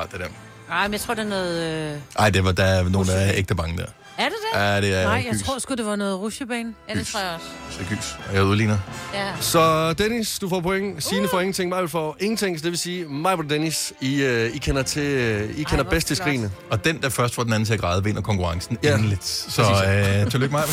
[0.02, 0.28] Rart, det der.
[0.70, 1.92] Nej, men jeg tror, det er noget...
[1.94, 1.98] Øh...
[2.20, 3.86] Ej, det var, der er nogen, der er ægte bange der.
[4.18, 4.60] Er det det?
[4.60, 5.44] Ja, det er Nej, jeg gys.
[5.44, 6.74] tror sgu, det var noget rutsjebane.
[6.90, 7.46] Ja, det tror jeg også.
[7.70, 8.16] Så gys.
[8.30, 8.78] Og jeg udligner.
[9.14, 9.32] Ja.
[9.40, 11.04] Så Dennis, du får point.
[11.04, 12.60] Signe får ingenting, Majbrit får ingenting.
[12.60, 15.84] Så det vil sige, Majbrit og Dennis, I, øh, I kender, til, øh, I kender
[15.84, 16.52] bedst til skrigene.
[16.70, 18.96] Og den, der først får den anden til at græde, vinder konkurrencen Ja.
[18.96, 19.26] endeligt.
[19.26, 20.66] Så øh, tillykke, Maja.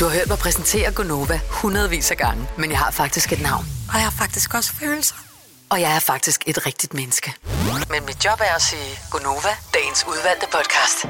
[0.00, 3.66] Du har hørt mig præsentere Gonova hundredvis af gange, men jeg har faktisk et navn.
[3.88, 5.14] Og jeg har faktisk også følelser.
[5.70, 7.34] Og jeg er faktisk et rigtigt menneske.
[7.90, 11.02] Men mit job er at sige Gonova, dagens udvalgte podcast.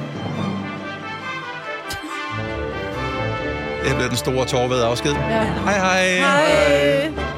[3.84, 5.12] Det bliver den store tårved afsked.
[5.12, 5.44] Ja.
[5.44, 6.18] Hej hej.
[6.18, 7.29] Hej.